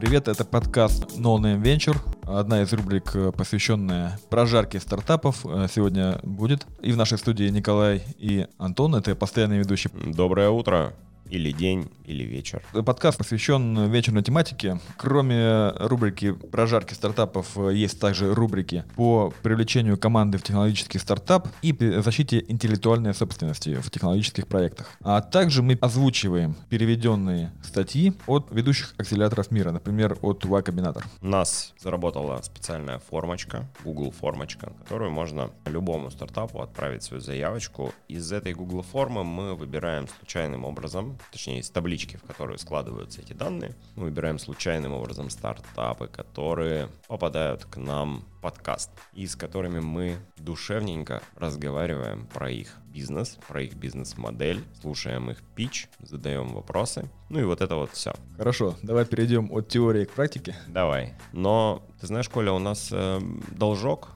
Привет, 0.00 0.28
это 0.28 0.46
подкаст 0.46 1.18
No 1.18 1.36
Name 1.36 1.62
Venture, 1.62 1.94
одна 2.22 2.62
из 2.62 2.72
рубрик, 2.72 3.14
э, 3.14 3.32
посвященная 3.32 4.18
прожарке 4.30 4.80
стартапов, 4.80 5.44
э, 5.44 5.66
сегодня 5.70 6.18
будет. 6.22 6.66
И 6.80 6.90
в 6.92 6.96
нашей 6.96 7.18
студии 7.18 7.44
Николай 7.50 8.02
и 8.16 8.46
Антон, 8.56 8.94
это 8.94 9.14
постоянные 9.14 9.58
ведущие. 9.58 9.92
Доброе 10.06 10.48
утро 10.48 10.94
или 11.30 11.52
день, 11.52 11.88
или 12.04 12.24
вечер. 12.24 12.62
Подкаст 12.84 13.18
посвящен 13.18 13.90
вечерной 13.90 14.22
тематике. 14.22 14.80
Кроме 14.96 15.70
рубрики 15.70 16.32
прожарки 16.32 16.94
стартапов, 16.94 17.56
есть 17.72 18.00
также 18.00 18.34
рубрики 18.34 18.84
по 18.96 19.32
привлечению 19.42 19.96
команды 19.96 20.38
в 20.38 20.42
технологический 20.42 20.98
стартап 20.98 21.48
и 21.62 21.72
защите 22.02 22.44
интеллектуальной 22.48 23.14
собственности 23.14 23.76
в 23.76 23.90
технологических 23.90 24.46
проектах. 24.46 24.90
А 25.02 25.20
также 25.20 25.62
мы 25.62 25.78
озвучиваем 25.80 26.56
переведенные 26.68 27.52
статьи 27.62 28.12
от 28.26 28.50
ведущих 28.50 28.94
акселераторов 28.98 29.50
мира, 29.50 29.70
например, 29.70 30.18
от 30.22 30.44
Y 30.44 30.62
Combinator. 30.62 31.04
У 31.22 31.26
нас 31.26 31.74
заработала 31.78 32.40
специальная 32.42 32.98
формочка, 32.98 33.68
Google 33.84 34.10
формочка, 34.10 34.72
которую 34.82 35.10
можно 35.10 35.50
любому 35.64 36.10
стартапу 36.10 36.60
отправить 36.60 37.02
свою 37.02 37.20
заявочку. 37.20 37.92
Из 38.08 38.32
этой 38.32 38.52
Google 38.52 38.82
формы 38.82 39.22
мы 39.22 39.54
выбираем 39.54 40.08
случайным 40.18 40.64
образом 40.64 41.19
точнее 41.30 41.60
из 41.60 41.70
таблички, 41.70 42.16
в 42.16 42.22
которую 42.22 42.58
складываются 42.58 43.20
эти 43.20 43.32
данные. 43.32 43.76
Мы 43.96 44.04
выбираем 44.04 44.38
случайным 44.38 44.92
образом 44.92 45.30
стартапы, 45.30 46.08
которые 46.08 46.88
попадают 47.08 47.64
к 47.64 47.76
нам 47.76 48.24
в 48.38 48.40
подкаст, 48.40 48.90
и 49.12 49.26
с 49.26 49.36
которыми 49.36 49.80
мы 49.80 50.16
душевненько 50.36 51.22
разговариваем 51.36 52.26
про 52.26 52.50
их 52.50 52.74
бизнес, 52.86 53.38
про 53.46 53.62
их 53.62 53.74
бизнес-модель, 53.74 54.64
слушаем 54.80 55.30
их 55.30 55.42
пич, 55.54 55.88
задаем 56.00 56.48
вопросы. 56.48 57.08
Ну 57.28 57.40
и 57.40 57.44
вот 57.44 57.60
это 57.60 57.76
вот 57.76 57.90
все. 57.92 58.14
Хорошо, 58.36 58.76
давай 58.82 59.04
перейдем 59.04 59.52
от 59.52 59.68
теории 59.68 60.04
к 60.04 60.12
практике. 60.12 60.56
Давай. 60.68 61.14
Но 61.32 61.82
ты 62.00 62.06
знаешь, 62.06 62.28
Коля, 62.28 62.52
у 62.52 62.58
нас 62.58 62.88
э, 62.92 63.20
должок 63.50 64.08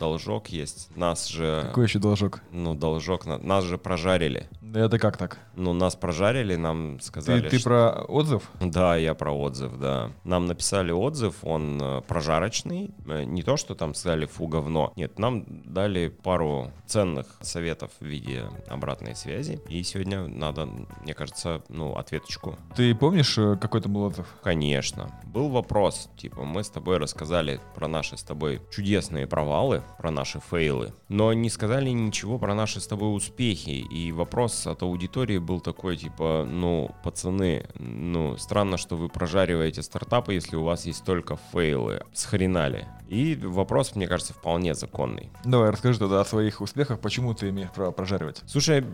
должок 0.00 0.48
есть. 0.48 0.88
Нас 0.96 1.28
же... 1.28 1.62
Какой 1.68 1.84
еще 1.84 1.98
должок? 2.00 2.40
Ну, 2.50 2.74
должок. 2.74 3.26
Нас 3.26 3.64
же 3.64 3.78
прожарили. 3.78 4.48
Это 4.74 4.98
как 4.98 5.16
так? 5.16 5.38
Ну, 5.54 5.72
нас 5.72 5.96
прожарили, 5.96 6.56
нам 6.56 7.00
сказали... 7.00 7.42
Ты, 7.42 7.50
ты 7.50 7.58
что... 7.58 7.68
про 7.68 8.04
отзыв? 8.08 8.50
Да, 8.60 8.96
я 8.96 9.14
про 9.14 9.32
отзыв, 9.32 9.78
да. 9.78 10.12
Нам 10.24 10.46
написали 10.46 10.92
отзыв, 10.92 11.36
он 11.42 11.80
э, 11.80 12.00
прожарочный. 12.02 12.90
Э, 13.06 13.24
не 13.24 13.42
то, 13.42 13.56
что 13.56 13.74
там 13.74 13.94
сказали 13.94 14.26
«фу, 14.26 14.46
говно». 14.46 14.92
Нет, 14.96 15.18
нам 15.18 15.44
дали 15.48 16.08
пару 16.08 16.70
ценных 16.86 17.26
советов 17.40 17.90
в 18.00 18.04
виде 18.04 18.44
обратной 18.68 19.16
связи. 19.16 19.60
И 19.68 19.82
сегодня 19.82 20.26
надо, 20.26 20.66
мне 20.66 21.14
кажется, 21.14 21.62
ну, 21.68 21.94
ответочку. 21.94 22.56
Ты 22.76 22.94
помнишь, 22.94 23.36
э, 23.38 23.56
какой 23.56 23.80
то 23.80 23.88
был 23.88 24.02
отзыв? 24.02 24.26
Конечно. 24.42 25.10
Был 25.24 25.48
вопрос, 25.48 26.10
типа, 26.16 26.44
мы 26.44 26.62
с 26.62 26.70
тобой 26.70 26.98
рассказали 26.98 27.60
про 27.74 27.88
наши 27.88 28.16
с 28.16 28.22
тобой 28.22 28.60
чудесные 28.70 29.26
провалы, 29.26 29.82
про 29.98 30.10
наши 30.10 30.40
фейлы, 30.40 30.92
но 31.08 31.32
не 31.32 31.50
сказали 31.50 31.90
ничего 31.90 32.38
про 32.38 32.54
наши 32.54 32.80
с 32.80 32.86
тобой 32.86 33.16
успехи. 33.16 33.70
И 33.70 34.12
вопрос 34.12 34.59
от 34.66 34.82
аудитории 34.82 35.38
был 35.38 35.60
такой, 35.60 35.96
типа, 35.96 36.46
ну, 36.48 36.94
пацаны, 37.02 37.66
ну, 37.78 38.36
странно, 38.36 38.76
что 38.76 38.96
вы 38.96 39.08
прожариваете 39.08 39.82
стартапы, 39.82 40.34
если 40.34 40.56
у 40.56 40.64
вас 40.64 40.86
есть 40.86 41.04
только 41.04 41.36
фейлы. 41.52 42.02
Схренали. 42.12 42.86
И 43.08 43.36
вопрос, 43.42 43.94
мне 43.96 44.06
кажется, 44.06 44.32
вполне 44.32 44.74
законный. 44.74 45.30
Давай, 45.44 45.70
расскажи 45.70 45.98
тогда 45.98 46.20
о 46.20 46.24
своих 46.24 46.60
успехах, 46.60 47.00
почему 47.00 47.34
ты 47.34 47.48
имеешь 47.48 47.70
право 47.70 47.90
прожаривать? 47.90 48.42
Слушай, 48.46 48.84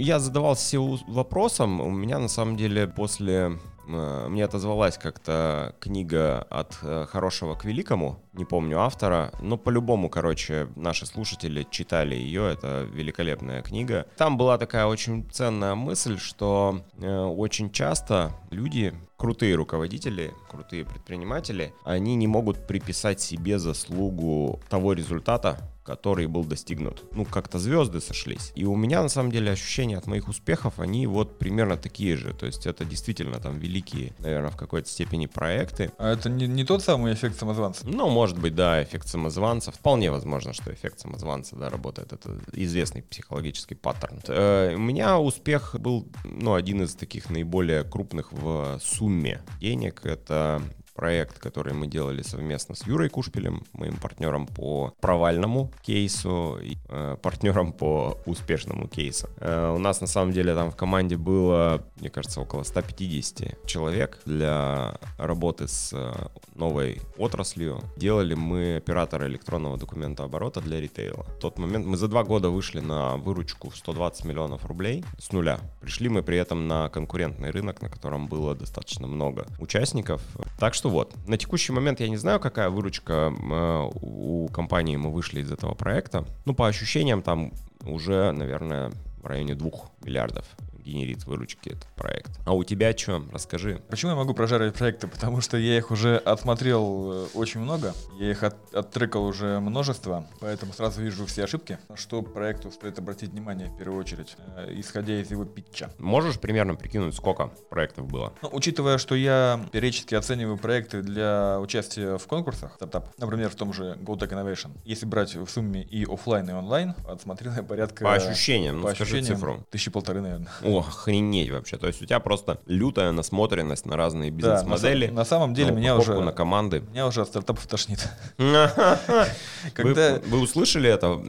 я 0.00 0.18
задавался 0.18 0.78
вопросом, 0.80 1.80
у 1.80 1.90
меня 1.90 2.18
на 2.18 2.28
самом 2.28 2.56
деле 2.56 2.86
после 2.86 3.58
мне 3.86 4.44
отозвалась 4.44 4.98
как-то 4.98 5.74
книга 5.80 6.46
от 6.50 6.78
э, 6.82 7.06
хорошего 7.08 7.54
к 7.54 7.64
великому, 7.64 8.18
не 8.32 8.44
помню 8.44 8.80
автора, 8.80 9.32
но 9.40 9.56
по-любому, 9.56 10.10
короче, 10.10 10.68
наши 10.76 11.06
слушатели 11.06 11.66
читали 11.70 12.14
ее, 12.14 12.52
это 12.52 12.86
великолепная 12.92 13.62
книга. 13.62 14.06
Там 14.16 14.36
была 14.36 14.58
такая 14.58 14.86
очень 14.86 15.28
ценная 15.30 15.74
мысль, 15.74 16.18
что 16.18 16.82
э, 16.98 17.18
очень 17.18 17.70
часто 17.70 18.32
люди, 18.50 18.94
крутые 19.16 19.54
руководители, 19.54 20.34
крутые 20.50 20.84
предприниматели, 20.84 21.72
они 21.84 22.14
не 22.16 22.26
могут 22.26 22.66
приписать 22.66 23.20
себе 23.20 23.58
заслугу 23.58 24.60
того 24.68 24.92
результата, 24.92 25.58
который 25.86 26.26
был 26.26 26.44
достигнут. 26.44 27.04
Ну, 27.12 27.24
как-то 27.24 27.58
звезды 27.58 28.00
сошлись. 28.00 28.52
И 28.54 28.64
у 28.64 28.76
меня, 28.76 29.02
на 29.02 29.08
самом 29.08 29.30
деле, 29.30 29.52
ощущения 29.52 29.96
от 29.96 30.06
моих 30.06 30.28
успехов, 30.28 30.80
они 30.80 31.06
вот 31.06 31.38
примерно 31.38 31.76
такие 31.76 32.16
же. 32.16 32.34
То 32.34 32.46
есть 32.46 32.66
это 32.66 32.84
действительно 32.84 33.38
там 33.38 33.58
великие, 33.58 34.12
наверное, 34.18 34.50
в 34.50 34.56
какой-то 34.56 34.88
степени 34.88 35.26
проекты. 35.26 35.92
А 35.98 36.12
это 36.12 36.28
не, 36.28 36.46
не 36.46 36.64
тот 36.64 36.82
самый 36.82 37.14
эффект 37.14 37.38
самозванца? 37.38 37.86
Ну, 37.86 38.08
может 38.10 38.38
быть, 38.38 38.54
да, 38.54 38.82
эффект 38.82 39.08
самозванца. 39.08 39.70
Вполне 39.70 40.10
возможно, 40.10 40.52
что 40.52 40.72
эффект 40.72 41.00
самозванца, 41.00 41.56
да, 41.56 41.70
работает. 41.70 42.12
Это 42.12 42.38
известный 42.52 43.02
психологический 43.02 43.76
паттерн. 43.76 44.20
Э, 44.26 44.74
у 44.74 44.78
меня 44.78 45.18
успех 45.18 45.76
был, 45.78 46.08
ну, 46.24 46.54
один 46.54 46.82
из 46.82 46.94
таких 46.94 47.30
наиболее 47.30 47.84
крупных 47.84 48.32
в 48.32 48.80
сумме 48.82 49.42
денег. 49.60 50.04
Это 50.04 50.60
проект, 50.96 51.38
который 51.38 51.74
мы 51.74 51.86
делали 51.86 52.22
совместно 52.22 52.74
с 52.74 52.86
Юрой 52.86 53.08
Кушпилем, 53.08 53.62
моим 53.72 53.96
партнером 53.96 54.46
по 54.46 54.94
провальному 55.00 55.70
кейсу 55.82 56.58
и 56.62 56.76
э, 56.88 57.16
партнером 57.22 57.72
по 57.72 58.18
успешному 58.26 58.88
кейсу. 58.88 59.28
Э, 59.38 59.72
у 59.74 59.78
нас 59.78 60.00
на 60.00 60.06
самом 60.06 60.32
деле 60.32 60.54
там 60.54 60.70
в 60.70 60.76
команде 60.76 61.16
было, 61.16 61.84
мне 62.00 62.10
кажется, 62.10 62.40
около 62.40 62.62
150 62.62 63.66
человек 63.66 64.20
для 64.24 64.98
работы 65.18 65.68
с 65.68 65.92
э, 65.92 66.12
новой 66.54 67.00
отраслью. 67.18 67.80
Делали 67.96 68.34
мы 68.34 68.76
оператора 68.76 69.26
электронного 69.26 69.76
документа 69.76 70.24
оборота 70.24 70.60
для 70.60 70.80
ритейла. 70.80 71.24
В 71.24 71.38
тот 71.40 71.58
момент 71.58 71.86
мы 71.86 71.96
за 71.96 72.08
два 72.08 72.24
года 72.24 72.48
вышли 72.48 72.80
на 72.80 73.16
выручку 73.16 73.70
в 73.70 73.76
120 73.76 74.24
миллионов 74.24 74.64
рублей 74.64 75.04
с 75.18 75.32
нуля. 75.32 75.60
Пришли 75.80 76.08
мы 76.08 76.22
при 76.22 76.38
этом 76.38 76.66
на 76.66 76.88
конкурентный 76.88 77.50
рынок, 77.50 77.82
на 77.82 77.90
котором 77.90 78.26
было 78.26 78.54
достаточно 78.54 79.06
много 79.06 79.46
участников. 79.58 80.22
Так 80.58 80.74
что 80.74 80.85
что 80.86 80.90
вот, 80.90 81.14
на 81.26 81.36
текущий 81.36 81.72
момент 81.72 81.98
я 81.98 82.08
не 82.08 82.16
знаю, 82.16 82.38
какая 82.38 82.70
выручка 82.70 83.34
э, 83.36 83.90
у 84.00 84.48
компании 84.52 84.96
мы 84.96 85.10
вышли 85.10 85.40
из 85.40 85.50
этого 85.50 85.74
проекта. 85.74 86.24
Ну, 86.44 86.54
по 86.54 86.68
ощущениям, 86.68 87.22
там 87.22 87.52
уже, 87.84 88.30
наверное, 88.30 88.92
в 89.20 89.26
районе 89.26 89.56
двух 89.56 89.90
миллиардов 90.04 90.44
генерит 90.86 91.24
выручки 91.24 91.70
этот 91.70 91.86
проект. 91.96 92.30
А 92.46 92.54
у 92.54 92.64
тебя 92.64 92.96
что? 92.96 93.22
Расскажи. 93.32 93.82
Почему 93.88 94.12
я 94.12 94.16
могу 94.16 94.34
прожаривать 94.34 94.74
проекты? 94.74 95.08
Потому 95.08 95.40
что 95.40 95.56
я 95.56 95.76
их 95.76 95.90
уже 95.90 96.16
отсмотрел 96.16 97.12
э, 97.12 97.26
очень 97.34 97.60
много. 97.60 97.94
Я 98.18 98.30
их 98.30 98.42
от, 98.42 98.56
оттрекал 98.74 99.24
уже 99.24 99.60
множество, 99.60 100.26
поэтому 100.40 100.72
сразу 100.72 101.02
вижу 101.02 101.26
все 101.26 101.44
ошибки. 101.44 101.78
На 101.88 101.96
что 101.96 102.22
проекту 102.22 102.70
стоит 102.70 102.98
обратить 102.98 103.30
внимание 103.30 103.68
в 103.68 103.76
первую 103.76 104.00
очередь, 104.00 104.36
э, 104.56 104.74
исходя 104.76 105.20
из 105.20 105.30
его 105.30 105.44
питча. 105.44 105.90
Можешь 105.98 106.38
примерно 106.38 106.74
прикинуть, 106.74 107.14
сколько 107.14 107.48
проектов 107.68 108.06
было? 108.06 108.32
Ну, 108.42 108.50
учитывая, 108.52 108.98
что 108.98 109.14
я 109.14 109.60
периодически 109.72 110.14
оцениваю 110.14 110.56
проекты 110.56 111.02
для 111.02 111.58
участия 111.60 112.18
в 112.18 112.26
конкурсах 112.26 112.74
стартап, 112.74 113.08
например, 113.18 113.50
в 113.50 113.56
том 113.56 113.72
же 113.72 113.98
GoTech 114.00 114.30
Innovation, 114.30 114.70
если 114.84 115.06
брать 115.06 115.34
в 115.34 115.48
сумме 115.48 115.82
и 115.82 116.04
офлайн, 116.04 116.48
и 116.48 116.52
онлайн, 116.52 116.94
отсмотрел 117.08 117.52
я 117.52 117.62
порядка... 117.62 118.04
По 118.04 118.14
ощущениям, 118.14 118.82
по 118.82 118.88
ну, 118.88 118.94
скажи 118.94 119.16
ощущениям, 119.16 119.36
цифру. 119.36 119.66
Тысячи 119.70 119.90
полторы, 119.90 120.20
наверное. 120.20 120.48
О, 120.62 120.75
охренеть 120.78 121.50
вообще. 121.50 121.76
То 121.76 121.86
есть 121.86 122.02
у 122.02 122.06
тебя 122.06 122.20
просто 122.20 122.60
лютая 122.66 123.12
насмотренность 123.12 123.86
на 123.86 123.96
разные 123.96 124.30
бизнес-модели. 124.30 125.06
Да, 125.06 125.12
на, 125.12 125.18
на 125.18 125.24
самом 125.24 125.54
деле 125.54 125.72
на 125.72 125.76
меня 125.76 125.96
уже... 125.96 126.20
на 126.20 126.32
команды. 126.32 126.80
Меня 126.90 127.06
уже 127.06 127.22
от 127.22 127.28
стартапов 127.28 127.66
тошнит. 127.66 128.08
Когда... 128.36 130.14
Вы, 130.14 130.22
вы 130.26 130.40
услышали 130.40 130.88
это? 130.88 131.20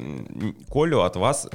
Колю 0.71 1.01
от 1.01 1.15
вас, 1.15 1.47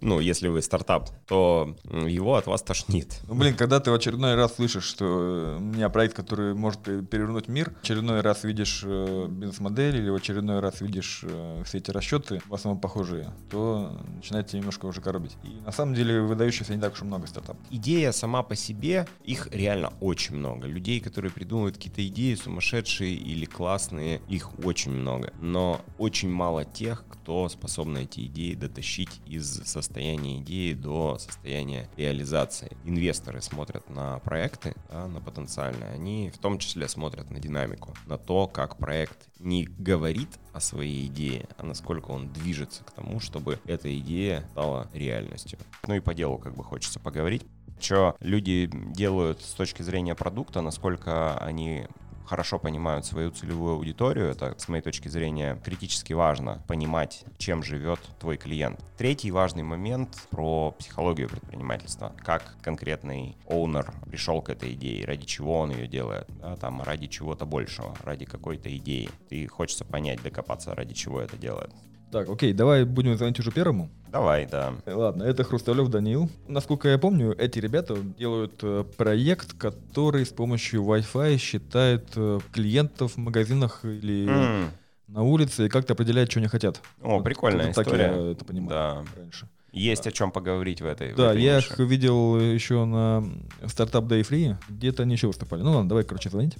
ну, 0.00 0.20
если 0.20 0.48
вы 0.48 0.62
стартап, 0.62 1.10
то 1.26 1.76
его 1.84 2.36
от 2.36 2.46
вас 2.46 2.62
тошнит. 2.62 3.20
Ну, 3.28 3.34
блин, 3.34 3.54
когда 3.54 3.80
ты 3.80 3.90
в 3.90 3.94
очередной 3.94 4.34
раз 4.34 4.56
слышишь, 4.56 4.84
что 4.84 5.56
у 5.58 5.62
меня 5.62 5.88
проект, 5.88 6.14
который 6.14 6.54
может 6.54 6.80
перевернуть 6.82 7.48
мир, 7.48 7.70
в 7.70 7.82
очередной 7.82 8.20
раз 8.20 8.44
видишь 8.44 8.82
э, 8.84 9.26
бизнес-модель 9.28 9.96
или 9.96 10.10
в 10.10 10.14
очередной 10.14 10.60
раз 10.60 10.80
видишь 10.80 11.20
э, 11.24 11.62
все 11.64 11.78
эти 11.78 11.90
расчеты, 11.90 12.40
в 12.46 12.54
основном 12.54 12.80
похожие, 12.80 13.30
то 13.50 13.98
начинает 14.16 14.48
тебя 14.48 14.60
немножко 14.60 14.86
уже 14.86 15.00
коробить. 15.00 15.36
И 15.44 15.60
на 15.64 15.72
самом 15.72 15.94
деле 15.94 16.20
выдающихся 16.20 16.74
не 16.74 16.80
так 16.80 16.91
уж 16.92 17.02
много 17.02 17.26
стартапов. 17.26 17.62
Идея 17.70 18.12
сама 18.12 18.42
по 18.42 18.54
себе, 18.54 19.06
их 19.24 19.48
реально 19.52 19.92
очень 20.00 20.36
много. 20.36 20.66
Людей, 20.66 21.00
которые 21.00 21.30
придумывают 21.30 21.76
какие-то 21.76 22.06
идеи 22.06 22.34
сумасшедшие 22.34 23.14
или 23.14 23.44
классные, 23.44 24.20
их 24.28 24.58
очень 24.64 24.92
много. 24.92 25.32
Но 25.40 25.80
очень 25.98 26.30
мало 26.30 26.64
тех, 26.64 27.04
кто 27.08 27.48
способен 27.48 27.98
эти 27.98 28.26
идеи 28.26 28.54
дотащить 28.54 29.20
из 29.26 29.62
состояния 29.64 30.38
идеи 30.38 30.72
до 30.72 31.18
состояния 31.18 31.88
реализации. 31.96 32.76
Инвесторы 32.84 33.40
смотрят 33.42 33.88
на 33.90 34.18
проекты, 34.20 34.74
да, 34.90 35.06
на 35.06 35.20
потенциальные. 35.20 35.90
Они 35.92 36.30
в 36.30 36.38
том 36.38 36.58
числе 36.58 36.88
смотрят 36.88 37.30
на 37.30 37.38
динамику, 37.38 37.94
на 38.06 38.18
то, 38.18 38.46
как 38.46 38.76
проект 38.76 39.28
не 39.42 39.64
говорит 39.64 40.28
о 40.52 40.60
своей 40.60 41.06
идее, 41.06 41.48
а 41.58 41.64
насколько 41.64 42.10
он 42.10 42.32
движется 42.32 42.84
к 42.84 42.90
тому, 42.92 43.20
чтобы 43.20 43.58
эта 43.64 43.96
идея 43.98 44.46
стала 44.52 44.88
реальностью. 44.92 45.58
Ну 45.86 45.94
и 45.94 46.00
по 46.00 46.14
делу 46.14 46.38
как 46.38 46.54
бы 46.54 46.64
хочется 46.64 47.00
поговорить 47.00 47.42
что 47.80 48.14
люди 48.20 48.70
делают 48.72 49.40
с 49.40 49.54
точки 49.54 49.82
зрения 49.82 50.14
продукта, 50.14 50.60
насколько 50.60 51.36
они 51.38 51.86
хорошо 52.32 52.58
понимают 52.58 53.04
свою 53.04 53.30
целевую 53.30 53.74
аудиторию. 53.74 54.30
Это, 54.30 54.58
с 54.58 54.66
моей 54.66 54.82
точки 54.82 55.08
зрения, 55.08 55.60
критически 55.62 56.14
важно 56.14 56.64
понимать, 56.66 57.26
чем 57.36 57.62
живет 57.62 58.00
твой 58.18 58.38
клиент. 58.38 58.82
Третий 58.96 59.30
важный 59.30 59.62
момент 59.62 60.16
про 60.30 60.70
психологию 60.70 61.28
предпринимательства. 61.28 62.14
Как 62.24 62.56
конкретный 62.62 63.36
оунер 63.46 63.92
пришел 64.06 64.40
к 64.40 64.48
этой 64.48 64.72
идее, 64.72 65.04
ради 65.04 65.26
чего 65.26 65.58
он 65.58 65.72
ее 65.72 65.86
делает, 65.86 66.26
да, 66.40 66.56
там, 66.56 66.80
ради 66.80 67.06
чего-то 67.06 67.44
большего, 67.44 67.94
ради 68.02 68.24
какой-то 68.24 68.74
идеи. 68.78 69.10
И 69.28 69.46
хочется 69.46 69.84
понять, 69.84 70.22
докопаться, 70.22 70.74
ради 70.74 70.94
чего 70.94 71.20
это 71.20 71.36
делает. 71.36 71.74
Так, 72.12 72.28
окей, 72.28 72.52
давай 72.52 72.84
будем 72.84 73.16
звонить 73.16 73.40
уже 73.40 73.50
первому. 73.50 73.88
Давай, 74.10 74.46
да. 74.46 74.74
Ладно, 74.86 75.22
это 75.22 75.44
Хрусталев 75.44 75.88
Данил. 75.88 76.28
Насколько 76.46 76.88
я 76.90 76.98
помню, 76.98 77.34
эти 77.38 77.58
ребята 77.58 77.96
делают 78.18 78.52
э, 78.62 78.84
проект, 78.98 79.54
который 79.54 80.26
с 80.26 80.28
помощью 80.28 80.82
Wi-Fi 80.82 81.38
считает 81.38 82.04
э, 82.16 82.40
клиентов 82.52 83.14
в 83.14 83.16
магазинах 83.16 83.80
или 83.84 84.28
М, 84.28 84.70
на 85.08 85.22
улице 85.22 85.64
и 85.66 85.68
как-то 85.70 85.94
определяет, 85.94 86.30
что 86.30 86.40
они 86.40 86.48
хотят. 86.48 86.82
О, 87.00 87.16
Вот 87.16 87.24
прикольная 87.24 87.70
история. 87.70 88.08
Так 88.08 88.16
я 88.20 88.30
это 88.32 88.44
понимал 88.44 88.68
Да. 88.68 89.04
раньше. 89.16 89.48
Есть 89.72 90.06
о 90.06 90.12
чем 90.12 90.30
поговорить 90.32 90.82
в 90.82 90.84
этой. 90.84 91.14
в 91.14 91.16
Да, 91.16 91.30
этой 91.32 91.42
я 91.42 91.56
нише. 91.56 91.72
их 91.72 91.78
видел 91.78 92.38
еще 92.38 92.84
на 92.84 93.24
Startup 93.62 94.06
Day 94.06 94.20
Free, 94.20 94.56
где-то 94.68 95.04
они 95.04 95.14
еще 95.14 95.28
выступали. 95.28 95.62
Ну 95.62 95.72
ладно, 95.72 95.88
давай, 95.88 96.04
короче, 96.04 96.28
звонить. 96.28 96.56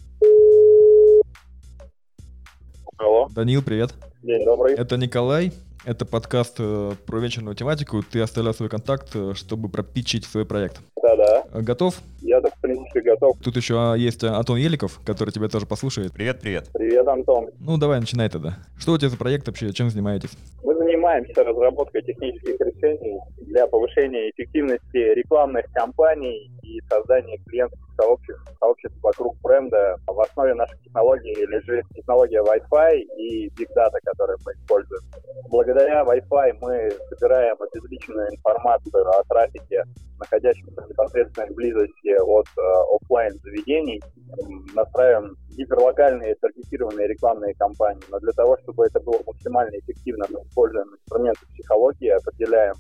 Алло, 2.97 3.29
Данил, 3.29 3.61
привет. 3.63 3.93
День 4.23 4.45
добрый. 4.45 4.75
Это 4.75 4.97
Николай. 4.97 5.53
Это 5.85 6.07
подкаст 6.07 6.57
э, 6.61 6.93
про 7.07 7.19
вечерную 7.19 7.57
тематику. 7.57 8.03
Ты 8.05 8.21
оставлял 8.21 8.55
свой 8.55 8.69
контакт, 8.69 9.09
э, 9.15 9.33
чтобы 9.35 9.69
пропичить 9.69 10.25
свой 10.25 10.47
проект. 10.47 10.81
Да-да, 11.03 11.43
Э, 11.53 11.61
Готов? 11.61 11.97
я-то 12.21 12.51
в 12.51 12.61
принципе 12.61 13.01
готов. 13.01 13.37
Тут 13.43 13.57
еще 13.57 13.75
а, 13.77 13.95
есть 13.95 14.23
Антон 14.23 14.57
Еликов, 14.59 15.01
который 15.05 15.31
тебя 15.31 15.49
тоже 15.49 15.67
послушает. 15.67 16.13
Привет, 16.13 16.41
привет. 16.41 16.71
Привет, 16.73 17.07
Антон. 17.09 17.51
Ну, 17.59 17.77
давай, 17.79 17.99
начинай 17.99 18.29
тогда. 18.29 18.59
Что 18.79 18.93
у 18.93 18.99
тебя 18.99 19.09
за 19.09 19.17
проект 19.17 19.47
вообще? 19.49 19.73
Чем 19.73 19.91
занимаетесь? 19.91 20.31
Мы 20.63 20.75
занимаемся 20.77 21.43
разработкой 21.43 22.03
технических 22.03 22.61
решений 22.61 23.19
для 23.39 23.67
повышения 23.67 24.31
эффективности 24.31 25.15
рекламных 25.15 25.67
кампаний 25.73 26.51
и 26.63 26.81
создания 26.89 27.39
клиентских 27.47 27.82
сообществ, 27.97 28.43
сообществ 28.59 28.99
вокруг 29.03 29.37
бренда. 29.43 29.97
В 30.07 30.21
основе 30.21 30.55
нашей 30.55 30.79
технологии 30.79 31.47
лежит 31.47 31.85
технология 31.95 32.43
Wi-Fi 32.43 32.99
и 33.17 33.49
Big 33.49 33.69
Data, 33.77 33.99
которую 34.05 34.39
мы 34.45 34.53
используем. 34.53 35.03
Благодаря 35.51 36.03
Wi-Fi 36.03 36.59
мы 36.61 36.91
собираем 37.09 37.57
обезличенную 37.61 38.29
информацию 38.35 39.09
о 39.09 39.23
трафике, 39.25 39.85
находящемся 40.19 40.83
в 40.83 40.89
непосредственной 40.89 41.51
близости 41.55 42.17
от 42.21 42.47
э, 42.47 42.97
офлайн 42.97 43.39
заведений, 43.43 44.01
настраиваем 44.75 45.37
гиперлокальные 45.57 46.35
таргетированные 46.37 47.09
рекламные 47.09 47.55
кампании. 47.55 48.03
Но 48.11 48.19
для 48.21 48.33
того, 48.33 48.57
чтобы 48.63 48.87
это 48.87 49.01
было 49.01 49.21
максимально 49.27 49.77
эффективно, 49.79 50.25
мы 50.31 50.41
используем 50.43 50.89
инструменты 50.95 51.47
психологии, 51.55 52.09
определяем 52.09 52.75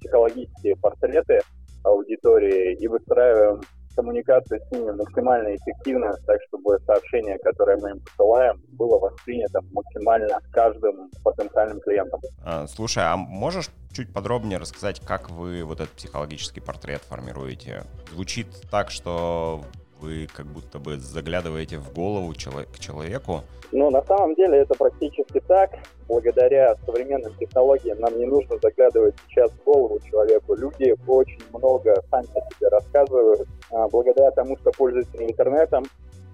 психологические 0.00 0.76
портреты 0.76 1.40
аудитории 1.84 2.74
и 2.74 2.88
выстраиваем 2.88 3.60
коммуникацию 3.94 4.60
с 4.60 4.70
ними 4.70 4.90
максимально 4.92 5.56
эффективно, 5.56 6.14
так 6.26 6.40
чтобы 6.48 6.78
сообщение, 6.86 7.38
которое 7.38 7.76
мы 7.78 7.90
им 7.90 8.00
посылаем, 8.00 8.60
было 8.72 8.98
воспринято 8.98 9.60
максимально 9.72 10.38
каждым 10.50 11.10
потенциальным 11.22 11.80
клиентом. 11.80 12.20
А, 12.44 12.66
слушай, 12.66 13.02
а 13.04 13.16
можешь 13.16 13.70
чуть 13.92 14.12
подробнее 14.12 14.58
рассказать, 14.58 15.00
как 15.00 15.30
вы 15.30 15.64
вот 15.64 15.80
этот 15.80 15.94
психологический 15.94 16.60
портрет 16.60 17.02
формируете? 17.02 17.84
Звучит 18.12 18.48
так, 18.70 18.90
что 18.90 19.62
вы 20.00 20.28
как 20.32 20.46
будто 20.46 20.78
бы 20.78 20.98
заглядываете 20.98 21.78
в 21.78 21.92
голову 21.92 22.32
к 22.32 22.78
человеку. 22.78 23.42
Но 23.72 23.90
на 23.90 24.02
самом 24.02 24.34
деле 24.34 24.58
это 24.58 24.74
практически 24.74 25.40
так. 25.48 25.70
Благодаря 26.06 26.76
современным 26.86 27.34
технологиям 27.34 27.98
нам 27.98 28.16
не 28.18 28.26
нужно 28.26 28.56
заглядывать 28.62 29.14
сейчас 29.28 29.50
в 29.50 29.64
голову 29.64 29.98
человеку. 30.08 30.54
Люди 30.54 30.94
очень 31.08 31.42
много 31.52 32.02
сами 32.10 32.28
о 32.38 32.54
себе 32.54 32.68
рассказывают, 32.68 33.48
а, 33.72 33.88
благодаря 33.88 34.30
тому, 34.30 34.56
что 34.58 34.70
пользуются 34.70 35.24
интернетом, 35.24 35.84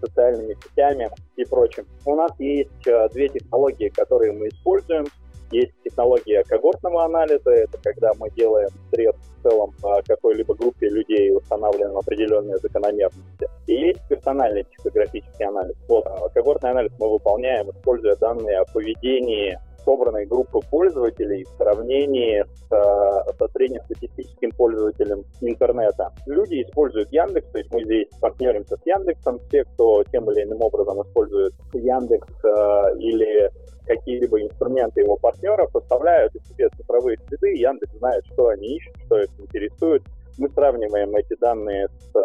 социальными 0.00 0.56
сетями 0.62 1.10
и 1.36 1.44
прочим. 1.44 1.86
У 2.04 2.14
нас 2.14 2.32
есть 2.38 2.86
а, 2.86 3.08
две 3.08 3.28
технологии, 3.28 3.88
которые 3.88 4.32
мы 4.32 4.48
используем. 4.48 5.06
Есть 5.50 5.72
технология 5.84 6.44
когортного 6.44 7.04
анализа, 7.04 7.50
это 7.50 7.78
когда 7.82 8.12
мы 8.18 8.30
делаем 8.30 8.70
срез 8.90 9.14
в 9.16 9.42
целом 9.42 9.72
по 9.80 10.02
какой-либо 10.06 10.54
группе 10.54 10.88
людей 10.88 11.34
устанавливаем 11.34 11.96
определенные 11.96 12.58
закономерности. 12.58 13.48
И 13.66 13.74
есть 13.74 14.00
персональный 14.08 14.64
психографический 14.64 15.46
анализ. 15.46 15.76
Вот, 15.88 16.06
а, 16.06 16.28
когортный 16.28 16.70
анализ 16.70 16.92
мы 16.98 17.10
выполняем, 17.10 17.70
используя 17.70 18.16
данные 18.16 18.58
о 18.58 18.64
поведении 18.66 19.58
собранной 19.84 20.26
группы 20.26 20.60
пользователей 20.70 21.44
в 21.44 21.48
сравнении 21.56 22.42
с, 22.42 22.72
э, 22.72 23.32
со 23.38 23.48
среднестатистическим 23.48 24.50
пользователем 24.52 25.24
интернета. 25.40 26.12
Люди 26.26 26.62
используют 26.62 27.10
Яндекс, 27.12 27.48
то 27.50 27.58
есть 27.58 27.72
мы 27.72 27.84
здесь 27.84 28.08
партнеримся 28.20 28.76
с 28.76 28.86
Яндексом. 28.86 29.38
Все, 29.48 29.64
кто 29.64 30.04
тем 30.04 30.30
или 30.30 30.44
иным 30.44 30.62
образом 30.62 31.00
использует 31.02 31.54
Яндекс 31.72 32.28
э, 32.44 32.98
или 32.98 33.50
какие-либо 33.90 34.40
инструменты 34.40 35.00
его 35.00 35.16
партнеров, 35.16 35.70
составляют 35.72 36.34
из 36.36 36.46
себе 36.46 36.68
цифровые 36.76 37.18
следы. 37.26 37.56
Яндекс 37.56 37.92
знает, 37.98 38.24
что 38.32 38.48
они 38.48 38.76
ищут, 38.76 38.94
что 39.06 39.20
их 39.20 39.30
интересует. 39.38 40.02
Мы 40.38 40.48
сравниваем 40.50 41.14
эти 41.16 41.34
данные 41.40 41.88
с 41.88 42.16
э, 42.16 42.20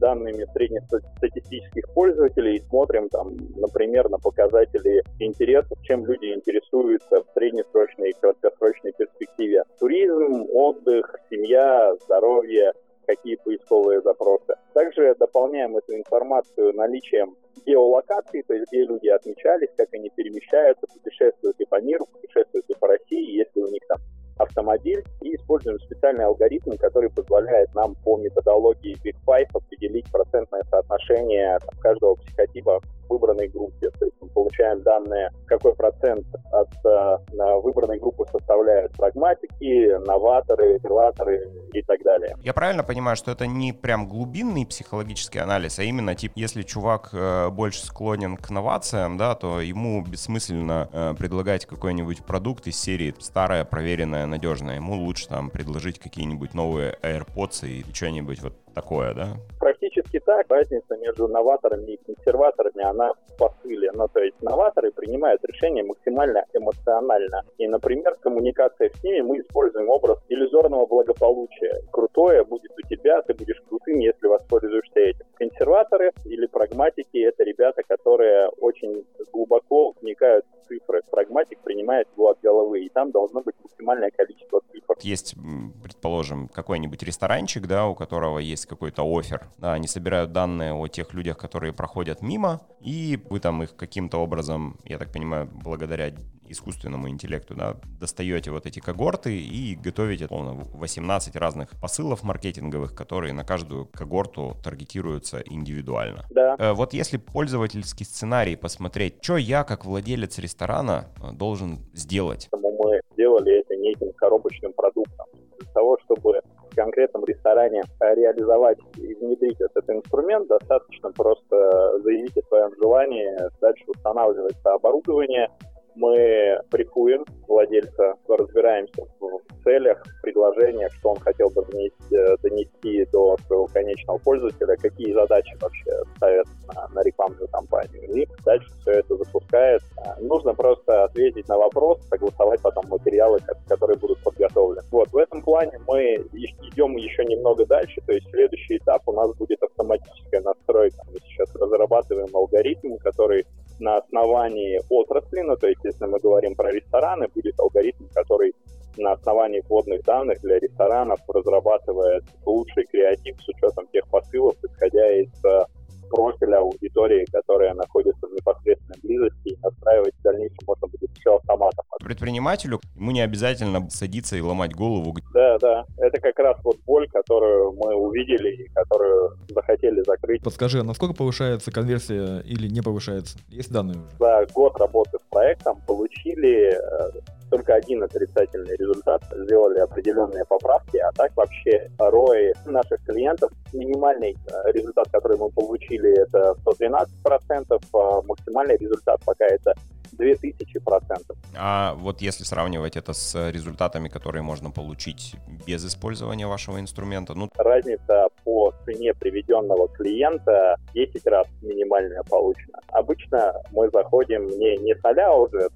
данными 0.00 0.46
среднестатистических 0.54 1.84
пользователей 1.94 2.56
и 2.56 2.60
смотрим, 2.60 3.10
там, 3.10 3.36
например, 3.56 4.08
на 4.08 4.18
показатели 4.18 5.02
интересов, 5.18 5.78
чем 5.82 6.06
люди 6.06 6.32
интересуются 6.32 7.22
в 7.22 7.26
среднесрочной 7.34 8.10
и 8.10 8.14
краткосрочной 8.18 8.92
перспективе. 8.92 9.64
Туризм, 9.78 10.46
отдых, 10.50 11.14
семья, 11.30 11.94
здоровье, 12.04 12.72
какие 13.06 13.36
поисковые 13.36 14.00
запросы. 14.00 14.54
Также 14.72 15.14
дополняем 15.16 15.76
эту 15.76 15.94
информацию 15.94 16.74
наличием 16.74 17.36
геолокации, 17.66 18.42
то 18.42 18.54
есть 18.54 18.66
где 18.70 18.84
люди 18.84 19.08
отмечались, 19.08 19.70
как 19.76 19.88
они 19.92 20.10
перемещаются, 20.10 20.86
путешествуют 20.86 21.58
и 21.60 21.64
по 21.66 21.80
миру, 21.80 22.06
путешествуют 22.06 22.68
и 22.68 22.74
по 22.74 22.88
России, 22.88 23.38
если 23.38 23.60
у 23.60 23.68
них 23.68 23.82
там 23.88 23.98
автомобиль, 24.38 25.04
и 25.20 25.36
используем 25.36 25.78
специальный 25.80 26.24
алгоритм, 26.24 26.72
который 26.72 27.10
позволяет 27.10 27.72
нам 27.74 27.94
по 27.96 28.18
методологии 28.18 28.96
Big 29.04 29.16
Five 29.26 29.48
определить 29.54 30.10
процентное 30.10 30.62
соотношение 30.70 31.58
каждого 31.80 32.16
психотипа 32.16 32.80
выбранной 33.08 33.48
группе. 33.48 33.90
То 33.90 34.04
есть 34.04 34.16
мы 34.20 34.28
получаем 34.28 34.82
данные, 34.82 35.30
какой 35.46 35.74
процент 35.74 36.26
от 36.52 36.72
э, 36.84 37.16
выбранной 37.62 37.98
группы 37.98 38.24
составляют 38.30 38.92
прагматики, 38.92 39.98
новаторы, 40.06 40.78
релаторы 40.82 41.48
и 41.72 41.82
так 41.82 42.02
далее. 42.02 42.36
Я 42.42 42.52
правильно 42.52 42.84
понимаю, 42.84 43.16
что 43.16 43.30
это 43.30 43.46
не 43.46 43.72
прям 43.72 44.08
глубинный 44.08 44.66
психологический 44.66 45.38
анализ, 45.38 45.78
а 45.78 45.82
именно, 45.82 46.14
типа, 46.14 46.34
если 46.36 46.62
чувак 46.62 47.10
э, 47.12 47.48
больше 47.50 47.84
склонен 47.84 48.36
к 48.36 48.50
новациям, 48.50 49.16
да, 49.16 49.34
то 49.34 49.60
ему 49.60 50.04
бессмысленно 50.04 50.88
э, 50.92 51.14
предлагать 51.18 51.66
какой-нибудь 51.66 52.24
продукт 52.24 52.66
из 52.66 52.80
серии 52.80 53.14
старое, 53.18 53.64
проверенное, 53.64 54.26
надежное. 54.26 54.76
Ему 54.76 54.94
лучше 54.94 55.28
там 55.28 55.50
предложить 55.50 55.98
какие-нибудь 55.98 56.54
новые 56.54 56.96
AirPods 57.02 57.68
и 57.68 57.84
что-нибудь 57.92 58.42
вот 58.42 58.54
такое, 58.74 59.14
да? 59.14 59.36
Практически 59.58 59.91
так. 60.20 60.46
Разница 60.50 60.96
между 60.96 61.28
новаторами 61.28 61.92
и 61.92 61.96
консерваторами, 62.04 62.84
она 62.84 63.12
в 63.12 63.36
посыле. 63.36 63.90
Ну, 63.92 64.08
то 64.08 64.20
есть 64.20 64.40
новаторы 64.42 64.90
принимают 64.92 65.44
решения 65.44 65.82
максимально 65.82 66.44
эмоционально. 66.52 67.42
И, 67.58 67.66
например, 67.68 68.14
в 68.14 68.20
коммуникациях 68.20 68.94
с 68.96 69.02
ними 69.02 69.20
мы 69.20 69.40
используем 69.40 69.88
образ 69.88 70.18
иллюзорного 70.28 70.86
благополучия. 70.86 71.82
Крутое 71.90 72.44
будет 72.44 72.72
у 72.72 72.86
тебя, 72.88 73.22
ты 73.22 73.34
будешь 73.34 73.60
крутым, 73.68 73.98
если 73.98 74.26
воспользуешься 74.26 75.00
этим. 75.00 75.26
Консерваторы 75.34 76.12
или 76.24 76.46
прагматики— 76.46 77.18
это 77.24 77.44
ребята, 77.44 77.82
которые 77.82 78.48
очень 78.48 79.04
глубоко 79.32 79.94
вникают 80.00 80.44
в 80.46 80.68
цифры. 80.68 81.02
Прагматик 81.10 81.58
принимает 81.60 82.08
его 82.16 82.30
от 82.30 82.40
головы, 82.40 82.84
и 82.84 82.88
там 82.88 83.10
должно 83.10 83.40
быть 83.40 83.54
максимальное 83.62 84.10
количество 84.10 84.60
цифр. 84.70 84.94
Есть, 85.00 85.34
предположим, 85.82 86.48
какой-нибудь 86.48 87.02
ресторанчик, 87.02 87.66
да, 87.66 87.86
у 87.86 87.94
которого 87.94 88.38
есть 88.38 88.66
какой-то 88.66 89.02
офер. 89.02 89.42
Да, 89.58 89.72
они 89.72 89.88
собирают 90.02 90.32
данные 90.32 90.74
о 90.74 90.88
тех 90.88 91.14
людях, 91.14 91.38
которые 91.38 91.72
проходят 91.72 92.22
мимо, 92.22 92.60
и 92.80 93.20
вы 93.30 93.38
там 93.38 93.62
их 93.62 93.76
каким-то 93.76 94.18
образом, 94.18 94.76
я 94.84 94.98
так 94.98 95.12
понимаю, 95.12 95.48
благодаря 95.52 96.10
искусственному 96.48 97.08
интеллекту, 97.08 97.54
да, 97.54 97.76
достаете 98.00 98.50
вот 98.50 98.66
эти 98.66 98.80
когорты 98.80 99.38
и 99.38 99.76
готовите, 99.76 100.24
условно, 100.24 100.64
18 100.74 101.36
разных 101.36 101.70
посылов 101.80 102.24
маркетинговых, 102.24 102.96
которые 102.96 103.32
на 103.32 103.44
каждую 103.44 103.86
когорту 103.86 104.56
таргетируются 104.64 105.40
индивидуально. 105.46 106.24
Да. 106.30 106.56
Э, 106.58 106.72
Вот 106.72 106.94
если 106.94 107.18
пользовательский 107.18 108.04
сценарий 108.04 108.56
посмотреть, 108.56 109.22
что 109.22 109.36
я, 109.36 109.62
как 109.62 109.84
владелец 109.84 110.38
ресторана, 110.38 111.04
э, 111.22 111.32
должен 111.32 111.78
сделать? 111.94 112.48
Мы 112.52 113.00
сделали 113.12 113.60
это 113.60 113.76
неким 113.76 114.12
коробочным 114.14 114.72
продуктом. 114.72 115.26
Для 115.60 115.70
того, 115.72 115.96
чтобы 116.04 116.40
конкретном 116.74 117.24
ресторане 117.24 117.82
реализовать 118.00 118.78
и 118.96 119.14
внедрить 119.14 119.60
этот 119.60 119.88
инструмент, 119.90 120.48
достаточно 120.48 121.10
просто 121.12 121.98
заявить 122.00 122.36
о 122.36 122.46
своем 122.48 122.74
желании, 122.76 123.36
дальше 123.60 123.84
устанавливается 123.86 124.72
оборудование, 124.72 125.48
мы 125.94 126.60
брифуем 126.70 127.24
владельца, 127.46 128.14
разбираемся 128.28 129.04
в 129.20 129.64
целях, 129.64 130.02
предложениях, 130.22 130.92
что 130.94 131.10
он 131.10 131.20
хотел 131.20 131.50
бы 131.50 131.64
донести, 131.64 132.16
э, 132.16 132.36
донести 132.42 133.04
до 133.12 133.36
своего 133.46 133.66
конечного 133.66 134.18
пользователя, 134.18 134.76
какие 134.76 135.12
задачи 135.12 135.56
вообще 135.60 135.90
ставят 136.16 136.46
на, 136.74 136.88
на 136.88 137.02
рекламную 137.02 137.48
кампанию. 137.48 138.02
И 138.14 138.26
дальше 138.44 138.68
все 138.80 138.92
это 138.92 139.16
запускает. 139.16 139.82
А, 140.04 140.16
нужно 140.20 140.54
просто 140.54 141.04
ответить 141.04 141.48
на 141.48 141.58
вопрос, 141.58 142.00
согласовать 142.08 142.60
потом 142.62 142.86
материалы, 142.88 143.38
которые 143.68 143.98
будут 143.98 144.18
подготовлены. 144.22 144.82
Вот, 144.90 145.10
в 145.12 145.16
этом 145.16 145.42
плане 145.42 145.78
мы 145.86 146.16
идем 146.34 146.96
еще 146.96 147.24
немного 147.24 147.66
дальше, 147.66 148.00
то 148.06 148.12
есть 148.12 148.28
следующий 148.30 148.78
этап 148.78 149.02
у 149.06 149.12
нас 149.12 149.34
будет 149.36 149.62
автоматическая 149.62 150.40
настройка. 150.40 150.98
Мы 151.12 151.18
сейчас 151.20 151.54
разрабатываем 151.54 152.28
алгоритм, 152.34 152.96
который 152.98 153.46
на 153.80 153.98
основании 153.98 154.80
отрасли, 154.88 155.40
ну, 155.40 155.56
то 155.56 155.68
есть 155.68 155.80
если 155.84 156.06
мы 156.06 156.18
говорим 156.18 156.54
про 156.54 156.70
рестораны, 156.70 157.28
будет 157.28 157.58
алгоритм, 157.58 158.06
который 158.14 158.54
на 158.96 159.12
основании 159.12 159.62
вводных 159.68 160.02
данных 160.04 160.40
для 160.42 160.58
ресторанов 160.58 161.20
разрабатывает 161.28 162.24
лучший 162.44 162.84
креатив 162.86 163.36
с 163.40 163.48
учетом 163.48 163.86
тех 163.88 164.06
посылов, 164.08 164.56
исходя 164.62 165.12
из 165.12 165.44
э, 165.44 165.64
профиля 166.12 166.58
аудитории, 166.58 167.24
которая 167.32 167.74
находится 167.74 168.26
в 168.26 168.32
непосредственной 168.32 168.98
близости, 169.02 169.48
и 169.48 169.56
настраивать 169.62 170.14
в 170.18 170.22
дальнейшем 170.22 170.58
можно 170.66 170.86
будет 170.86 171.10
все 171.18 171.36
автоматом. 171.36 171.84
Предпринимателю 172.00 172.80
ему 172.96 173.10
не 173.12 173.22
обязательно 173.22 173.88
садиться 173.90 174.36
и 174.36 174.40
ломать 174.40 174.74
голову. 174.74 175.16
Да, 175.32 175.58
да. 175.58 175.84
Это 175.96 176.20
как 176.20 176.38
раз 176.38 176.58
вот 176.64 176.78
боль, 176.84 177.08
которую 177.08 177.72
мы 177.72 177.94
увидели 177.94 178.64
и 178.64 178.68
которую 178.68 179.38
захотели 179.48 180.02
закрыть. 180.02 180.42
Подскажи, 180.42 180.80
а 180.80 180.84
насколько 180.84 181.14
повышается 181.14 181.70
конверсия 181.70 182.40
или 182.40 182.68
не 182.68 182.82
повышается? 182.82 183.38
Есть 183.48 183.72
данные 183.72 183.98
уже? 183.98 184.16
За 184.18 184.46
год 184.52 184.76
работы 184.78 185.18
с 185.18 185.30
проектом 185.30 185.80
получили 185.86 186.74
э, 186.74 187.20
только 187.52 187.74
один 187.74 188.02
отрицательный 188.02 188.76
результат, 188.76 189.22
сделали 189.30 189.78
определенные 189.78 190.44
поправки, 190.46 190.96
а 190.96 191.12
так 191.12 191.36
вообще 191.36 191.90
ROI 191.98 192.52
наших 192.66 193.04
клиентов, 193.04 193.52
минимальный 193.74 194.32
э, 194.32 194.72
результат, 194.72 195.08
который 195.12 195.36
мы 195.36 195.50
получили, 195.50 196.01
это 196.10 196.56
112%, 196.64 197.82
а 197.94 198.22
максимальный 198.22 198.76
результат 198.76 199.20
пока 199.24 199.46
это 199.46 199.74
2000%. 200.18 201.36
А 201.56 201.94
вот 201.94 202.20
если 202.20 202.44
сравнивать 202.44 202.96
это 202.96 203.12
с 203.12 203.50
результатами, 203.50 204.08
которые 204.08 204.42
можно 204.42 204.70
получить 204.70 205.34
без 205.66 205.84
использования 205.84 206.46
вашего 206.46 206.78
инструмента, 206.80 207.34
ну... 207.34 207.48
Разница 207.56 208.28
по 208.44 208.72
цене 208.84 209.14
приведенного 209.14 209.88
клиента 209.88 210.76
10 210.94 211.26
раз 211.26 211.46
минимальная 211.62 212.22
получена. 212.28 212.78
Обычно 212.88 213.54
мы 213.70 213.88
заходим 213.90 214.46
не, 214.46 214.76
не 214.78 214.94
с 214.94 215.02
а 215.04 215.34
уже 215.34 215.68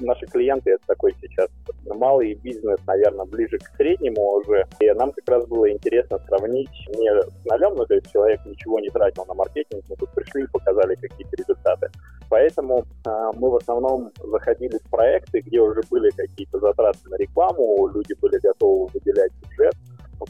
наши 0.00 0.26
клиенты 0.26 0.72
это 0.72 0.82
такой 0.86 1.14
сейчас 1.20 1.48
малый 1.84 2.34
бизнес, 2.34 2.78
наверное, 2.86 3.26
ближе 3.26 3.58
к 3.58 3.76
среднему 3.76 4.22
уже. 4.34 4.66
И 4.80 4.90
нам 4.92 5.12
как 5.12 5.28
раз 5.28 5.46
было 5.46 5.70
интересно 5.70 6.18
сравнить 6.26 6.70
не 6.88 7.10
с 7.22 7.44
нулем, 7.44 7.74
ну, 7.76 7.86
то 7.86 7.94
есть 7.94 8.10
человек 8.12 8.44
ничего 8.46 8.80
не 8.80 8.88
тратил 8.90 9.24
на 9.26 9.34
маркетинг, 9.34 9.84
мы 9.88 9.96
тут 9.96 10.10
пришли 10.10 10.44
и 10.44 10.46
показали 10.46 10.94
какие-то 10.94 11.36
результаты. 11.36 11.90
Поэтому 12.28 12.84
э, 13.06 13.30
мы 13.34 13.50
в 13.50 13.56
основном 13.56 14.10
заходили 14.22 14.78
в 14.78 14.90
проекты, 14.90 15.40
где 15.40 15.60
уже 15.60 15.80
были 15.90 16.10
какие-то 16.10 16.58
затраты 16.58 17.08
на 17.08 17.16
рекламу, 17.16 17.88
люди 17.88 18.14
были 18.20 18.38
готовы 18.38 18.88
выделять 18.92 19.32
бюджет. 19.42 19.74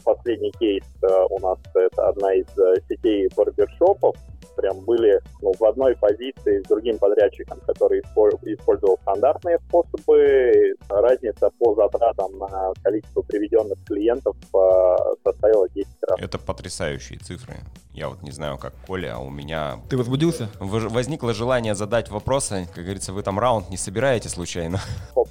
Последний 0.03 0.51
кейс 0.59 0.83
э, 1.01 1.07
у 1.29 1.39
нас 1.39 1.57
это 1.73 2.09
одна 2.09 2.33
из 2.33 2.47
э, 2.57 2.75
сетей 2.87 3.29
барбершопов, 3.35 4.15
прям 4.59 4.79
были 4.81 5.19
ну, 5.41 5.53
в 5.57 5.63
одной 5.63 5.95
позиции 5.95 6.61
с 6.61 6.67
другим 6.67 6.97
подрядчиком, 6.97 7.59
который 7.65 8.01
использовал 8.01 8.97
стандартные 9.01 9.59
способы. 9.67 10.75
Разница 10.89 11.49
по 11.57 11.75
затратам 11.75 12.37
на 12.37 12.73
количество 12.83 13.21
приведенных 13.21 13.77
клиентов 13.85 14.35
э, 14.53 14.95
составила 15.23 15.67
10 15.69 15.87
раз. 16.07 16.19
Это 16.19 16.37
потрясающие 16.37 17.19
цифры. 17.19 17.55
Я 17.93 18.09
вот 18.09 18.21
не 18.21 18.31
знаю, 18.31 18.57
как 18.57 18.73
Коля, 18.85 19.15
а 19.15 19.19
у 19.19 19.29
меня... 19.29 19.79
Ты 19.89 19.97
возбудился? 19.97 20.49
Возникло 20.59 21.33
желание 21.33 21.75
задать 21.75 22.09
вопросы. 22.09 22.67
Как 22.73 22.83
говорится, 22.83 23.13
вы 23.13 23.23
там 23.23 23.39
раунд 23.39 23.69
не 23.69 23.77
собираете 23.77 24.29
случайно? 24.29 24.79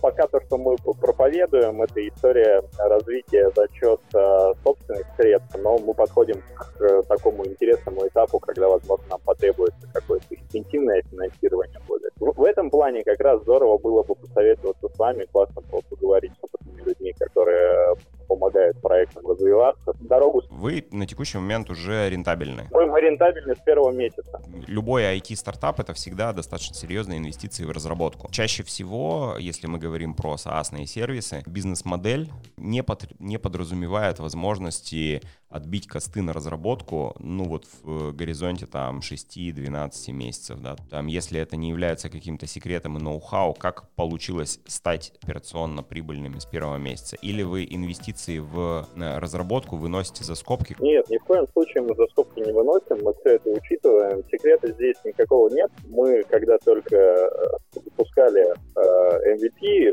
Пока 0.00 0.26
то, 0.26 0.40
что 0.46 0.58
мы 0.58 0.76
проповедуем, 1.08 1.80
это 1.80 2.06
история 2.06 2.62
развития 2.78 3.50
за 3.56 3.66
счет 3.72 4.00
э, 4.14 4.52
собственных 4.62 5.06
средств, 5.16 5.56
но 5.58 5.78
мы 5.78 5.94
подходим 5.94 6.42
к 6.54 6.80
э, 6.82 7.02
такому 7.08 7.46
интересному 7.46 8.06
этапу, 8.06 8.38
когда, 8.38 8.68
возможно, 8.68 9.06
нам 9.08 9.20
потребуется 9.24 9.88
какое-то 9.94 10.26
интимное 10.52 11.02
финансирование 11.10 11.80
будет. 11.86 12.12
В, 12.16 12.32
в 12.36 12.44
этом 12.44 12.68
плане 12.68 13.04
как 13.04 13.20
раз 13.20 13.40
здорово 13.40 13.78
было 13.78 14.02
бы 14.02 14.14
посоветоваться 14.16 14.86
с 14.86 14.98
вами, 14.98 15.24
классно 15.32 15.62
было 15.62 15.80
поговорить 15.88 16.32
с 16.32 16.44
опытными 16.44 16.82
людьми, 16.82 17.14
которые 17.18 17.94
помогают 18.28 18.80
проектам 18.80 19.26
развиваться. 19.26 19.94
Дорогу... 20.00 20.42
Вы 20.50 20.86
на 20.92 21.06
текущий 21.06 21.38
момент 21.38 21.70
уже 21.70 22.08
рентабельны? 22.08 22.68
Мы, 22.70 22.86
мы 22.86 23.00
рентабельны 23.00 23.56
с 23.56 23.58
первого 23.60 23.90
месяца. 23.90 24.40
Любой 24.66 25.02
IT-стартап— 25.18 25.80
это 25.80 25.94
всегда 25.94 26.32
достаточно 26.32 26.76
серьезные 26.76 27.18
инвестиции 27.18 27.64
в 27.64 27.70
разработку. 27.70 28.28
Чаще 28.30 28.62
всего, 28.62 29.36
если 29.38 29.66
мы 29.66 29.78
говорим 29.78 30.14
про 30.14 30.34
SaaS 30.34 30.86
сервисы, 30.86 31.42
бизнес-модель 31.46 32.28
не, 32.56 32.82
под, 32.82 33.18
не 33.18 33.38
подразумевает 33.38 34.18
возможности 34.18 35.22
отбить 35.48 35.86
косты 35.86 36.22
на 36.22 36.32
разработку, 36.32 37.16
ну 37.18 37.44
вот 37.44 37.64
в 37.82 38.12
горизонте 38.12 38.66
там 38.66 39.00
6-12 39.00 40.12
месяцев, 40.12 40.60
да. 40.60 40.76
Там, 40.90 41.06
если 41.06 41.40
это 41.40 41.56
не 41.56 41.70
является 41.70 42.10
каким-то 42.10 42.46
секретом 42.46 42.98
и 42.98 43.02
ноу-хау, 43.02 43.54
как 43.54 43.88
получилось 43.94 44.60
стать 44.66 45.12
операционно 45.22 45.82
прибыльными 45.82 46.38
с 46.38 46.46
первого 46.46 46.76
месяца? 46.76 47.16
Или 47.22 47.42
вы 47.42 47.66
инвестиции 47.68 48.38
в 48.38 48.86
э, 48.94 49.18
разработку 49.18 49.76
выносите 49.76 50.24
за 50.24 50.34
скобки? 50.34 50.76
Нет, 50.80 51.08
ни 51.08 51.18
в 51.18 51.24
коем 51.24 51.46
случае 51.52 51.82
мы 51.82 51.94
за 51.94 52.06
скобки 52.08 52.40
не 52.40 52.52
выносим, 52.52 53.02
мы 53.02 53.14
все 53.14 53.36
это 53.36 53.50
учитываем. 53.50 54.22
Секрета 54.30 54.72
здесь 54.72 54.96
никакого 55.04 55.48
нет. 55.48 55.70
Мы, 55.86 56.22
когда 56.24 56.58
только 56.58 56.96
э, 56.96 57.28
запускали 57.72 58.44
э, 58.76 59.34
MVP, 59.36 59.92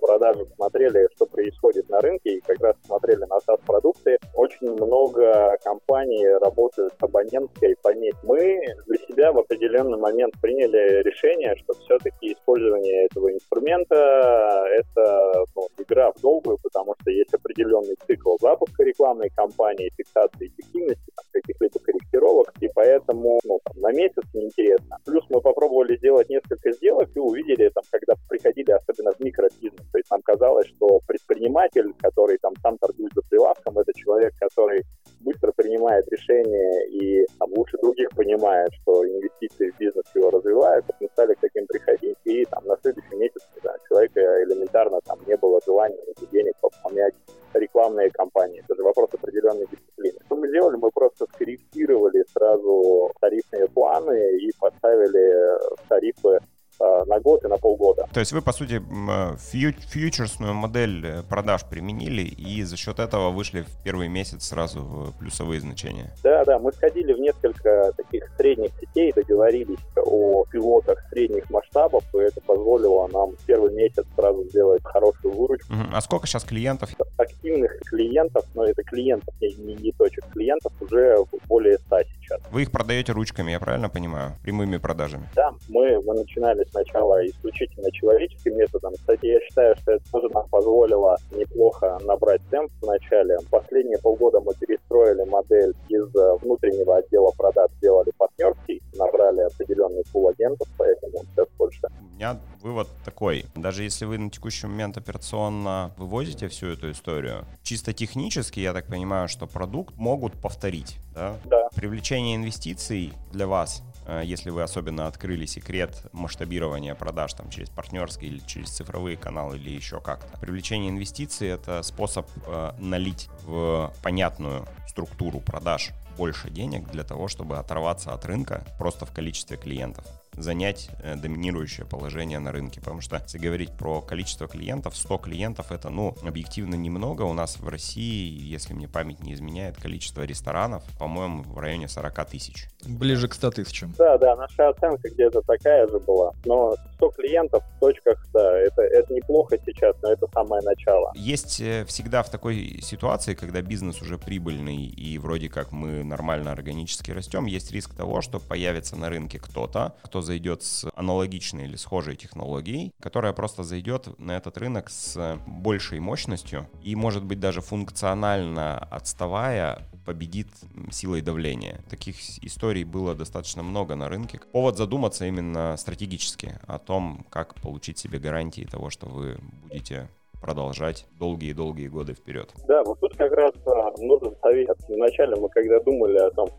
продажи 0.00 0.46
смотрели, 0.56 1.08
что 1.14 1.26
происходит 1.26 1.88
на 1.88 2.00
рынке, 2.00 2.34
и 2.34 2.40
как 2.40 2.60
раз 2.60 2.76
смотрели 2.84 3.24
на 3.24 3.38
SaaS-продукты, 3.38 4.18
очень 4.34 4.70
много 4.72 5.56
компаний 5.62 6.26
работают 6.40 6.92
с 6.92 7.02
абонентской 7.02 7.76
помехой. 7.82 8.20
Мы 8.22 8.60
для 8.86 8.98
себя 9.06 9.32
в 9.32 9.38
определенный 9.38 9.98
момент 9.98 10.34
приняли 10.40 11.02
решение, 11.02 11.54
что 11.56 11.74
все-таки 11.74 12.32
использование 12.32 13.06
этого 13.06 13.32
инструмента— 13.32 13.94
это 14.72 15.44
ну, 15.54 15.68
игра 15.78 16.12
в 16.12 16.20
долгую, 16.20 16.58
потому 16.62 16.94
что 17.00 17.10
есть 17.10 17.32
определенный 17.34 17.96
цикл 18.06 18.36
запуска 18.40 18.82
рекламной 18.84 19.30
кампании, 19.30 19.92
фиксации 19.96 20.48
эффективности, 20.48 21.12
каких-либо 21.32 21.78
корректировок, 21.80 22.52
и 22.60 22.68
поэтому 22.74 23.40
ну, 23.44 23.60
там, 23.64 23.80
на 23.80 23.92
месяц 23.92 24.22
неинтересно. 24.32 24.98
Плюс 25.04 25.24
мы 25.28 25.40
попробовали 25.40 25.96
сделать 25.96 26.28
несколько 26.28 26.72
сделок 26.72 27.10
и 27.14 27.18
увидели, 27.18 27.68
там, 27.70 27.84
когда 27.90 28.14
приходили 28.28 28.70
особенно 28.70 29.12
в 29.12 29.20
микробизнес, 29.20 29.80
то 29.94 29.98
есть 29.98 30.10
нам 30.10 30.22
казалось, 30.22 30.66
что 30.66 30.98
предприниматель, 31.06 31.94
который 32.02 32.36
там 32.38 32.52
сам 32.60 32.76
торгует 32.78 33.12
за 33.14 33.22
прилавком, 33.22 33.78
это 33.78 33.92
человек, 33.94 34.32
который 34.40 34.82
быстро 35.20 35.52
принимает 35.52 36.04
решения 36.08 36.84
и 36.88 37.24
там, 37.38 37.48
лучше 37.56 37.78
других 37.80 38.10
понимает, 38.10 38.72
что 38.82 39.06
инвестиции 39.06 39.70
в 39.70 39.78
бизнес 39.78 40.04
его 40.16 40.30
развивают. 40.30 40.84
Мы 40.98 41.08
стали 41.12 41.34
к 41.34 41.40
таким 41.40 41.64
приходить, 41.68 42.16
и 42.24 42.44
там 42.46 42.64
на 42.66 42.76
следующий 42.82 43.14
месяц 43.14 43.42
да, 43.62 43.76
человека 43.88 44.20
элементарно 44.42 44.98
там 45.04 45.20
не 45.28 45.36
было 45.36 45.60
желания 45.64 46.02
денег 46.32 46.54
пополнять 46.60 47.14
рекламные 47.54 48.10
кампании. 48.10 48.64
Это 48.64 48.74
же 48.74 48.82
вопрос 48.82 49.10
определенной 49.12 49.66
дисциплины. 49.70 50.18
Что 50.26 50.34
мы 50.34 50.48
сделали? 50.48 50.74
Мы 50.74 50.90
просто 50.90 51.26
скорректировали 51.26 52.24
сразу 52.32 53.12
тарифные 53.20 53.68
планы 53.68 54.38
и 54.38 54.50
поставили 54.58 55.78
тарифы 55.88 56.40
на 56.80 57.20
год 57.20 57.44
и 57.44 57.48
на 57.48 57.58
полгода. 57.58 58.06
То 58.12 58.20
есть 58.20 58.32
вы, 58.32 58.42
по 58.42 58.52
сути, 58.52 58.80
э, 58.80 59.36
фью 59.38 59.72
фьючерсную 59.72 60.54
модель 60.54 61.06
э, 61.06 61.22
продаж 61.22 61.64
применили 61.64 62.22
и 62.22 62.62
за 62.62 62.76
счет 62.76 62.98
этого 62.98 63.30
вышли 63.30 63.62
в 63.62 63.82
первый 63.84 64.08
месяц 64.08 64.44
сразу 64.44 64.80
в 64.80 65.18
плюсовые 65.18 65.60
значения? 65.60 66.12
Да, 66.22 66.44
да, 66.44 66.58
мы 66.58 66.72
сходили 66.72 67.12
в 67.12 67.18
несколько 67.18 67.92
таких 67.96 68.30
средних 68.36 68.70
сетей, 68.80 69.12
договорились 69.12 69.78
о 69.96 70.44
пилотах 70.50 71.04
средних 71.10 71.48
масштабов, 71.50 72.04
и 72.14 72.18
это 72.18 72.40
позволило 72.40 73.08
нам 73.08 73.36
в 73.36 73.46
первый 73.46 73.72
месяц 73.72 74.04
сразу 74.16 74.44
сделать 74.44 74.82
хорошую 74.84 75.34
выручку. 75.34 75.72
Uh-huh. 75.72 75.90
А 75.92 76.00
сколько 76.00 76.26
сейчас 76.26 76.44
клиентов? 76.44 76.90
Активных 77.16 77.80
клиентов, 77.80 78.44
но 78.54 78.64
это 78.64 78.82
клиентов, 78.82 79.34
не, 79.40 79.54
не, 79.54 79.74
не 79.74 79.92
точек 79.92 80.24
клиентов, 80.32 80.72
уже 80.80 81.16
более 81.46 81.78
100 81.78 81.96
сейчас. 82.20 82.40
Вы 82.50 82.62
их 82.62 82.70
продаете 82.70 83.12
ручками, 83.12 83.52
я 83.52 83.60
правильно 83.60 83.88
понимаю? 83.88 84.32
Прямыми 84.42 84.78
продажами? 84.78 85.28
Да, 85.34 85.52
мы, 85.68 86.00
мы 86.02 86.14
начинали 86.14 86.63
сначала 86.70 87.24
исключительно 87.26 87.90
человеческим 87.92 88.56
методом. 88.56 88.92
Кстати, 88.94 89.26
я 89.26 89.40
считаю, 89.40 89.76
что 89.76 89.92
это 89.92 90.04
тоже 90.10 90.28
нам 90.30 90.48
позволило 90.48 91.16
неплохо 91.32 91.98
набрать 92.04 92.40
темп 92.50 92.70
в 92.80 92.86
начале. 92.86 93.36
Последние 93.50 93.98
полгода 93.98 94.40
мы 94.40 94.54
перестроили 94.54 95.24
модель 95.28 95.74
из 95.88 96.14
э, 96.14 96.36
внутреннего 96.42 96.96
отдела 96.96 97.30
продаж, 97.36 97.70
сделали 97.78 98.12
партнерский, 98.16 98.82
набрали 98.94 99.40
определенный 99.40 100.04
пул 100.12 100.28
агентов, 100.28 100.68
поэтому 100.76 101.24
сейчас 101.30 101.48
больше. 101.58 101.80
У 102.00 102.14
меня 102.14 102.40
вывод 102.62 102.88
такой. 103.04 103.44
Даже 103.54 103.82
если 103.82 104.04
вы 104.04 104.18
на 104.18 104.30
текущий 104.30 104.66
момент 104.66 104.96
операционно 104.96 105.92
вывозите 105.96 106.48
всю 106.48 106.68
эту 106.68 106.90
историю, 106.90 107.44
чисто 107.62 107.92
технически, 107.92 108.60
я 108.60 108.72
так 108.72 108.86
понимаю, 108.86 109.28
что 109.28 109.46
продукт 109.46 109.96
могут 109.96 110.32
повторить. 110.40 110.98
Да? 111.14 111.36
Да. 111.44 111.68
Привлечение 111.74 112.36
инвестиций 112.36 113.12
для 113.32 113.46
вас 113.46 113.82
если 114.22 114.50
вы 114.50 114.62
особенно 114.62 115.06
открыли 115.06 115.46
секрет 115.46 116.06
масштабирования 116.12 116.94
продаж 116.94 117.34
там, 117.34 117.50
через 117.50 117.70
партнерские 117.70 118.30
или 118.30 118.38
через 118.46 118.70
цифровые 118.70 119.16
каналы 119.16 119.56
или 119.56 119.70
еще 119.70 120.00
как-то. 120.00 120.38
Привлечение 120.38 120.90
инвестиций— 120.90 121.48
это 121.50 121.82
способ 121.82 122.28
э, 122.46 122.72
налить 122.78 123.28
в 123.42 123.92
понятную 124.02 124.66
структуру 124.86 125.40
продаж 125.40 125.90
больше 126.16 126.50
денег 126.50 126.88
для 126.90 127.04
того, 127.04 127.28
чтобы 127.28 127.58
оторваться 127.58 128.12
от 128.12 128.24
рынка 128.24 128.64
просто 128.78 129.06
в 129.06 129.12
количестве 129.12 129.56
клиентов 129.56 130.04
занять 130.36 130.90
э, 131.02 131.16
доминирующее 131.16 131.86
положение 131.86 132.38
на 132.38 132.52
рынке. 132.52 132.80
Потому 132.80 133.00
что, 133.00 133.16
если 133.22 133.38
говорить 133.38 133.72
про 133.72 134.00
количество 134.00 134.46
клиентов, 134.48 134.96
100 134.96 135.18
клиентов 135.18 135.72
это, 135.72 135.90
ну, 135.90 136.14
объективно 136.22 136.74
немного. 136.74 137.22
У 137.22 137.32
нас 137.32 137.58
в 137.58 137.68
России, 137.68 138.30
если 138.40 138.74
мне 138.74 138.88
память 138.88 139.20
не 139.20 139.34
изменяет, 139.34 139.76
количество 139.76 140.22
ресторанов, 140.22 140.82
по-моему, 140.98 141.42
в 141.42 141.58
районе 141.58 141.88
40 141.88 142.24
тысяч. 142.26 142.68
Ближе 142.86 143.28
к 143.28 143.34
100 143.34 143.50
тысячам. 143.52 143.94
Да, 143.98 144.18
да, 144.18 144.36
наша 144.36 144.68
оценка 144.68 145.08
где-то 145.10 145.42
такая 145.42 145.86
же 145.88 145.98
была. 146.00 146.32
Но 146.44 146.74
100 146.96 147.10
клиентов 147.10 147.62
в 147.76 147.80
точках, 147.80 148.26
да, 148.32 148.58
это, 148.58 148.82
это 148.82 149.12
неплохо 149.12 149.58
сейчас, 149.64 149.96
но 150.02 150.12
это 150.12 150.26
самое 150.32 150.62
начало. 150.62 151.12
Есть 151.14 151.60
э, 151.60 151.84
всегда 151.86 152.22
в 152.22 152.30
такой 152.30 152.80
ситуации, 152.82 153.34
когда 153.34 153.62
бизнес 153.62 154.00
уже 154.02 154.18
прибыльный 154.18 154.86
и 154.86 155.18
вроде 155.18 155.48
как 155.48 155.72
мы 155.72 156.04
нормально 156.04 156.52
органически 156.52 157.10
растем, 157.10 157.46
есть 157.46 157.72
риск 157.72 157.94
того, 157.94 158.20
что 158.20 158.40
появится 158.40 158.96
на 158.96 159.08
рынке 159.08 159.38
кто-то, 159.38 159.94
кто 160.02 160.22
зайдет 160.24 160.62
с 160.62 160.90
аналогичной 160.96 161.64
или 161.64 161.76
схожей 161.76 162.16
технологией, 162.16 162.92
которая 163.00 163.32
просто 163.32 163.62
зайдет 163.62 164.18
на 164.18 164.32
этот 164.32 164.58
рынок 164.58 164.90
с 164.90 165.38
большей 165.46 166.00
мощностью 166.00 166.68
и, 166.82 166.96
может 166.96 167.24
быть, 167.24 167.38
даже 167.38 167.60
функционально 167.60 168.78
отставая, 168.78 169.88
победит 170.04 170.48
силой 170.90 171.22
давления. 171.22 171.82
Таких 171.88 172.16
историй 172.44 172.84
было 172.84 173.14
достаточно 173.14 173.62
много 173.62 173.94
на 173.94 174.08
рынке. 174.08 174.40
Повод 174.52 174.76
задуматься 174.76 175.26
именно 175.26 175.76
стратегически 175.76 176.58
о 176.66 176.78
том, 176.78 177.26
как 177.30 177.54
получить 177.54 177.98
себе 177.98 178.18
гарантии 178.18 178.68
того, 178.70 178.90
что 178.90 179.06
вы 179.06 179.38
будете 179.62 180.08
продолжать 180.44 181.06
долгие-долгие 181.18 181.88
годы 181.88 182.12
вперед. 182.12 182.50
Да, 182.68 182.82
вот 182.84 183.00
тут 183.00 183.16
как 183.16 183.32
раз 183.32 183.52
а, 183.64 183.90
нужен 183.98 184.36
совет. 184.42 184.76
Вначале 184.88 185.36
мы 185.36 185.48
когда 185.48 185.80
думали 185.80 186.18
о 186.18 186.30
том, 186.32 186.50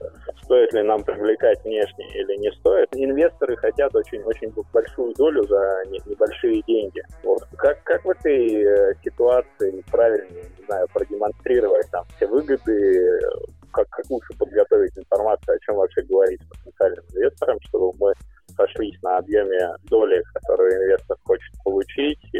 стоит 0.44 0.74
ли 0.74 0.82
нам 0.82 1.04
привлекать 1.04 1.63
внешне 1.63 2.08
или 2.15 2.36
не 2.39 2.51
стоит, 2.54 2.89
инвесторы 2.96 3.56
хотят 3.58 3.96
очень-очень 3.96 4.51
большую 4.74 5.13
долю 5.13 5.44
за 5.44 5.84
небольшие 6.08 6.63
деньги. 6.63 7.04
Вот. 7.24 7.44
Как, 7.58 7.84
как 7.84 8.04
в 8.04 8.10
этой 8.10 8.56
э, 8.56 8.96
ситуации 9.04 9.84
правильно, 9.92 10.34
не 10.34 10.65
знаю, 10.65 10.88
продемонстрировать 10.92 11.89
там 11.92 12.06
все 12.15 12.25
выгоды, 12.25 13.20
как, 13.72 13.88
как 13.89 14.10
лучше 14.10 14.34
подготовить 14.39 14.98
информацию, 14.98 15.58
о 15.58 15.60
чем 15.60 15.75
вообще 15.75 16.01
говорить 16.01 16.42
с 16.42 16.58
потенциальным 16.58 17.06
инвестором, 17.13 17.60
чтобы 17.62 17.94
мы 18.00 18.13
сошлись 18.55 19.01
на 19.01 19.17
объеме 19.17 19.75
доли, 19.83 20.24
которую 20.33 20.71
инвестор 20.71 21.17
хочет 21.24 21.53
получить, 21.63 22.19
э, 22.33 22.39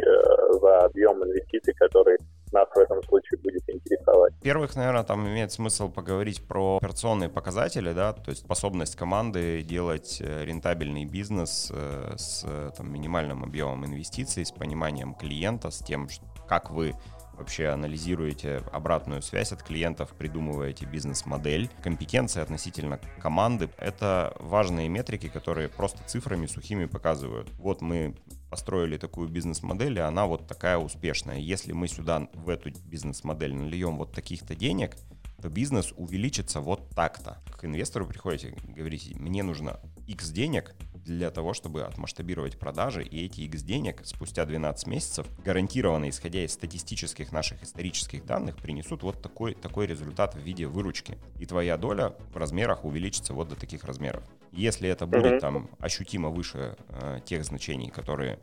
за 0.62 0.79
объем 0.86 1.24
инвестиций, 1.24 1.74
который 1.74 2.17
нас 2.55 2.69
в 2.74 2.77
этом 2.77 3.03
случае 3.03 3.39
будет 3.43 3.63
интересовать. 3.67 4.34
Первых, 4.41 4.75
наверное, 4.75 5.03
там 5.03 5.27
имеет 5.27 5.51
смысл 5.51 5.90
поговорить 5.90 6.48
про 6.48 6.77
операционные 6.77 7.29
показатели, 7.29 7.92
да, 7.94 8.13
то 8.13 8.31
есть 8.31 8.44
способность 8.44 8.96
команды 8.96 9.61
делать 9.61 10.22
э, 10.22 10.46
рентабельный 10.46 11.05
бизнес 11.05 11.72
э, 11.74 12.13
с 12.18 12.46
там, 12.77 12.92
минимальным 12.92 13.44
объемом 13.44 13.85
инвестиций, 13.85 14.46
с 14.46 14.51
пониманием 14.51 15.13
клиента, 15.13 15.70
с 15.70 15.79
тем, 15.79 16.07
как 16.48 16.72
вы 16.72 16.94
вообще 17.37 17.67
анализируете 17.67 18.63
обратную 18.71 19.21
связь 19.21 19.51
от 19.51 19.63
клиентов, 19.63 20.13
придумываете 20.17 20.85
бизнес-модель. 20.85 21.69
Компетенции 21.83 22.41
относительно 22.41 23.00
команды— 23.21 23.69
это 23.77 24.35
важные 24.39 24.89
метрики, 24.89 25.27
которые 25.27 25.69
просто 25.69 26.03
цифрами 26.07 26.45
сухими 26.45 26.85
показывают. 26.85 27.50
Вот 27.53 27.81
мы 27.81 28.15
построили 28.50 28.98
такую 28.98 29.29
бизнес-модель, 29.29 29.98
и 29.98 30.01
она 30.01 30.25
вот 30.25 30.48
такая 30.48 30.77
успешная. 30.77 31.37
Если 31.37 31.74
мы 31.74 31.87
сюда 31.87 32.27
в 32.33 32.50
эту 32.50 32.71
бизнес-модель 32.85 33.53
нальем 33.53 33.98
вот 33.98 34.13
таких-то 34.13 34.55
денег, 34.55 34.95
то 35.41 35.50
бизнес 35.50 35.93
увеличится 35.98 36.61
вот 36.61 36.89
так-то. 36.95 37.41
К 37.59 37.65
инвестору 37.65 38.07
приходите, 38.07 38.55
говорите, 38.65 39.15
мне 39.19 39.43
нужно 39.43 39.79
X 40.07 40.29
денег, 40.29 40.75
для 41.05 41.29
того, 41.31 41.53
чтобы 41.53 41.83
отмасштабировать 41.83 42.57
продажи, 42.57 43.03
и 43.03 43.25
эти 43.25 43.41
X 43.41 43.61
денег 43.61 44.01
спустя 44.03 44.46
12 44.46 44.87
месяцев, 44.87 45.27
гарантированно 45.44 46.09
исходя 46.09 46.44
из 46.44 46.53
статистических 46.53 47.31
наших 47.31 47.63
исторических 47.63 48.25
данных, 48.25 48.57
принесут 48.57 49.03
вот 49.03 49.22
такой, 49.22 49.53
такой 49.53 49.85
результат 49.85 50.35
в 50.35 50.39
виде 50.39 50.68
выручки. 50.68 51.18
И 51.39 51.46
твоя 51.46 51.77
доля 51.77 52.15
в 52.33 52.37
размерах 52.37 52.85
увеличится 52.85 53.33
вот 53.33 53.50
до 53.50 53.55
таких 53.55 53.83
размеров. 53.83 54.24
Если 54.51 54.89
это 54.89 55.05
будет 55.05 55.41
там 55.41 55.70
ощутимо 55.79 56.29
выше 56.29 56.75
э, 56.89 57.20
тех 57.25 57.44
значений, 57.44 57.89
которые 57.89 58.39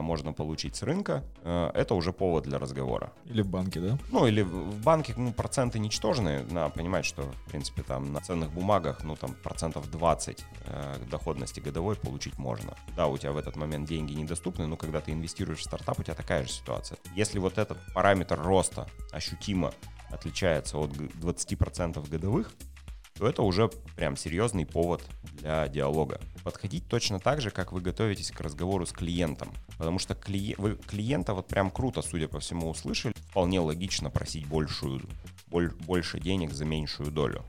можно 0.00 0.32
получить 0.32 0.76
с 0.76 0.82
рынка, 0.82 1.24
э, 1.42 1.70
это 1.74 1.94
уже 1.94 2.12
повод 2.12 2.44
для 2.44 2.58
разговора. 2.58 3.12
Или 3.24 3.42
в 3.42 3.48
банке, 3.48 3.80
да? 3.80 3.98
Ну, 4.10 4.26
или 4.26 4.42
в 4.42 4.82
банке, 4.82 5.14
ну, 5.16 5.32
проценты 5.32 5.78
ничтожные, 5.78 6.44
надо 6.50 6.70
понимать, 6.74 7.04
что, 7.04 7.22
в 7.22 7.50
принципе, 7.50 7.82
там 7.82 8.12
на 8.12 8.20
ценных 8.20 8.52
бумагах, 8.52 9.02
ну, 9.04 9.16
там, 9.16 9.34
процентов 9.34 9.90
20 9.90 10.44
э, 10.66 10.94
доходности 11.10 11.60
годовой 11.60 11.96
получить 11.96 12.38
можно. 12.38 12.74
Да, 12.96 13.06
у 13.06 13.18
тебя 13.18 13.32
в 13.32 13.36
этот 13.36 13.56
момент 13.56 13.88
деньги 13.88 14.12
недоступны, 14.12 14.66
но 14.66 14.76
когда 14.76 15.00
ты 15.00 15.12
инвестируешь 15.12 15.60
в 15.60 15.64
стартап, 15.64 15.98
у 15.98 16.02
тебя 16.02 16.14
такая 16.14 16.44
же 16.44 16.50
ситуация. 16.50 16.98
Если 17.16 17.38
вот 17.38 17.58
этот 17.58 17.78
параметр 17.94 18.40
роста 18.40 18.86
ощутимо 19.10 19.72
отличается 20.10 20.78
от 20.78 20.90
20% 20.90 22.08
годовых, 22.08 22.52
то 23.22 23.28
это 23.28 23.42
уже 23.42 23.68
прям 23.94 24.16
серьезный 24.16 24.66
повод 24.66 25.00
для 25.22 25.68
диалога. 25.68 26.20
Подходить 26.42 26.88
точно 26.88 27.20
так 27.20 27.40
же, 27.40 27.52
как 27.52 27.70
вы 27.70 27.80
готовитесь 27.80 28.32
к 28.32 28.40
разговору 28.40 28.84
с 28.84 28.90
клиентом. 28.90 29.52
Потому 29.78 30.00
что 30.00 30.16
клиент, 30.16 30.58
вы 30.58 30.74
клиента 30.74 31.32
вот 31.32 31.46
прям 31.46 31.70
круто, 31.70 32.02
судя 32.02 32.26
по 32.26 32.40
всему, 32.40 32.68
услышали. 32.68 33.14
Вполне 33.30 33.60
логично 33.60 34.10
просить 34.10 34.48
большую, 34.48 35.08
больше 35.46 36.18
денег 36.18 36.52
за 36.52 36.64
меньшую 36.64 37.12
долю 37.12 37.44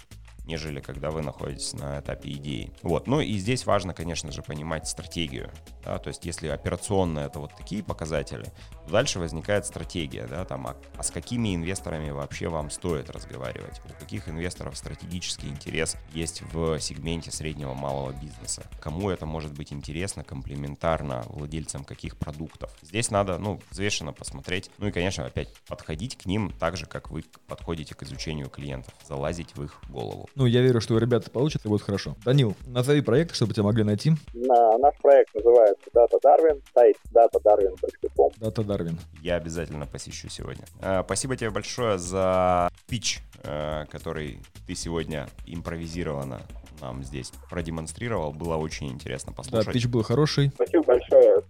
нежели 0.45 0.79
когда 0.79 1.11
вы 1.11 1.21
находитесь 1.21 1.73
на 1.73 1.99
этапе 1.99 2.31
идеи. 2.31 2.71
Вот. 2.81 3.07
Ну 3.07 3.21
и 3.21 3.37
здесь 3.37 3.65
важно, 3.65 3.93
конечно 3.93 4.31
же, 4.31 4.41
понимать 4.41 4.87
стратегию. 4.87 5.49
Да? 5.83 5.97
То 5.97 6.09
есть 6.09 6.25
если 6.25 6.47
операционно 6.47 7.19
это 7.19 7.39
вот 7.39 7.55
такие 7.55 7.83
показатели, 7.83 8.45
то 8.85 8.91
дальше 8.91 9.19
возникает 9.19 9.65
стратегия. 9.65 10.27
Да? 10.27 10.45
Там, 10.45 10.67
а, 10.67 10.75
а 10.97 11.03
с 11.03 11.11
какими 11.11 11.55
инвесторами 11.55 12.09
вообще 12.11 12.49
вам 12.49 12.69
стоит 12.69 13.09
разговаривать? 13.09 13.81
У 13.85 13.99
каких 13.99 14.27
инвесторов 14.27 14.77
стратегический 14.77 15.47
интерес 15.47 15.97
есть 16.13 16.41
в 16.53 16.79
сегменте 16.79 17.31
среднего 17.31 17.73
малого 17.73 18.11
бизнеса? 18.11 18.63
Кому 18.81 19.09
это 19.09 19.25
может 19.25 19.53
быть 19.53 19.71
интересно, 19.71 20.23
комплементарно 20.23 21.23
владельцам 21.27 21.83
каких 21.83 22.17
продуктов? 22.17 22.71
Здесь 22.81 23.11
надо, 23.11 23.37
ну, 23.37 23.59
взвешенно 23.69 24.13
посмотреть. 24.13 24.69
Ну 24.77 24.87
и, 24.87 24.91
конечно, 24.91 25.25
опять 25.25 25.53
подходить 25.67 26.17
к 26.17 26.25
ним 26.25 26.51
так 26.59 26.77
же, 26.77 26.85
как 26.85 27.09
вы 27.09 27.23
подходите 27.47 27.95
к 27.95 28.03
изучению 28.03 28.49
клиентов, 28.49 28.93
залазить 29.07 29.55
в 29.55 29.63
их 29.63 29.81
голову. 29.89 30.29
Ну, 30.35 30.45
я 30.45 30.61
верю, 30.61 30.81
что 30.81 30.95
у 30.95 30.97
ребят 30.97 31.31
получится 31.31 31.67
и 31.67 31.69
будет 31.69 31.83
хорошо. 31.83 32.15
Данил, 32.25 32.55
назови 32.65 33.01
проект, 33.01 33.35
чтобы 33.35 33.53
тебя 33.53 33.63
могли 33.63 33.83
найти. 33.83 34.11
На, 34.33 34.77
наш 34.79 34.95
проект 35.01 35.33
называется 35.35 35.89
Data 35.93 36.19
Darwin, 36.23 36.61
сайт 36.73 36.97
datadarwin.com. 37.13 38.31
Data 38.39 38.65
Darwin. 38.65 38.99
Я 39.21 39.35
обязательно 39.35 39.85
посещу 39.85 40.29
сегодня. 40.29 40.65
А, 40.81 41.03
спасибо 41.03 41.35
тебе 41.35 41.51
большое 41.51 41.97
за 41.97 42.69
пич, 42.87 43.21
э, 43.43 43.85
который 43.91 44.39
ты 44.65 44.75
сегодня 44.75 45.27
импровизированно 45.45 46.41
нам 46.81 47.03
здесь 47.03 47.31
продемонстрировал. 47.49 48.33
Было 48.33 48.57
очень 48.57 48.89
интересно 48.89 49.31
послушать. 49.31 49.67
Да, 49.67 49.71
пич 49.71 49.87
был 49.87 50.03
хороший. 50.03 50.49
Спасибо 50.49 50.83
большое, 50.83 51.43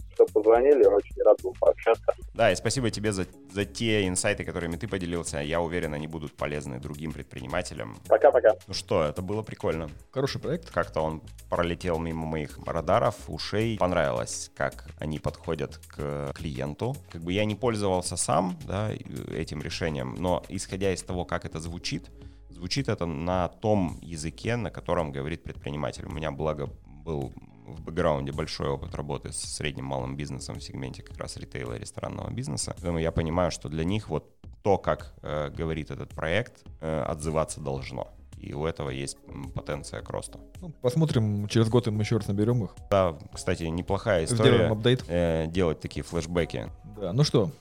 позвонили. 0.44 0.86
Очень 0.86 1.22
рад 1.24 1.42
был 1.42 1.54
пообщаться. 1.60 2.06
Да, 2.34 2.52
и 2.52 2.56
спасибо 2.56 2.90
тебе 2.92 3.12
за, 3.12 3.26
за 3.52 3.66
те 3.66 4.08
инсайты, 4.08 4.44
которыми 4.44 4.76
ты 4.76 4.88
поделился. 4.88 5.40
Я 5.40 5.62
уверен, 5.62 5.94
они 5.94 6.08
будут 6.08 6.34
полезны 6.34 6.80
другим 6.80 7.14
предпринимателям. 7.14 7.98
Пока-пока. 8.08 8.54
Ну 8.68 8.74
что, 8.74 9.04
это 9.04 9.22
было 9.22 9.42
прикольно. 9.42 9.90
Хороший 10.12 10.42
проект. 10.42 10.70
Как-то 10.70 11.02
он 11.02 11.22
пролетел 11.50 12.00
мимо 12.00 12.26
моих 12.26 12.60
радаров, 12.66 13.16
ушей. 13.28 13.78
Понравилось, 13.78 14.52
как 14.56 14.86
они 15.00 15.20
подходят 15.20 15.78
к 15.88 16.34
клиенту. 16.34 16.96
Как 17.12 17.22
бы 17.22 17.34
я 17.34 17.46
не 17.46 17.56
пользовался 17.56 18.18
сам 18.18 18.58
да, 18.68 18.92
этим 18.92 19.62
решением, 19.62 20.16
но 20.16 20.44
исходя 20.50 20.94
из 20.94 21.04
того, 21.04 21.26
как 21.26 21.46
это 21.46 21.60
звучит, 21.60 22.10
звучит 22.50 22.90
это 22.90 23.06
на 23.06 23.48
том 23.48 24.00
языке, 24.02 24.56
на 24.56 24.70
котором 24.72 25.12
говорит 25.12 25.44
предприниматель. 25.44 26.06
У 26.06 26.12
меня, 26.12 26.32
благо, 26.32 26.70
был 26.86 27.34
в 27.66 27.82
бэкграунде 27.82 28.32
большой 28.32 28.70
опыт 28.70 28.96
работы 28.96 29.32
с 29.32 29.38
средним 29.38 29.86
малым 29.86 30.16
бизнесом 30.16 30.56
в 30.56 30.64
сегменте 30.64 31.02
как 31.02 31.18
раз 31.18 31.38
ритейла 31.38 31.74
и 31.74 31.80
ресторанного 31.80 32.30
бизнеса. 32.32 32.74
Поэтому 32.76 33.00
я 33.00 33.12
понимаю, 33.12 33.52
что 33.52 33.70
для 33.70 33.84
них 33.84 34.10
вот 34.10 34.30
то, 34.64 34.78
как 34.78 35.14
э, 35.22 35.50
говорит 35.50 35.92
этот 35.92 36.10
проект, 36.10 36.64
э, 36.82 37.02
отзываться 37.04 37.60
должно. 37.60 38.08
И 38.38 38.54
у 38.54 38.66
этого 38.66 38.90
есть 38.90 39.18
потенция 39.56 40.02
к 40.02 40.10
росту. 40.10 40.40
Ну, 40.60 40.70
посмотрим, 40.82 41.48
через 41.48 41.70
год 41.70 41.88
мы 41.88 42.02
еще 42.02 42.18
раз 42.18 42.28
наберем 42.28 42.64
их. 42.64 42.76
Да, 42.90 43.18
кстати, 43.34 43.64
неплохая 43.64 44.26
история. 44.26 44.52
Сделаем 44.52 44.72
апдейт. 44.74 45.06
Э, 45.08 45.48
делать 45.48 45.80
такие 45.80 46.04
флешбеки. 46.04 46.70
Да, 47.00 47.14
ну 47.14 47.24
что, 47.24 47.52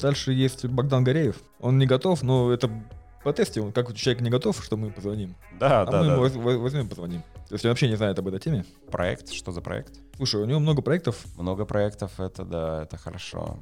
дальше 0.00 0.32
есть 0.32 0.64
Богдан 0.64 1.04
Гореев. 1.04 1.42
Он 1.60 1.78
не 1.78 1.86
готов, 1.86 2.22
но 2.22 2.52
это 2.52 2.70
по 3.24 3.32
тесте, 3.32 3.60
он 3.62 3.72
как 3.72 3.92
человек 3.94 4.22
не 4.22 4.30
готов, 4.30 4.62
что 4.62 4.76
мы 4.76 4.90
позвоним. 4.90 5.34
Да, 5.58 5.80
а 5.80 5.86
да, 5.86 6.02
мы 6.02 6.06
да. 6.06 6.12
ему 6.12 6.60
возьмем 6.60 6.86
и 6.86 6.88
позвоним. 6.88 7.22
Если 7.50 7.66
он 7.66 7.70
вообще 7.72 7.88
не 7.88 7.96
знает 7.96 8.18
об 8.18 8.28
этой 8.28 8.38
теме. 8.38 8.64
Проект, 8.90 9.32
что 9.32 9.50
за 9.50 9.62
проект? 9.62 9.94
Слушай, 10.16 10.42
у 10.42 10.44
него 10.44 10.60
много 10.60 10.82
проектов. 10.82 11.24
Много 11.36 11.64
проектов, 11.64 12.20
это 12.20 12.44
да, 12.44 12.82
это 12.82 12.98
хорошо. 12.98 13.58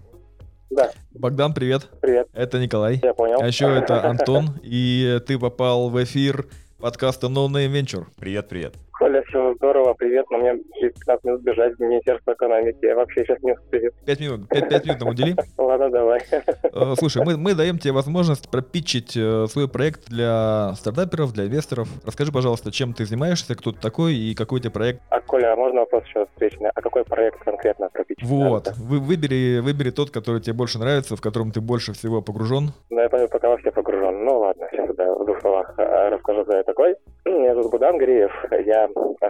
Да, 0.70 0.90
Богдан, 1.12 1.54
привет. 1.54 1.88
привет, 2.00 2.28
Это 2.32 2.58
Николай. 2.58 2.98
я 3.02 3.14
понял. 3.14 3.40
А 3.40 3.46
еще 3.46 3.66
это 3.66 4.04
Антон. 4.10 4.58
И 4.62 5.20
ты 5.26 5.38
попал 5.38 5.90
в 5.90 6.02
эфир 6.02 6.48
подкаста 6.78 7.28
No 7.28 7.46
Name 7.46 7.72
Venture. 7.72 8.06
Привет, 8.18 8.48
привет. 8.48 8.74
Коля, 9.02 9.20
все 9.26 9.52
здорово, 9.54 9.94
привет, 9.94 10.26
но 10.30 10.38
мне 10.38 10.62
через 10.78 10.92
15 10.94 11.24
минут 11.24 11.42
бежать 11.42 11.74
в 11.74 11.80
Министерство 11.80 12.34
экономики, 12.34 12.78
я 12.82 12.94
вообще 12.94 13.24
сейчас 13.24 13.42
не 13.42 13.52
успею. 13.52 13.90
Пять 14.06 14.20
минут. 14.20 14.48
Пять, 14.48 14.68
пять 14.68 14.84
минут 14.84 15.00
нам 15.00 15.08
удели. 15.08 15.34
Ладно, 15.58 15.90
давай. 15.90 16.20
Э, 16.30 16.94
Слушай, 16.96 17.24
мы, 17.24 17.36
мы 17.36 17.54
даем 17.54 17.78
тебе 17.78 17.94
возможность 17.94 18.48
пропитчить 18.48 19.16
э, 19.16 19.46
свой 19.48 19.68
проект 19.68 20.08
для 20.08 20.74
стартаперов, 20.76 21.32
для 21.32 21.46
инвесторов. 21.46 21.88
Расскажи, 22.06 22.30
пожалуйста, 22.30 22.70
чем 22.70 22.94
ты 22.94 23.04
занимаешься, 23.04 23.56
кто 23.56 23.72
ты 23.72 23.80
такой 23.80 24.14
и 24.14 24.36
какой 24.36 24.60
у 24.60 24.62
тебя 24.62 24.70
проект. 24.70 25.00
А, 25.10 25.20
Коля, 25.20 25.52
а 25.52 25.56
можно 25.56 25.80
вопрос 25.80 26.04
еще 26.04 26.26
встречный? 26.26 26.70
А 26.72 26.80
какой 26.80 27.04
проект 27.04 27.42
конкретно 27.42 27.88
пропить? 27.88 28.18
Вот. 28.22 28.68
Вы, 28.76 29.00
выбери, 29.00 29.58
выбери 29.58 29.90
тот, 29.90 30.12
который 30.12 30.40
тебе 30.40 30.52
больше 30.52 30.78
нравится, 30.78 31.16
в 31.16 31.20
котором 31.20 31.50
ты 31.50 31.60
больше 31.60 31.92
всего 31.92 32.22
погружен. 32.22 32.70
Ну, 32.88 33.00
я 33.00 33.08
понял, 33.08 33.26
пока 33.26 33.48
во 33.48 33.56
все 33.56 33.72
погружен. 33.72 34.24
Ну, 34.24 34.38
ладно, 34.38 34.68
сейчас 34.70 34.90
я 34.96 35.12
в 35.12 35.24
двух 35.24 35.40
словах 35.40 35.74
э, 35.76 36.08
расскажу, 36.10 36.44
кто 36.44 36.56
я 36.56 36.62
такой. 36.62 36.94
Меня 37.24 37.54
зовут 37.54 37.70
Будан 37.70 37.98
Гриев, 37.98 38.32
я 38.66 38.88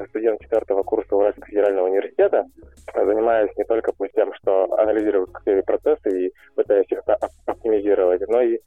студент 0.08 0.40
четвертого 0.40 0.82
курса 0.82 1.14
Уральского 1.14 1.46
федерального 1.46 1.88
университета. 1.88 2.46
Занимаюсь 2.94 3.50
не 3.56 3.64
только 3.64 3.92
тем, 4.14 4.32
что 4.34 4.72
анализирую 4.78 5.26
какие 5.26 5.60
процессы 5.60 6.26
и 6.26 6.32
пытаюсь 6.54 6.86
их 6.90 7.00
оп- 7.06 7.30
оптимизировать, 7.46 8.26
но 8.28 8.40
и 8.40 8.58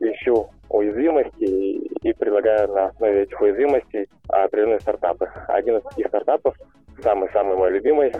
ищу 0.00 0.48
уязвимости 0.68 1.44
и, 1.44 1.78
и 2.08 2.12
предлагаю 2.12 2.68
на 2.68 2.86
основе 2.86 3.22
этих 3.22 3.40
уязвимостей 3.40 4.08
определенные 4.28 4.80
стартапы. 4.80 5.30
Один 5.48 5.78
из 5.78 5.82
таких 5.84 6.08
стартапов, 6.08 6.54
самый-самый 7.02 7.56
мой 7.56 7.70
любимый, 7.70 8.12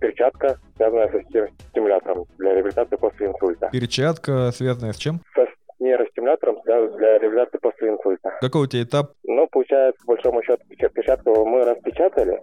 перчатка, 0.00 0.56
связанная 0.76 1.08
со 1.08 1.20
стим- 1.24 1.48
стимулятором 1.70 2.24
для 2.38 2.54
реабилитации 2.54 2.96
после 2.96 3.26
инсульта. 3.26 3.68
Перчатка, 3.72 4.50
связанная 4.52 4.92
с 4.92 4.96
чем? 4.96 5.20
Со 5.34 5.46
нейростимулятором 5.80 6.60
для 6.64 6.88
для 6.88 7.18
реабилитации 7.18 7.58
после 7.58 7.90
инсульта. 7.90 8.32
Какой 8.40 8.62
у 8.62 8.66
тебя 8.66 8.82
этап? 8.82 9.12
Ну, 9.28 9.46
получается, 9.46 10.00
по 10.06 10.14
большому 10.14 10.42
счету, 10.42 10.62
печа- 10.70 10.88
перчатку 10.88 11.44
мы 11.44 11.62
распечатали. 11.62 12.42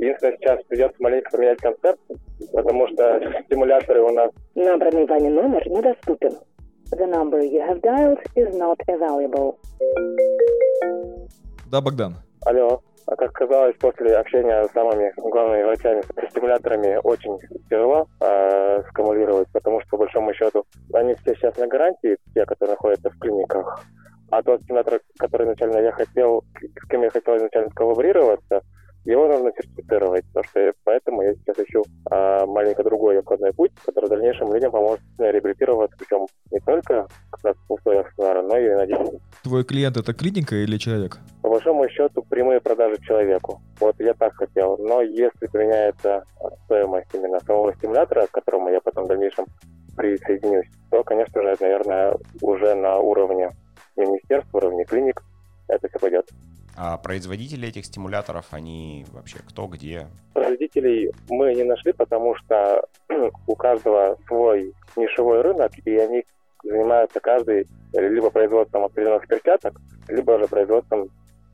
Единственное, 0.00 0.36
сейчас 0.36 0.60
придется 0.64 0.96
маленько 1.00 1.30
поменять 1.30 1.58
концепт, 1.60 2.00
потому 2.52 2.88
что 2.88 3.20
стимуляторы 3.44 4.02
у 4.02 4.10
нас 4.10 4.30
Набранный 4.56 5.06
вами 5.06 5.28
номер 5.28 5.66
недоступен. 5.68 6.36
The 6.90 7.06
number 7.06 7.40
you 7.40 7.60
have 7.60 7.80
dialed 7.82 8.18
is 8.34 8.50
not 8.58 8.78
available. 8.88 9.58
Да, 11.70 11.80
Богдан. 11.80 12.16
Алло. 12.46 12.82
А 13.06 13.16
как 13.16 13.32
казалось, 13.32 13.76
после 13.78 14.16
общения 14.16 14.64
с 14.64 14.72
самыми 14.72 15.12
главными 15.16 15.62
врачами 15.62 16.02
с 16.02 16.30
стимуляторами 16.30 16.98
очень 17.04 17.38
тяжело 17.70 18.06
э, 18.20 18.82
скамулировать, 18.88 19.48
потому 19.52 19.80
что, 19.80 19.90
по 19.90 19.96
большому 19.98 20.34
счету, 20.34 20.66
они 20.92 21.14
все 21.14 21.34
сейчас 21.34 21.56
на 21.56 21.68
гарантии, 21.68 22.18
те, 22.34 22.44
которые 22.44 22.72
находятся 22.72 23.08
в 23.08 23.18
клиниках. 23.18 23.82
А 24.30 24.42
тот 24.42 24.62
стимулятор, 24.62 25.00
который 25.18 25.44
изначально 25.44 25.78
я 25.78 25.92
хотел, 25.92 26.44
с 26.60 26.88
кем 26.88 27.02
я 27.02 27.10
хотел 27.10 27.36
изначально 27.36 27.70
коллаборироваться, 27.70 28.62
его 29.04 29.26
нужно 29.26 29.50
сертифицировать, 29.56 30.24
потому 30.26 30.44
что 30.44 30.72
поэтому 30.84 31.22
я 31.22 31.34
сейчас 31.34 31.58
ищу 31.58 31.82
а, 32.10 32.44
маленько 32.44 32.84
другой 32.84 33.18
обходной 33.20 33.54
путь, 33.54 33.72
который 33.86 34.06
в 34.06 34.10
дальнейшем 34.10 34.52
людям 34.52 34.70
поможет 34.70 35.02
реабилитироваться, 35.18 35.96
причем 35.98 36.26
не 36.50 36.60
только 36.60 37.06
как 37.30 37.44
раз 37.44 37.56
в 37.68 37.72
условиях 37.72 38.12
СНАРа, 38.16 38.42
но 38.42 38.58
и 38.58 38.68
на 38.68 38.86
деньги. 38.86 39.18
Твой 39.42 39.64
клиент 39.64 39.96
это 39.96 40.12
клиника 40.12 40.56
или 40.56 40.76
человек? 40.76 41.18
По 41.42 41.48
большому 41.48 41.88
счету, 41.88 42.22
прямые 42.28 42.60
продажи 42.60 43.00
человеку. 43.02 43.62
Вот 43.80 43.94
я 43.98 44.12
так 44.12 44.34
хотел. 44.34 44.76
Но 44.76 45.00
если 45.00 45.46
поменяется 45.46 46.24
стоимость 46.64 47.08
именно 47.14 47.40
самого 47.40 47.72
стимулятора, 47.76 48.26
к 48.26 48.32
которому 48.32 48.68
я 48.68 48.80
потом 48.80 49.04
в 49.04 49.08
дальнейшем 49.08 49.46
присоединюсь, 49.96 50.66
то, 50.90 51.02
конечно 51.02 51.42
же, 51.42 51.56
наверное, 51.60 52.14
уже 52.42 52.74
на 52.74 52.98
уровне 52.98 53.50
министерства, 53.98 54.58
уровне 54.58 54.84
клиник 54.84 55.22
это 55.68 55.88
все 55.88 55.98
пойдет. 55.98 56.28
А 56.76 56.96
производители 56.96 57.68
этих 57.68 57.86
стимуляторов, 57.86 58.46
они 58.52 59.04
вообще 59.12 59.38
кто, 59.46 59.66
где? 59.66 60.06
Производителей 60.32 61.10
мы 61.28 61.54
не 61.54 61.64
нашли, 61.64 61.92
потому 61.92 62.36
что 62.36 62.86
у 63.46 63.56
каждого 63.56 64.16
свой 64.26 64.72
нишевой 64.96 65.42
рынок, 65.42 65.72
и 65.84 65.96
они 65.96 66.24
занимаются 66.62 67.20
каждый 67.20 67.66
либо 67.92 68.30
производством 68.30 68.84
определенных 68.84 69.26
перчаток, 69.26 69.80
либо 70.08 70.38
же 70.38 70.46
производством 70.46 71.08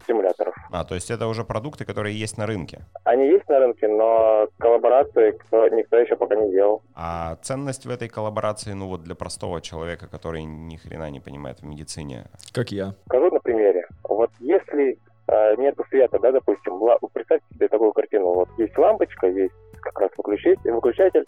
стимуляторов. 0.05 0.55
А, 0.73 0.85
то 0.85 0.95
есть 0.95 1.11
это 1.11 1.27
уже 1.27 1.45
продукты, 1.45 1.85
которые 1.85 2.19
есть 2.19 2.39
на 2.39 2.47
рынке. 2.47 2.81
Они 3.05 3.27
есть 3.27 3.49
на 3.49 3.59
рынке, 3.59 3.89
но 3.89 4.49
коллаборации 4.59 5.33
кто, 5.33 5.69
никто 5.69 5.99
еще 5.99 6.17
пока 6.17 6.37
не 6.37 6.51
делал. 6.51 6.83
А 6.95 7.37
ценность 7.43 7.87
в 7.87 7.91
этой 7.91 8.09
коллаборации, 8.09 8.73
ну 8.73 8.87
вот 8.89 9.03
для 9.03 9.15
простого 9.15 9.61
человека, 9.61 10.07
который 10.09 10.45
ни 10.45 10.77
хрена 10.77 11.11
не 11.11 11.21
понимает 11.21 11.61
в 11.61 11.65
медицине, 11.67 12.25
Как 12.53 12.71
я. 12.71 12.95
Скажу 13.07 13.31
на 13.31 13.41
примере. 13.41 13.87
Вот 14.05 14.31
если 14.41 14.99
э, 15.29 15.57
нету 15.57 15.85
света, 15.91 16.19
да, 16.19 16.33
допустим, 16.33 16.75
ла- 16.83 16.99
представьте 17.13 17.47
себе 17.55 17.69
такую 17.69 17.93
картину. 17.93 18.27
Вот 18.35 18.49
есть 18.59 18.77
лампочка, 18.79 19.27
есть 19.27 19.55
как 19.81 19.99
раз 20.01 20.11
выключатель, 20.17 20.71
выключатель. 20.71 21.25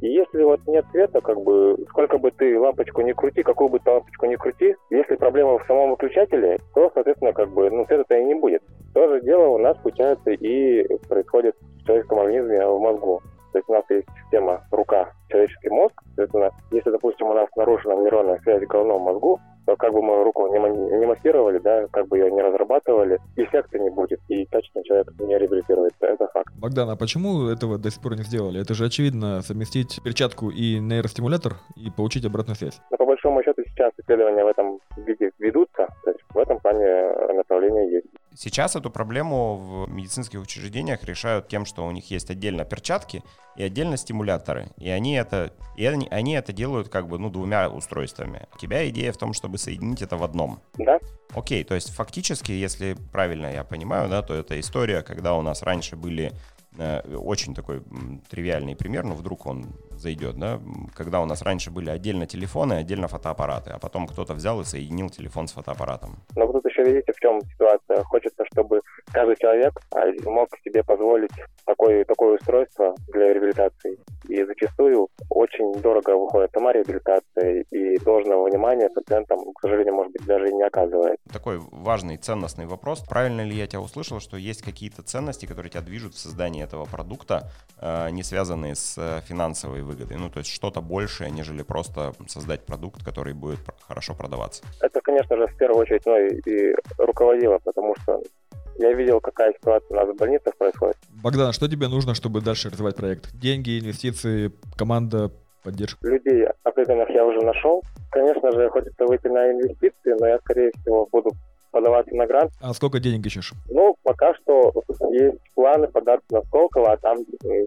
И 0.00 0.08
если 0.08 0.42
вот 0.42 0.60
нет 0.66 0.84
света, 0.92 1.20
как 1.20 1.40
бы, 1.42 1.76
сколько 1.90 2.18
бы 2.18 2.30
ты 2.30 2.58
лампочку 2.58 3.02
не 3.02 3.12
крути, 3.12 3.42
какую 3.42 3.68
бы 3.68 3.80
ты 3.80 3.90
лампочку 3.90 4.26
не 4.26 4.36
крути, 4.36 4.74
если 4.90 5.16
проблема 5.16 5.58
в 5.58 5.66
самом 5.66 5.90
выключателе, 5.90 6.58
то, 6.74 6.90
соответственно, 6.94 7.32
как 7.32 7.50
бы, 7.50 7.70
ну, 7.70 7.84
света-то 7.86 8.16
и 8.16 8.24
не 8.24 8.34
будет. 8.34 8.62
То 8.94 9.08
же 9.08 9.20
дело 9.22 9.48
у 9.48 9.58
нас, 9.58 9.76
получается, 9.78 10.30
и 10.30 10.86
происходит 11.08 11.54
в 11.60 11.86
человеческом 11.86 12.20
организме 12.20 12.66
в 12.66 12.80
мозгу. 12.80 13.20
То 13.52 13.58
есть 13.58 13.68
у 13.68 13.72
нас 13.72 13.84
есть 13.90 14.06
система 14.22 14.64
рука, 14.70 15.12
человеческий 15.28 15.70
мозг. 15.70 15.94
Соответственно, 16.14 16.50
если, 16.70 16.90
допустим, 16.90 17.26
у 17.26 17.34
нас 17.34 17.48
нарушена 17.56 17.94
нейронная 18.00 18.38
связь 18.42 18.62
в 18.62 18.68
головном 18.68 19.02
мозгу, 19.02 19.40
как 19.76 19.92
бы 19.92 20.02
мы 20.02 20.24
руку 20.24 20.46
не, 20.48 20.58
не 20.98 21.06
массировали, 21.06 21.58
да, 21.58 21.86
как 21.90 22.08
бы 22.08 22.18
ее 22.18 22.30
не 22.30 22.42
разрабатывали, 22.42 23.18
эффекта 23.36 23.78
не 23.78 23.90
будет, 23.90 24.20
и 24.28 24.44
качественно 24.46 24.84
человек 24.84 25.12
не 25.18 25.38
реабилитируется. 25.38 26.06
Это 26.06 26.28
факт. 26.28 26.52
Богдан, 26.58 26.90
а 26.90 26.96
почему 26.96 27.48
этого 27.48 27.78
до 27.78 27.90
сих 27.90 28.02
пор 28.02 28.16
не 28.16 28.22
сделали? 28.22 28.60
Это 28.60 28.74
же 28.74 28.84
очевидно 28.84 29.42
совместить 29.42 30.00
перчатку 30.02 30.50
и 30.50 30.78
нейростимулятор 30.78 31.54
и 31.76 31.90
получить 31.90 32.24
обратную 32.24 32.56
связь. 32.56 32.80
Но 32.90 32.96
по 32.96 33.06
большому 33.06 33.42
счету 33.42 33.62
сейчас 33.66 33.92
исследования 33.98 34.44
в 34.44 34.48
этом 34.48 34.80
виде 34.96 35.30
ведутся, 35.38 35.88
то 36.04 36.10
есть 36.10 36.20
в 36.32 36.38
этом 36.38 36.58
плане 36.60 37.34
направление 37.34 37.92
есть. 37.92 38.06
Сейчас 38.36 38.76
эту 38.76 38.90
проблему 38.90 39.56
в 39.56 39.90
медицинских 39.90 40.40
учреждениях 40.40 41.02
решают 41.04 41.48
тем, 41.48 41.64
что 41.64 41.86
у 41.86 41.90
них 41.90 42.10
есть 42.10 42.30
отдельно 42.30 42.64
перчатки 42.64 43.24
и 43.56 43.62
отдельно 43.62 43.96
стимуляторы. 43.96 44.68
И 44.78 44.88
они 44.88 45.14
это, 45.14 45.52
и 45.76 45.84
они, 45.84 46.06
они 46.10 46.34
это 46.34 46.52
делают 46.52 46.88
как 46.88 47.08
бы 47.08 47.18
ну, 47.18 47.28
двумя 47.28 47.68
устройствами. 47.68 48.46
У 48.54 48.58
тебя 48.58 48.88
идея 48.88 49.12
в 49.12 49.16
том, 49.16 49.32
чтобы 49.32 49.58
соединить 49.58 50.02
это 50.02 50.16
в 50.16 50.22
одном. 50.22 50.60
Да? 50.78 50.98
Окей, 51.34 51.64
то 51.64 51.74
есть 51.74 51.90
фактически, 51.90 52.52
если 52.52 52.96
правильно 53.12 53.52
я 53.52 53.64
понимаю, 53.64 54.08
да, 54.08 54.22
то 54.22 54.34
это 54.34 54.58
история, 54.60 55.02
когда 55.02 55.34
у 55.34 55.42
нас 55.42 55.62
раньше 55.62 55.96
были 55.96 56.32
э, 56.78 57.16
очень 57.16 57.54
такой 57.54 57.82
тривиальный 58.28 58.76
пример, 58.76 59.04
но 59.04 59.14
вдруг 59.14 59.46
он 59.46 59.74
зайдет, 60.00 60.38
да, 60.38 60.60
когда 60.94 61.20
у 61.20 61.26
нас 61.26 61.42
раньше 61.42 61.70
были 61.70 61.90
отдельно 61.90 62.26
телефоны, 62.26 62.74
отдельно 62.74 63.08
фотоаппараты, 63.08 63.70
а 63.70 63.78
потом 63.78 64.06
кто-то 64.06 64.34
взял 64.34 64.60
и 64.60 64.64
соединил 64.64 65.10
телефон 65.10 65.46
с 65.48 65.52
фотоаппаратом. 65.52 66.18
Но 66.36 66.46
вот 66.46 66.52
тут 66.52 66.70
еще 66.70 66.84
видите, 66.84 67.12
в 67.12 67.20
чем 67.20 67.40
ситуация. 67.42 68.02
Хочется, 68.04 68.44
чтобы 68.52 68.80
каждый 69.12 69.36
человек 69.36 69.72
а, 69.94 70.00
мог 70.24 70.48
себе 70.64 70.82
позволить 70.82 71.30
такое, 71.64 72.04
такое 72.04 72.36
устройство 72.36 72.94
для 73.08 73.32
реабилитации. 73.32 73.98
И 74.28 74.44
зачастую 74.44 75.08
очень 75.28 75.72
дорого 75.80 76.16
выходит 76.16 76.50
сама 76.52 76.72
реабилитация, 76.72 77.64
и 77.70 77.98
должного 77.98 78.48
внимания 78.48 78.88
пациентам, 78.88 79.40
к 79.54 79.60
сожалению, 79.60 79.94
может 79.94 80.12
быть, 80.12 80.24
даже 80.26 80.48
и 80.48 80.54
не 80.54 80.62
оказывает. 80.62 81.18
Такой 81.32 81.58
важный, 81.58 82.16
ценностный 82.16 82.66
вопрос. 82.66 83.00
Правильно 83.00 83.42
ли 83.42 83.56
я 83.56 83.66
тебя 83.66 83.80
услышал, 83.80 84.20
что 84.20 84.36
есть 84.36 84.62
какие-то 84.62 85.02
ценности, 85.02 85.46
которые 85.46 85.70
тебя 85.70 85.82
движут 85.82 86.14
в 86.14 86.18
создании 86.18 86.62
этого 86.62 86.84
продукта, 86.84 87.50
э, 87.80 88.10
не 88.10 88.22
связанные 88.22 88.74
с 88.74 88.96
э, 88.98 89.20
финансовой 89.26 89.82
выгодой. 89.90 90.16
Ну, 90.16 90.30
то 90.30 90.38
есть 90.38 90.50
что-то 90.50 90.80
большее, 90.80 91.30
нежели 91.30 91.62
просто 91.62 92.12
создать 92.26 92.64
продукт, 92.66 93.04
который 93.04 93.34
будет 93.34 93.58
хорошо 93.88 94.14
продаваться. 94.14 94.62
Это, 94.80 95.00
конечно 95.00 95.36
же, 95.36 95.46
в 95.46 95.56
первую 95.56 95.80
очередь 95.80 96.06
ну, 96.06 96.16
и, 96.16 96.50
и 96.50 96.74
руководило, 96.98 97.58
потому 97.58 97.94
что 98.02 98.22
я 98.78 98.92
видел, 98.92 99.20
какая 99.20 99.52
ситуация 99.52 99.88
у 99.90 99.94
нас 99.94 100.08
в 100.08 100.16
больницах 100.16 100.56
происходит. 100.56 100.96
Богдан, 101.22 101.52
что 101.52 101.68
тебе 101.68 101.88
нужно, 101.88 102.14
чтобы 102.14 102.40
дальше 102.40 102.70
развивать 102.70 102.96
проект? 102.96 103.32
Деньги, 103.34 103.78
инвестиции, 103.78 104.52
команда, 104.76 105.30
поддержка? 105.62 106.06
Людей 106.06 106.46
определенных 106.62 107.10
я 107.10 107.24
уже 107.24 107.40
нашел. 107.40 107.82
Конечно 108.10 108.52
же, 108.52 108.70
хочется 108.70 109.04
выйти 109.04 109.26
на 109.26 109.50
инвестиции, 109.50 110.16
но 110.18 110.26
я, 110.26 110.38
скорее 110.38 110.70
всего, 110.80 111.06
буду 111.12 111.30
подаваться 111.70 112.14
на 112.14 112.26
грант. 112.26 112.52
А 112.60 112.72
сколько 112.74 113.00
денег 113.00 113.24
ищешь? 113.26 113.52
Ну, 113.68 113.96
пока 114.02 114.34
что 114.34 114.72
есть 115.10 115.38
планы 115.54 115.88
податься 115.88 116.26
на 116.30 116.42
Сколково, 116.42 116.92
а 116.92 116.96
там 116.96 117.18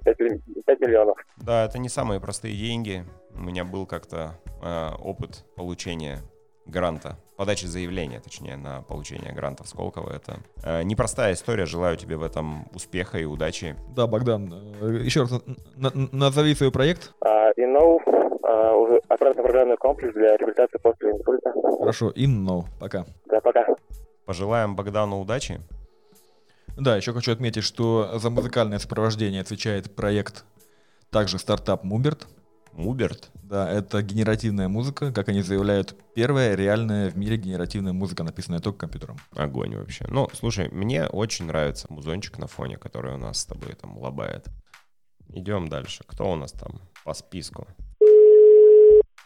5, 0.04 0.18
5 0.66 0.80
миллионов. 0.80 1.18
Да, 1.38 1.66
это 1.66 1.80
не 1.80 1.90
самые 1.90 2.20
простые 2.20 2.56
деньги. 2.56 3.04
У 3.36 3.42
меня 3.42 3.64
был 3.66 3.86
как-то 3.86 4.40
э, 4.62 4.90
опыт 5.00 5.46
получения 5.56 6.20
гранта, 6.66 7.18
подачи 7.36 7.66
заявления, 7.66 8.20
точнее, 8.20 8.56
на 8.56 8.82
получение 8.82 9.34
гранта 9.34 9.64
в 9.64 9.68
Сколково. 9.68 10.16
Это 10.16 10.40
э, 10.64 10.84
непростая 10.84 11.34
история. 11.34 11.66
Желаю 11.66 11.98
тебе 11.98 12.16
в 12.16 12.24
этом 12.24 12.68
успеха 12.74 13.18
и 13.18 13.26
удачи. 13.26 13.76
Да, 13.96 14.08
Богдан, 14.08 14.54
э, 14.82 15.02
еще 15.04 15.22
раз 15.22 15.32
на, 15.76 15.92
на, 15.94 16.10
назови 16.12 16.56
свой 16.56 16.72
проект. 16.72 17.14
Uh, 17.24 17.52
InNow, 17.58 17.98
uh, 18.06 18.76
уже 18.76 19.02
оперативно-программный 19.08 19.78
комплекс 19.78 20.14
для 20.14 20.38
реабилитации 20.38 20.78
после 20.78 21.12
инсульта. 21.12 21.54
Хорошо, 21.80 22.12
InNow, 22.12 22.66
пока. 22.80 23.06
Да, 23.26 23.42
пока. 23.42 23.66
Пожелаем 24.26 24.76
Богдану 24.76 25.20
удачи. 25.20 25.60
Да, 26.78 26.96
еще 26.98 27.14
хочу 27.14 27.32
отметить, 27.32 27.64
что 27.64 28.18
за 28.18 28.30
музыкальное 28.30 28.80
сопровождение 28.80 29.42
отвечает 29.42 29.96
проект 29.96 30.46
также 31.12 31.38
стартап 31.38 31.84
Муберт. 31.84 32.28
Муберт? 32.76 33.30
Да, 33.44 33.70
это 33.70 34.02
генеративная 34.02 34.68
музыка, 34.68 35.12
как 35.12 35.30
они 35.30 35.42
заявляют, 35.42 35.96
первая 36.16 36.56
реальная 36.56 37.10
в 37.10 37.18
мире 37.18 37.38
генеративная 37.38 37.94
музыка, 37.94 38.24
написанная 38.24 38.60
только 38.60 38.80
компьютером. 38.80 39.18
Огонь 39.36 39.76
вообще. 39.76 40.06
Ну, 40.10 40.28
слушай, 40.34 40.70
мне 40.70 41.06
очень 41.06 41.46
нравится 41.46 41.88
музончик 41.90 42.38
на 42.40 42.48
фоне, 42.48 42.78
который 42.78 43.14
у 43.14 43.18
нас 43.18 43.40
с 43.42 43.46
тобой 43.46 43.74
там 43.74 43.98
лобает. 43.98 44.48
Идем 45.30 45.68
дальше. 45.68 46.04
Кто 46.08 46.32
у 46.32 46.36
нас 46.36 46.52
там 46.52 46.82
по 47.06 47.14
списку? 47.14 47.68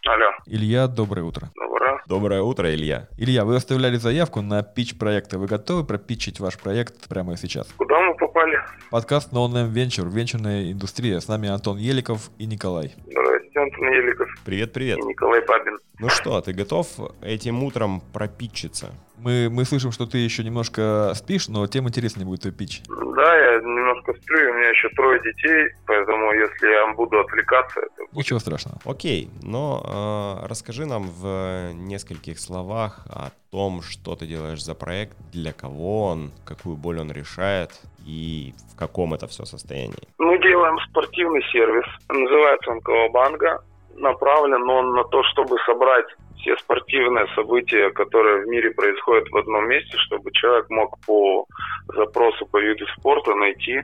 Алло. 0.06 0.32
Илья, 0.46 0.88
доброе 0.88 1.24
утро. 1.24 1.52
Доброе. 1.56 2.02
Доброе 2.08 2.42
утро, 2.42 2.74
Илья. 2.74 3.08
Илья, 3.18 3.46
вы 3.46 3.56
оставляли 3.56 3.98
заявку 3.98 4.42
на 4.42 4.64
пич 4.64 4.98
проекта. 4.98 5.38
Вы 5.38 5.48
готовы 5.48 5.86
пропичить 5.86 6.40
ваш 6.40 6.58
проект 6.58 7.08
прямо 7.08 7.36
сейчас? 7.38 7.68
Куда 7.78 8.00
мы 8.02 8.16
попали? 8.38 8.60
Подкаст 8.92 9.34
No 9.34 9.48
Name 9.48 9.74
Venture, 9.74 10.10
венчурная 10.10 10.72
индустрия. 10.72 11.20
С 11.20 11.28
нами 11.28 11.50
Антон 11.50 11.78
Еликов 11.78 12.30
и 12.38 12.46
Николай. 12.46 12.94
Здравствуйте, 13.08 13.60
Антон 13.60 13.88
Еликов. 13.90 14.30
Привет, 14.46 14.74
привет. 14.74 15.00
И 15.00 15.02
Николай 15.02 15.42
Папин. 15.42 15.78
Ну 16.00 16.10
что, 16.10 16.40
ты 16.42 16.54
готов 16.54 16.88
этим 17.22 17.64
утром 17.64 18.02
пропичиться? 18.14 18.92
Мы, 19.18 19.50
мы 19.50 19.66
слышим, 19.66 19.92
что 19.92 20.06
ты 20.06 20.20
еще 20.20 20.44
немножко 20.44 21.14
спишь, 21.16 21.48
но 21.48 21.66
тем 21.68 21.88
интереснее 21.88 22.26
будет 22.26 22.42
твой 22.42 22.54
пич. 22.54 22.82
Да, 22.88 23.36
я 23.36 23.60
немножко 23.60 24.14
сплю, 24.14 24.52
у 24.52 24.54
меня 24.54 24.70
еще 24.70 24.90
трое 24.90 25.20
детей, 25.22 25.74
поэтому 25.88 26.32
если 26.34 26.68
я 26.68 26.94
буду 26.94 27.20
отвлекаться... 27.20 27.80
Это... 27.80 28.04
Ничего 28.14 28.40
страшного. 28.40 28.78
Окей, 28.86 29.30
но 29.42 30.40
э, 30.44 30.48
расскажи 30.48 30.86
нам 30.86 31.10
в 31.10 31.74
нескольких 31.74 32.40
словах 32.40 33.00
о 33.10 33.32
том, 33.52 33.82
что 33.82 34.16
ты 34.16 34.28
делаешь 34.28 34.64
за 34.64 34.76
проект, 34.76 35.18
для 35.32 35.52
кого 35.52 36.06
он, 36.06 36.32
какую 36.46 36.76
боль 36.76 37.00
он 37.00 37.12
решает 37.12 37.72
и 38.06 38.54
в 38.72 38.78
каком 38.78 39.14
это 39.16 39.28
все 39.28 39.46
состоянии. 39.46 40.08
Мы 40.20 40.40
делаем 40.40 40.78
спортивный 40.90 41.42
сервис, 41.52 41.86
называется 42.10 42.72
он 42.72 42.82
Кавабанга 42.82 43.64
направлен 43.98 44.70
он 44.70 44.94
на 44.94 45.04
то, 45.06 45.24
чтобы 45.24 45.58
собрать 45.66 46.08
все 46.40 46.56
спортивные 46.58 47.28
события, 47.36 47.90
которые 47.92 48.44
в 48.44 48.48
мире 48.48 48.72
происходят 48.72 49.30
в 49.30 49.38
одном 49.38 49.68
месте, 49.68 49.98
чтобы 49.98 50.32
человек 50.32 50.70
мог 50.70 50.96
по 51.06 51.46
запросу 51.88 52.46
по 52.46 52.58
виду 52.58 52.86
спорта 52.98 53.34
найти 53.36 53.82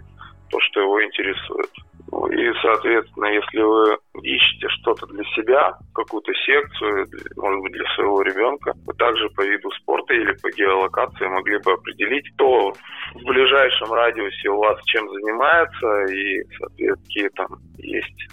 то, 0.50 0.60
что 0.60 0.82
его 0.82 1.04
интересует. 1.04 1.70
Ну, 2.12 2.28
и, 2.28 2.54
соответственно, 2.62 3.26
если 3.26 3.62
вы 3.62 3.98
ищете 4.22 4.68
что-то 4.70 5.08
для 5.08 5.24
себя, 5.36 5.76
какую-то 5.96 6.32
секцию, 6.46 7.08
может 7.38 7.62
быть, 7.64 7.72
для 7.72 7.86
своего 7.96 8.22
ребенка, 8.22 8.74
вы 8.86 8.94
также 8.94 9.30
по 9.30 9.42
виду 9.42 9.72
спорта 9.72 10.14
или 10.14 10.32
по 10.34 10.52
геолокации 10.52 11.26
могли 11.26 11.58
бы 11.58 11.72
определить, 11.72 12.32
кто 12.36 12.74
в 13.16 13.24
ближайшем 13.24 13.92
радиусе 13.92 14.50
у 14.50 14.60
вас 14.60 14.80
чем 14.86 15.10
занимается, 15.10 16.04
и, 16.14 16.44
соответственно, 16.60 16.98
какие 17.04 17.30
там 17.30 17.48
есть 17.80 18.30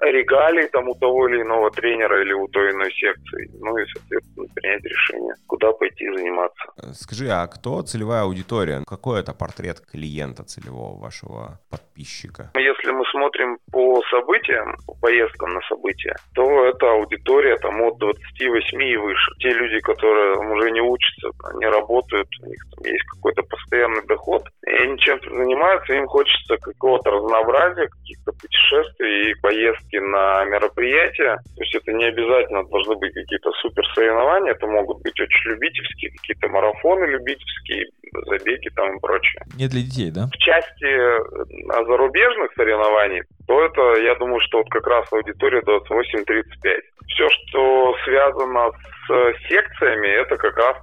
регалий 0.00 0.68
там 0.68 0.88
у 0.88 0.94
того 0.94 1.28
или 1.28 1.42
иного 1.42 1.70
тренера 1.70 2.22
или 2.22 2.32
у 2.32 2.48
той 2.48 2.72
иной 2.72 2.92
секции. 2.92 3.50
Ну 3.60 3.76
и, 3.76 3.86
соответственно, 3.86 4.46
принять 4.54 4.84
решение, 4.84 5.34
куда 5.46 5.72
пойти 5.72 6.06
заниматься. 6.16 6.64
Скажи, 6.92 7.28
а 7.28 7.46
кто 7.46 7.82
целевая 7.82 8.22
аудитория? 8.22 8.82
Какой 8.86 9.20
это 9.20 9.32
портрет 9.32 9.80
клиента 9.80 10.44
целевого 10.44 10.98
вашего 10.98 11.60
подписчика? 11.70 12.50
Если 12.54 12.90
мы 12.90 13.04
смотрим 13.10 13.58
по 13.72 14.02
событиям, 14.10 14.76
по 14.86 14.94
поездкам 15.00 15.54
на 15.54 15.60
события, 15.68 16.14
то 16.34 16.66
это 16.66 16.90
аудитория 16.90 17.56
там 17.58 17.80
от 17.82 17.98
28 17.98 18.82
и 18.82 18.96
выше. 18.96 19.30
Те 19.38 19.50
люди, 19.50 19.80
которые 19.80 20.36
уже 20.36 20.70
не 20.70 20.80
учатся, 20.80 21.30
не 21.54 21.66
работают, 21.66 22.28
у 22.42 22.46
них 22.46 22.58
там 22.74 22.84
есть 22.84 23.04
какой-то 23.04 23.42
постоянный 23.42 24.04
доход, 24.06 24.44
и 24.66 24.70
они 24.70 24.98
чем-то 24.98 25.30
занимаются, 25.30 25.94
им 25.94 26.06
хочется 26.06 26.56
какого-то 26.56 27.10
разнообразия, 27.10 27.88
каких-то 27.88 28.32
путешествий 28.32 29.30
и 29.30 29.34
поездки 29.84 29.96
на 29.96 30.44
мероприятия. 30.44 31.36
То 31.56 31.62
есть 31.62 31.74
это 31.74 31.92
не 31.92 32.04
обязательно 32.06 32.64
должны 32.64 32.96
быть 32.96 33.14
какие-то 33.14 33.50
супер 33.62 33.84
соревнования, 33.94 34.52
это 34.52 34.66
могут 34.66 35.02
быть 35.02 35.18
очень 35.20 35.50
любительские, 35.50 36.10
какие-то 36.12 36.48
марафоны 36.48 37.04
любительские, 37.06 37.86
забеги 38.26 38.68
там 38.74 38.96
и 38.96 39.00
прочее. 39.00 39.42
Не 39.56 39.68
для 39.68 39.82
детей, 39.82 40.10
да? 40.10 40.26
В 40.26 40.36
части 40.38 40.84
э, 40.84 41.84
зарубежных 41.86 42.52
соревнований, 42.54 43.22
то 43.46 43.64
это, 43.64 44.00
я 44.00 44.14
думаю, 44.16 44.40
что 44.40 44.58
вот 44.58 44.70
как 44.70 44.86
раз 44.86 45.12
аудитория 45.12 45.60
28-35. 45.60 46.80
Все, 47.08 47.28
что 47.28 47.94
связано 48.04 48.70
с 49.06 49.48
секциями, 49.48 50.08
это 50.08 50.36
как 50.36 50.56
раз 50.56 50.76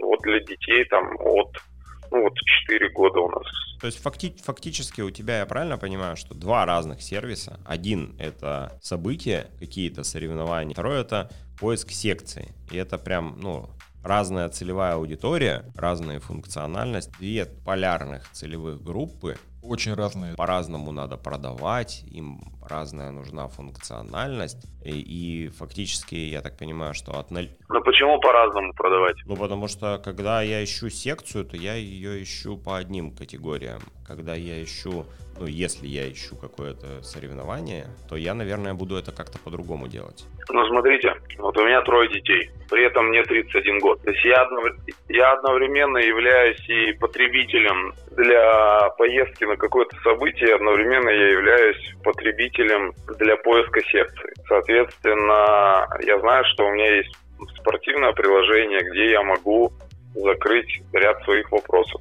вот 0.00 0.20
для 0.22 0.40
детей 0.40 0.84
там 0.84 1.16
от 1.20 1.48
ну 2.10 2.22
вот 2.22 2.32
4 2.66 2.90
года 2.90 3.20
у 3.20 3.28
нас. 3.30 3.46
То 3.80 3.86
есть 3.86 4.02
факти- 4.02 4.36
фактически 4.42 5.00
у 5.02 5.10
тебя, 5.10 5.38
я 5.38 5.46
правильно 5.46 5.78
понимаю, 5.78 6.16
что 6.16 6.34
два 6.34 6.66
разных 6.66 7.00
сервиса. 7.00 7.60
Один— 7.64 8.16
это 8.18 8.78
события, 8.82 9.46
какие-то 9.58 10.02
соревнования. 10.02 10.74
Второй— 10.74 11.00
это 11.00 11.30
поиск 11.60 11.90
секции. 11.90 12.54
И 12.72 12.76
это 12.76 12.98
прям, 12.98 13.38
ну, 13.40 13.70
разная 14.02 14.48
целевая 14.48 14.94
аудитория, 14.94 15.64
разная 15.76 16.18
функциональность, 16.20 17.12
две 17.18 17.44
полярных 17.44 18.30
целевых 18.32 18.82
группы. 18.82 19.36
Очень 19.62 19.94
разные. 19.94 20.34
По-разному 20.34 20.92
надо 20.92 21.16
продавать, 21.16 22.04
им 22.10 22.57
разная 22.68 23.10
нужна 23.10 23.48
функциональность. 23.48 24.66
И, 24.84 24.90
и 24.90 25.48
фактически, 25.48 26.14
я 26.14 26.40
так 26.40 26.56
понимаю, 26.56 26.94
что 26.94 27.18
от 27.18 27.30
0... 27.30 27.48
Но 27.68 27.80
почему 27.80 28.20
по-разному 28.20 28.72
продавать? 28.74 29.16
Ну, 29.26 29.36
потому 29.36 29.68
что, 29.68 29.98
когда 29.98 30.42
я 30.42 30.62
ищу 30.62 30.88
секцию, 30.88 31.44
то 31.44 31.56
я 31.56 31.74
ее 31.74 32.22
ищу 32.22 32.56
по 32.56 32.76
одним 32.76 33.10
категориям. 33.14 33.80
Когда 34.06 34.34
я 34.34 34.62
ищу, 34.62 35.04
ну, 35.38 35.46
если 35.46 35.86
я 35.86 36.10
ищу 36.10 36.36
какое-то 36.36 37.02
соревнование, 37.02 37.86
то 38.08 38.16
я, 38.16 38.34
наверное, 38.34 38.74
буду 38.74 38.96
это 38.96 39.12
как-то 39.12 39.38
по-другому 39.38 39.88
делать. 39.88 40.26
Ну, 40.50 40.66
смотрите, 40.66 41.14
вот 41.38 41.56
у 41.58 41.64
меня 41.66 41.82
трое 41.82 42.08
детей, 42.08 42.50
при 42.70 42.86
этом 42.86 43.08
мне 43.08 43.22
31 43.22 43.78
год. 43.80 44.00
То 44.02 44.10
есть 44.10 44.24
я, 44.24 44.42
однов... 44.42 44.64
я 45.08 45.32
одновременно 45.32 45.98
являюсь 45.98 46.66
и 46.68 46.92
потребителем 46.92 47.92
для 48.16 48.88
поездки 48.96 49.44
на 49.44 49.56
какое-то 49.56 49.96
событие, 50.02 50.54
одновременно 50.54 51.10
я 51.10 51.28
являюсь 51.28 51.94
потребителем 52.02 52.57
для 52.62 53.36
поиска 53.36 53.80
секции. 53.82 54.32
Соответственно, 54.46 55.86
я 56.06 56.18
знаю, 56.20 56.44
что 56.52 56.66
у 56.66 56.70
меня 56.70 56.96
есть 56.96 57.14
спортивное 57.58 58.12
приложение, 58.12 58.80
где 58.80 59.10
я 59.10 59.22
могу 59.22 59.72
закрыть 60.14 60.80
ряд 60.92 61.22
своих 61.24 61.50
вопросов. 61.52 62.00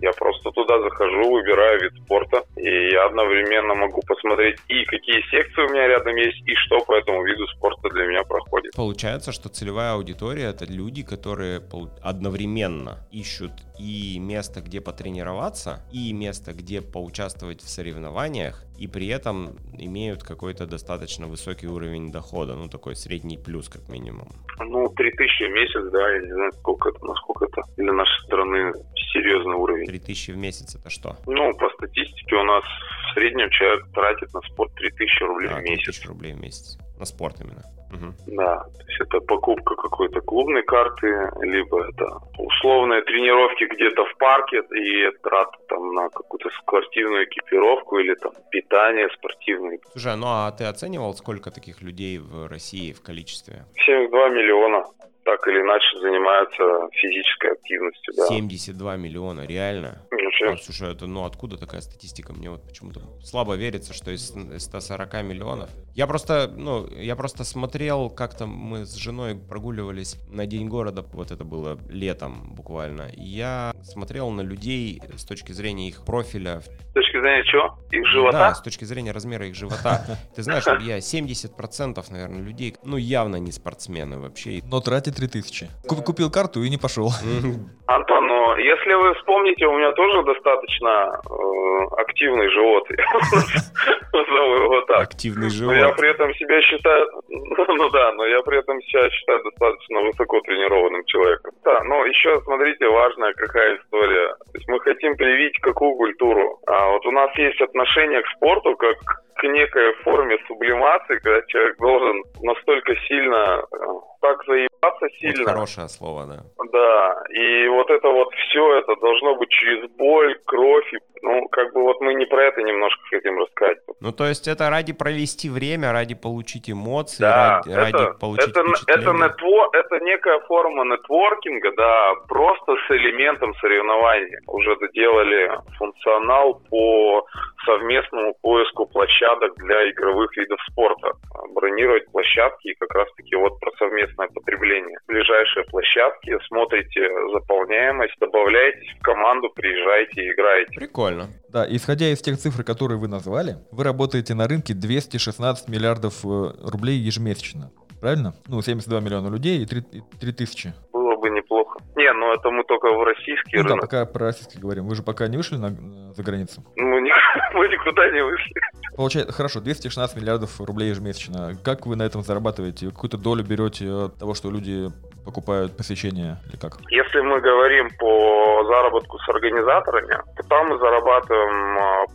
Я 0.00 0.10
просто 0.10 0.50
туда 0.50 0.80
захожу, 0.80 1.30
выбираю 1.30 1.80
вид 1.80 1.92
спорта, 2.02 2.42
и 2.56 2.90
я 2.90 3.06
одновременно 3.06 3.74
могу 3.76 4.02
посмотреть 4.02 4.58
и 4.66 4.84
какие 4.84 5.20
секции 5.30 5.62
у 5.62 5.68
меня 5.68 5.86
рядом 5.86 6.16
есть, 6.16 6.42
и 6.44 6.56
что 6.56 6.80
по 6.80 6.96
этому 6.96 7.22
виду 7.24 7.46
спорта 7.46 7.88
для 7.88 8.06
меня 8.06 8.24
проходит. 8.24 8.74
Получается, 8.74 9.30
что 9.30 9.48
целевая 9.48 9.92
аудитория— 9.92 10.46
это 10.50 10.64
люди, 10.64 11.04
которые 11.04 11.62
одновременно 12.02 13.06
ищут 13.12 13.52
и 13.78 14.18
место, 14.18 14.60
где 14.60 14.80
потренироваться, 14.80 15.84
и 15.92 16.12
место, 16.12 16.52
где 16.52 16.82
поучаствовать 16.82 17.60
в 17.60 17.68
соревнованиях, 17.68 18.64
и 18.82 18.88
при 18.88 19.06
этом 19.06 19.56
имеют 19.78 20.24
какой-то 20.24 20.66
достаточно 20.66 21.28
высокий 21.28 21.68
уровень 21.68 22.10
дохода, 22.10 22.56
ну 22.56 22.68
такой 22.68 22.96
средний 22.96 23.38
плюс 23.38 23.68
как 23.68 23.88
минимум. 23.88 24.26
Ну, 24.58 24.88
3000 24.88 25.44
в 25.44 25.50
месяц, 25.52 25.92
да, 25.92 26.10
я 26.10 26.18
не 26.20 26.32
знаю, 26.32 26.52
сколько 26.52 26.88
это, 26.88 27.04
насколько 27.06 27.44
это 27.44 27.62
для 27.76 27.92
нашей 27.92 28.24
страны 28.24 28.72
серьезный 29.12 29.54
уровень. 29.54 29.86
3000 29.86 30.32
в 30.32 30.36
месяц 30.36 30.74
это 30.74 30.90
что? 30.90 31.16
Ну, 31.26 31.52
по 31.58 31.70
статистике 31.76 32.34
у 32.34 32.42
нас 32.42 32.64
в 32.64 33.14
среднем 33.14 33.50
человек 33.50 33.86
тратит 33.94 34.34
на 34.34 34.40
спорт 34.40 34.74
3000 34.74 35.22
рублей 35.22 35.50
А, 35.52 35.60
в 35.60 35.62
месяц. 35.62 35.84
3000 35.84 36.08
рублей 36.08 36.32
в 36.32 36.40
месяц. 36.40 36.78
На 37.02 37.06
спорт 37.06 37.40
именно. 37.40 37.62
Мгм. 37.90 38.14
Да, 38.28 38.58
то 38.78 38.84
есть 38.86 39.00
это 39.00 39.18
покупка 39.18 39.74
какой-то 39.74 40.20
клубной 40.20 40.62
карты, 40.62 41.06
либо 41.40 41.84
это 41.88 42.06
условные 42.38 43.02
тренировки 43.02 43.64
где-то 43.64 44.04
в 44.04 44.16
парке 44.18 44.58
и 44.58 45.10
траты 45.24 45.58
там 45.68 45.94
на 45.94 46.08
какую-то 46.10 46.48
спортивную 46.62 47.24
экипировку 47.24 47.98
или 47.98 48.14
там 48.14 48.30
питание 48.52 49.08
спортивное. 49.18 49.80
Слушай, 49.90 50.16
ну 50.16 50.26
а 50.28 50.52
ты 50.52 50.64
оценивал, 50.64 51.14
сколько 51.14 51.50
таких 51.50 51.82
людей 51.82 52.18
в 52.18 52.46
России 52.48 52.92
в 52.92 53.02
количестве? 53.02 53.64
72 53.84 54.28
миллиона 54.28 54.84
так 55.24 55.46
или 55.48 55.60
иначе 55.60 56.00
занимаются 56.00 56.62
физической 57.00 57.52
активностью, 57.52 58.14
да. 58.16 58.26
72 58.26 58.96
миллиона, 58.96 59.46
реально? 59.46 60.02
Чё, 60.38 60.52
А, 60.52 60.56
слушай, 60.56 60.90
это 60.90 61.06
ну 61.06 61.24
откуда 61.24 61.58
такая 61.58 61.82
статистика? 61.82 62.32
Мне 62.32 62.48
вот 62.50 62.66
почему-то 62.66 63.00
слабо 63.22 63.54
верится, 63.54 63.92
что 63.92 64.10
из 64.10 64.30
из 64.34 64.64
140 64.64 65.22
миллионов. 65.22 65.68
Я 65.94 66.06
просто, 66.06 66.50
ну, 66.56 66.86
я 66.88 67.16
просто 67.16 67.44
смотрел, 67.44 68.08
как-то 68.08 68.46
мы 68.46 68.86
с 68.86 68.94
женой 68.94 69.36
прогуливались 69.36 70.16
на 70.28 70.46
День 70.46 70.68
города, 70.68 71.02
вот 71.12 71.30
это 71.30 71.44
было 71.44 71.78
летом 71.88 72.54
буквально. 72.54 73.08
И 73.14 73.22
я 73.24 73.72
смотрел 73.82 74.30
на 74.30 74.40
людей 74.40 75.02
с 75.16 75.24
точки 75.24 75.52
зрения 75.52 75.88
их 75.88 76.04
профиля, 76.06 76.60
С 76.62 76.92
точки 76.94 77.20
зрения 77.20 77.44
чего? 77.44 77.78
Их 77.90 78.06
живота? 78.06 78.38
да, 78.38 78.54
с 78.54 78.62
точки 78.62 78.84
зрения 78.84 79.12
размера 79.12 79.46
их 79.46 79.54
живота. 79.54 80.18
Ты 80.34 80.42
знаешь, 80.42 80.66
Илья, 80.66 80.98
70%, 80.98 82.04
наверное, 82.10 82.40
людей, 82.40 82.74
ну, 82.84 82.96
явно 82.96 83.36
не 83.36 83.52
спортсмены 83.52 84.18
вообще. 84.18 84.60
Но 84.64 84.80
тратит 84.80 85.11
3000. 85.12 85.68
Куп- 85.88 86.04
Купил 86.04 86.30
карту 86.30 86.60
и 86.62 86.70
не 86.70 86.78
пошел. 86.78 87.08
Антон, 87.86 88.26
ну, 88.26 88.56
если 88.56 88.94
вы 88.94 89.14
вспомните, 89.14 89.66
у 89.66 89.76
меня 89.76 89.92
тоже 89.92 90.22
достаточно 90.22 91.20
э, 91.28 92.00
активный 92.00 92.48
живот. 92.50 92.84
Назову 94.12 94.54
его 94.54 94.80
так. 94.82 95.02
Активный 95.02 95.48
Но 95.60 95.72
я 95.74 95.80
живот. 95.86 95.96
при 95.96 96.10
этом 96.10 96.34
себя 96.34 96.60
считаю, 96.62 97.06
ну 97.28 97.90
да, 97.90 98.12
но 98.12 98.26
я 98.26 98.40
при 98.42 98.58
этом 98.58 98.80
себя 98.82 99.08
считаю 99.10 99.42
достаточно 99.44 100.00
высоко 100.02 100.40
тренированным 100.40 101.04
человеком. 101.06 101.52
Да, 101.64 101.82
но 101.84 102.04
еще, 102.06 102.40
смотрите, 102.44 102.88
важная 102.88 103.32
какая 103.34 103.76
история. 103.78 104.28
То 104.28 104.54
есть 104.58 104.68
мы 104.68 104.80
хотим 104.80 105.16
привить 105.16 105.58
какую 105.60 105.94
культуру? 105.96 106.60
А 106.66 106.90
вот 106.90 107.04
у 107.06 107.10
нас 107.10 107.30
есть 107.36 107.60
отношение 107.60 108.22
к 108.22 108.28
спорту 108.36 108.76
как 108.76 108.96
к 109.36 109.42
некой 109.44 109.92
форме 110.04 110.38
сублимации, 110.46 111.18
когда 111.18 111.42
человек 111.48 111.76
должен 111.78 112.22
настолько 112.42 112.94
сильно, 113.08 113.62
э, 113.72 113.76
так 114.22 114.44
заебаться 114.46 115.00
Вот 115.00 115.12
сильно, 115.18 115.44
хорошее 115.44 115.88
слово, 115.88 116.26
да. 116.26 116.38
да, 116.72 117.22
и 117.30 117.68
вот 117.68 117.90
это 117.90 118.08
вот 118.08 118.32
все 118.34 118.78
это 118.78 118.94
должно 118.96 119.34
быть 119.34 119.50
через 119.50 119.90
боль, 119.90 120.38
кровь, 120.46 120.92
и, 120.94 120.98
ну, 121.22 121.48
как 121.48 121.72
бы 121.74 121.82
вот 121.82 122.00
мы 122.00 122.14
не 122.14 122.24
про 122.26 122.44
это 122.44 122.62
немножко 122.62 123.02
хотим 123.10 123.38
рассказать. 123.38 123.78
Ну, 124.00 124.12
то 124.12 124.24
есть 124.26 124.48
это 124.48 124.70
ради 124.70 124.92
провести 124.92 125.50
время, 125.50 125.92
ради 125.92 126.14
получить 126.14 126.70
эмоции, 126.70 127.20
Да, 127.20 127.62
ради, 127.66 127.70
это, 127.70 127.80
ради 127.80 128.18
получить 128.20 128.48
это, 128.50 128.60
это, 128.86 129.10
нетво- 129.10 129.68
это 129.72 129.98
некая 130.00 130.38
форма 130.46 130.84
нетворкинга, 130.84 131.72
да, 131.76 132.14
просто 132.28 132.76
с 132.86 132.90
элементом 132.92 133.54
соревнования. 133.56 134.40
Уже 134.46 134.76
доделали 134.76 135.50
функционал 135.78 136.60
по 136.70 137.26
совместному 137.66 138.34
поиску 138.42 138.86
площадок 138.86 139.54
для 139.56 139.90
игровых 139.90 140.36
видов 140.36 140.60
спорта. 140.70 141.12
Бронировать 141.54 142.10
площадки 142.12 142.68
и 142.68 142.74
как 142.74 142.94
раз-таки 142.94 143.34
вот 143.36 143.58
про 143.60 143.70
совместное 144.12 144.28
потребление. 144.28 144.98
Ближайшие 145.08 145.64
площадки, 145.66 146.36
смотрите 146.48 147.00
заполняемость, 147.32 148.14
добавляйтесь 148.20 148.90
в 148.98 149.02
команду, 149.02 149.50
приезжайте, 149.54 150.30
играете. 150.32 150.72
Прикольно. 150.74 151.28
Да, 151.50 151.66
исходя 151.68 152.08
из 152.08 152.20
тех 152.20 152.38
цифр, 152.38 152.64
которые 152.64 152.98
вы 152.98 153.08
назвали, 153.08 153.56
вы 153.70 153.84
работаете 153.84 154.34
на 154.34 154.46
рынке 154.48 154.74
216 154.74 155.68
миллиардов 155.68 156.24
э, 156.24 156.28
рублей 156.70 156.96
ежемесячно. 156.96 157.70
Правильно? 158.00 158.34
Ну, 158.48 158.60
72 158.60 159.00
миллиона 159.00 159.28
людей 159.32 159.62
и 159.62 159.66
3, 159.66 159.80
и 159.92 160.00
3 160.20 160.32
тысячи. 160.32 160.72
Было 160.92 161.16
бы 161.16 161.30
неплохо. 161.30 161.78
Не, 161.94 162.12
ну 162.12 162.32
это 162.32 162.50
мы 162.50 162.64
только 162.64 162.90
в 162.90 163.04
российский 163.04 163.56
Ну 163.58 163.62
да, 163.62 163.68
рынок. 163.68 163.80
пока 163.82 164.06
про 164.06 164.26
российский 164.26 164.58
говорим. 164.58 164.88
Вы 164.88 164.96
же 164.96 165.02
пока 165.02 165.28
не 165.28 165.36
вышли 165.36 165.56
на, 165.56 165.68
за 166.12 166.22
границу. 166.24 166.64
Ну, 166.76 166.86
мы 167.54 167.68
никуда 167.68 168.10
не 168.10 168.24
вышли. 168.24 168.60
Получается, 168.96 169.32
хорошо, 169.32 169.60
216 169.60 170.16
миллиардов 170.16 170.60
рублей 170.60 170.90
ежемесячно. 170.90 171.56
Как 171.64 171.86
вы 171.86 171.96
на 171.96 172.02
этом 172.02 172.22
зарабатываете? 172.22 172.90
Какую-то 172.90 173.16
долю 173.16 173.42
берете 173.44 173.88
от 173.90 174.18
того, 174.18 174.34
что 174.34 174.50
люди 174.50 174.90
покупают 175.24 175.76
посещение 175.76 176.36
или 176.48 176.56
как? 176.56 176.78
Если 176.90 177.20
мы 177.20 177.40
говорим 177.40 177.88
по 177.98 178.64
заработку 178.66 179.18
с 179.18 179.28
организаторами, 179.28 180.20
то 180.36 180.42
там 180.48 180.68
мы 180.68 180.78
зарабатываем 180.78 182.06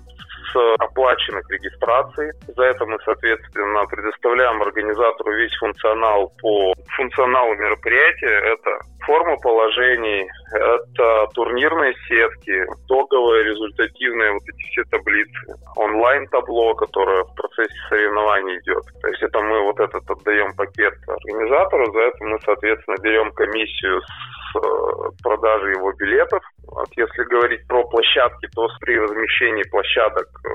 с 0.52 0.76
оплаченных 0.80 1.50
регистраций. 1.50 2.32
За 2.56 2.64
это 2.64 2.86
мы, 2.86 2.98
соответственно, 3.04 3.86
предоставляем 3.86 4.62
организатору 4.62 5.34
весь 5.34 5.56
функционал 5.58 6.32
по 6.42 6.74
функционалу 6.96 7.56
мероприятия. 7.56 8.54
Это 8.54 8.80
форма 9.06 9.38
положений, 9.38 10.28
это 10.54 11.28
турнирные 11.34 11.94
сетки, 12.08 12.66
итоговые, 12.86 13.46
результативные 13.46 14.34
вот 14.34 14.44
эти 14.44 14.64
все 14.72 14.84
таблицы, 14.92 15.56
онлайн-табло, 15.76 16.76
которое 16.76 17.24
в 17.24 17.36
процессе 17.36 17.80
соревнований 17.90 18.58
идет. 18.60 18.84
То 19.02 19.08
есть 19.08 19.24
это 19.24 19.40
мы 19.42 19.64
вот 19.64 19.80
этот 19.80 20.04
отдаем 20.10 20.54
пакет 20.56 20.94
организатору, 21.08 21.92
за 21.94 22.00
это 22.00 22.18
мы, 22.26 22.40
соответственно, 22.44 22.98
берем 23.02 23.32
комиссию 23.32 24.02
с 24.02 24.37
э, 24.56 24.60
продажи 25.24 25.72
его 25.72 25.92
билетов. 25.94 26.44
Вот 26.68 26.90
если 26.96 27.24
говорить 27.24 27.66
про 27.68 27.84
площадки, 27.88 28.48
то 28.54 28.68
при 28.80 28.98
размещении 28.98 29.64
площадок 29.70 30.28
э, 30.44 30.50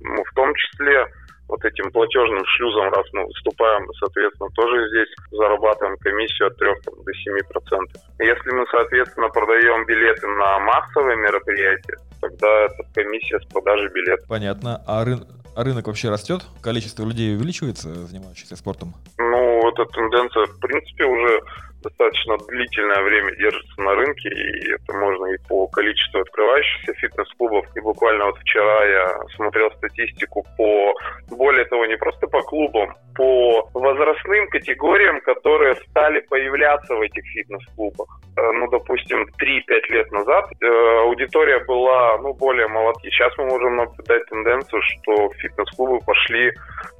мы 0.00 0.24
в 0.24 0.34
том 0.34 0.54
числе 0.54 1.06
вот 1.48 1.64
этим 1.64 1.90
платежным 1.92 2.42
шлюзом, 2.46 2.92
раз 2.92 3.06
мы 3.12 3.26
выступаем, 3.26 3.86
соответственно, 4.00 4.48
тоже 4.54 4.88
здесь 4.88 5.08
зарабатываем 5.30 5.96
комиссию 5.98 6.48
от 6.48 6.56
3 6.56 6.68
там, 6.84 6.94
до 7.04 7.12
7 7.12 7.38
процентов. 7.50 8.02
Если 8.18 8.50
мы, 8.50 8.66
соответственно, 8.70 9.28
продаем 9.28 9.84
билеты 9.84 10.26
на 10.26 10.58
массовые 10.60 11.16
мероприятия, 11.16 11.96
тогда 12.20 12.64
это 12.64 12.82
комиссия 12.94 13.38
с 13.40 13.44
продажи 13.52 13.88
билетов. 13.88 14.26
Понятно. 14.26 14.82
А, 14.86 15.04
рын- 15.04 15.26
а 15.54 15.64
рынок 15.64 15.86
вообще 15.86 16.08
растет? 16.08 16.42
Количество 16.62 17.04
людей 17.04 17.36
увеличивается, 17.36 17.88
занимающихся 17.88 18.56
спортом? 18.56 18.94
Ну, 19.18 19.68
эта 19.68 19.84
тенденция, 19.86 20.46
в 20.46 20.60
принципе, 20.60 21.04
уже 21.04 21.40
достаточно 21.84 22.36
длительное 22.48 23.02
время 23.02 23.34
держится 23.36 23.80
на 23.80 23.94
рынке, 23.94 24.28
и 24.28 24.72
это 24.72 24.92
можно 24.96 25.26
и 25.26 25.38
по 25.48 25.66
количеству 25.68 26.20
открывающихся 26.20 26.94
фитнес-клубов. 26.94 27.66
И 27.76 27.80
буквально 27.80 28.26
вот 28.26 28.38
вчера 28.38 28.84
я 28.86 29.18
смотрел 29.36 29.70
статистику 29.72 30.44
по, 30.56 30.94
более 31.30 31.64
того, 31.66 31.86
не 31.86 31.96
просто 31.96 32.26
по 32.26 32.40
клубам, 32.42 32.94
по 33.14 33.68
возрастным 33.74 34.48
категориям, 34.48 35.20
которые 35.20 35.76
стали 35.88 36.20
появляться 36.20 36.94
в 36.94 37.00
этих 37.00 37.24
фитнес-клубах. 37.26 38.08
Э, 38.36 38.52
Ну, 38.52 38.68
допустим, 38.70 39.26
3-5 39.40 39.90
лет 39.90 40.10
назад 40.12 40.50
э, 40.60 40.66
аудитория 41.02 41.58
была, 41.64 42.18
ну, 42.18 42.34
более 42.34 42.66
молодая. 42.68 42.94
Сейчас 43.10 43.32
мы 43.38 43.44
можем 43.46 43.76
наблюдать 43.76 44.26
тенденцию, 44.26 44.82
что 44.82 45.30
фитнес-клубы 45.38 46.00
пошли 46.04 46.52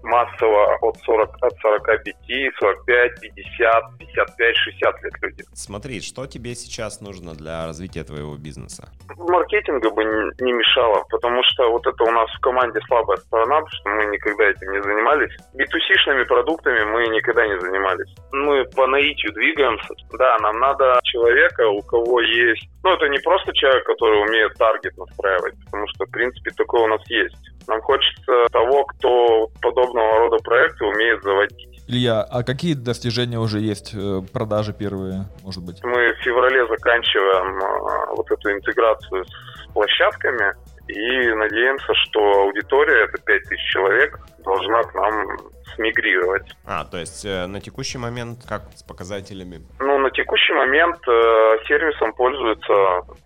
массово 0.03 0.77
от 0.83 0.97
40, 0.99 1.31
от 1.40 1.57
45, 1.61 2.55
45, 2.59 3.20
50, 3.20 3.99
55, 3.99 4.57
60 4.57 4.73
лет 5.02 5.14
люди. 5.22 5.44
Смотри, 5.52 6.00
что 6.00 6.26
тебе 6.26 6.54
сейчас 6.54 7.00
нужно 7.00 7.34
для 7.34 7.66
развития 7.66 8.04
твоего 8.04 8.37
бизнеса? 8.37 8.88
Маркетинга 9.16 9.90
бы 9.90 10.04
не, 10.04 10.44
не 10.44 10.52
мешало, 10.52 11.04
потому 11.10 11.42
что 11.44 11.70
вот 11.70 11.87
это 11.87 12.04
у 12.04 12.10
нас 12.10 12.30
в 12.30 12.40
команде 12.40 12.80
слабая 12.87 13.16
сторона, 13.18 13.60
потому 13.60 13.70
что 13.70 13.88
мы 13.90 14.04
никогда 14.06 14.44
этим 14.44 14.72
не 14.72 14.82
занимались. 14.82 15.32
B2C-шными 15.54 16.24
продуктами 16.24 16.84
мы 16.84 17.06
никогда 17.08 17.46
не 17.46 17.58
занимались. 17.60 18.14
Мы 18.32 18.64
по 18.76 18.87
наитию 18.87 19.32
двигаемся. 19.32 19.94
Да, 20.18 20.37
нам 20.40 20.58
надо 20.58 21.00
человека, 21.04 21.68
у 21.68 21.82
кого 21.82 22.20
есть... 22.20 22.68
Ну, 22.82 22.92
это 22.92 23.08
не 23.08 23.18
просто 23.18 23.52
человек, 23.54 23.84
который 23.87 24.22
умеет 24.22 24.54
таргет 24.54 24.96
настраивать, 24.96 25.54
потому 25.64 25.87
что, 25.88 26.04
в 26.04 26.10
принципе, 26.10 26.50
такое 26.56 26.82
у 26.82 26.88
нас 26.88 27.00
есть. 27.08 27.37
Нам 27.66 27.80
хочется 27.80 28.46
того, 28.52 28.84
кто 28.84 29.48
подобного 29.62 30.18
рода 30.18 30.37
проекты 30.42 30.84
умеет 30.84 31.22
заводить. 31.22 31.73
Илья, 31.87 32.23
а 32.23 32.42
какие 32.42 32.75
достижения 32.75 33.38
уже 33.38 33.61
есть? 33.61 33.92
Э, 33.94 34.23
Продажи 34.33 34.73
первые, 34.73 35.27
может 35.42 35.62
быть? 35.62 35.83
Мы 35.85 36.12
в 36.14 36.18
феврале 36.25 36.66
заканчиваем 36.66 37.59
э, 37.59 38.14
вот 38.16 38.31
эту 38.31 38.53
интеграцию 38.53 39.25
с 39.27 39.73
площадками 39.73 40.55
и 40.88 41.35
надеемся, 41.35 41.92
что 41.94 42.20
аудитория, 42.42 43.05
это 43.05 43.18
5000 43.22 43.59
человек, 43.72 44.18
должна 44.45 44.82
к 44.82 44.95
нам 44.95 45.26
смигрировать. 45.74 46.55
А, 46.64 46.85
то 46.85 46.99
есть 46.99 47.24
э, 47.24 47.47
на 47.47 47.61
текущий 47.61 47.99
момент 47.99 48.41
как 48.49 48.62
с 48.74 48.82
показателями? 48.82 49.62
Ну, 49.78 49.93
текущий 50.14 50.52
момент 50.54 50.96
э, 51.06 51.58
сервисом 51.66 52.12
пользуются 52.14 52.72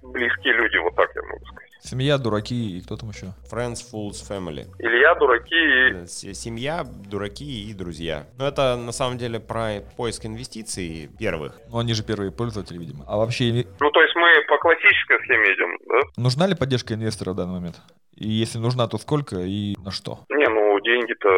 близкие 0.03 0.55
люди, 0.55 0.77
вот 0.79 0.95
так 0.97 1.11
я 1.15 1.23
могу 1.23 1.45
сказать. 1.47 1.69
Семья, 1.81 2.19
дураки 2.19 2.79
и 2.79 2.83
кто 2.83 2.97
там 2.97 3.11
еще? 3.11 3.27
Friends, 3.51 3.79
fools, 3.93 4.19
family. 4.29 4.67
Илья, 4.79 5.15
дураки 5.15 5.55
и... 5.55 5.93
Э, 6.03 6.35
Семья, 6.35 6.85
дураки 6.85 7.71
и 7.71 7.73
друзья. 7.73 8.27
Ну, 8.39 8.45
это 8.47 8.77
на 8.77 8.93
самом 8.93 9.17
деле 9.17 9.39
про 9.41 9.81
поиск 9.97 10.27
инвестиций 10.27 11.09
первых. 11.19 11.59
Ну, 11.71 11.79
они 11.79 11.95
же 11.95 12.03
первые 12.03 12.33
пользователи, 12.33 12.79
видимо. 12.79 13.05
А 13.07 13.17
вообще, 13.17 13.65
Ну, 13.81 13.91
то 13.91 14.03
есть 14.03 14.15
мы 14.17 14.29
по 14.49 14.59
классической 14.59 15.19
схеме 15.25 15.45
идем, 15.55 15.79
да? 15.89 16.01
нужна 16.23 16.47
ли 16.47 16.55
поддержка 16.55 16.95
инвестора 16.95 17.33
в 17.33 17.37
данный 17.37 17.55
момент? 17.55 17.77
И 18.17 18.29
если 18.29 18.59
нужна, 18.59 18.89
то 18.89 18.99
сколько 18.99 19.37
и 19.37 19.77
на 19.85 19.93
что? 19.93 20.19
Не, 20.29 20.49
ну 20.49 20.58
деньги-то 20.89 21.29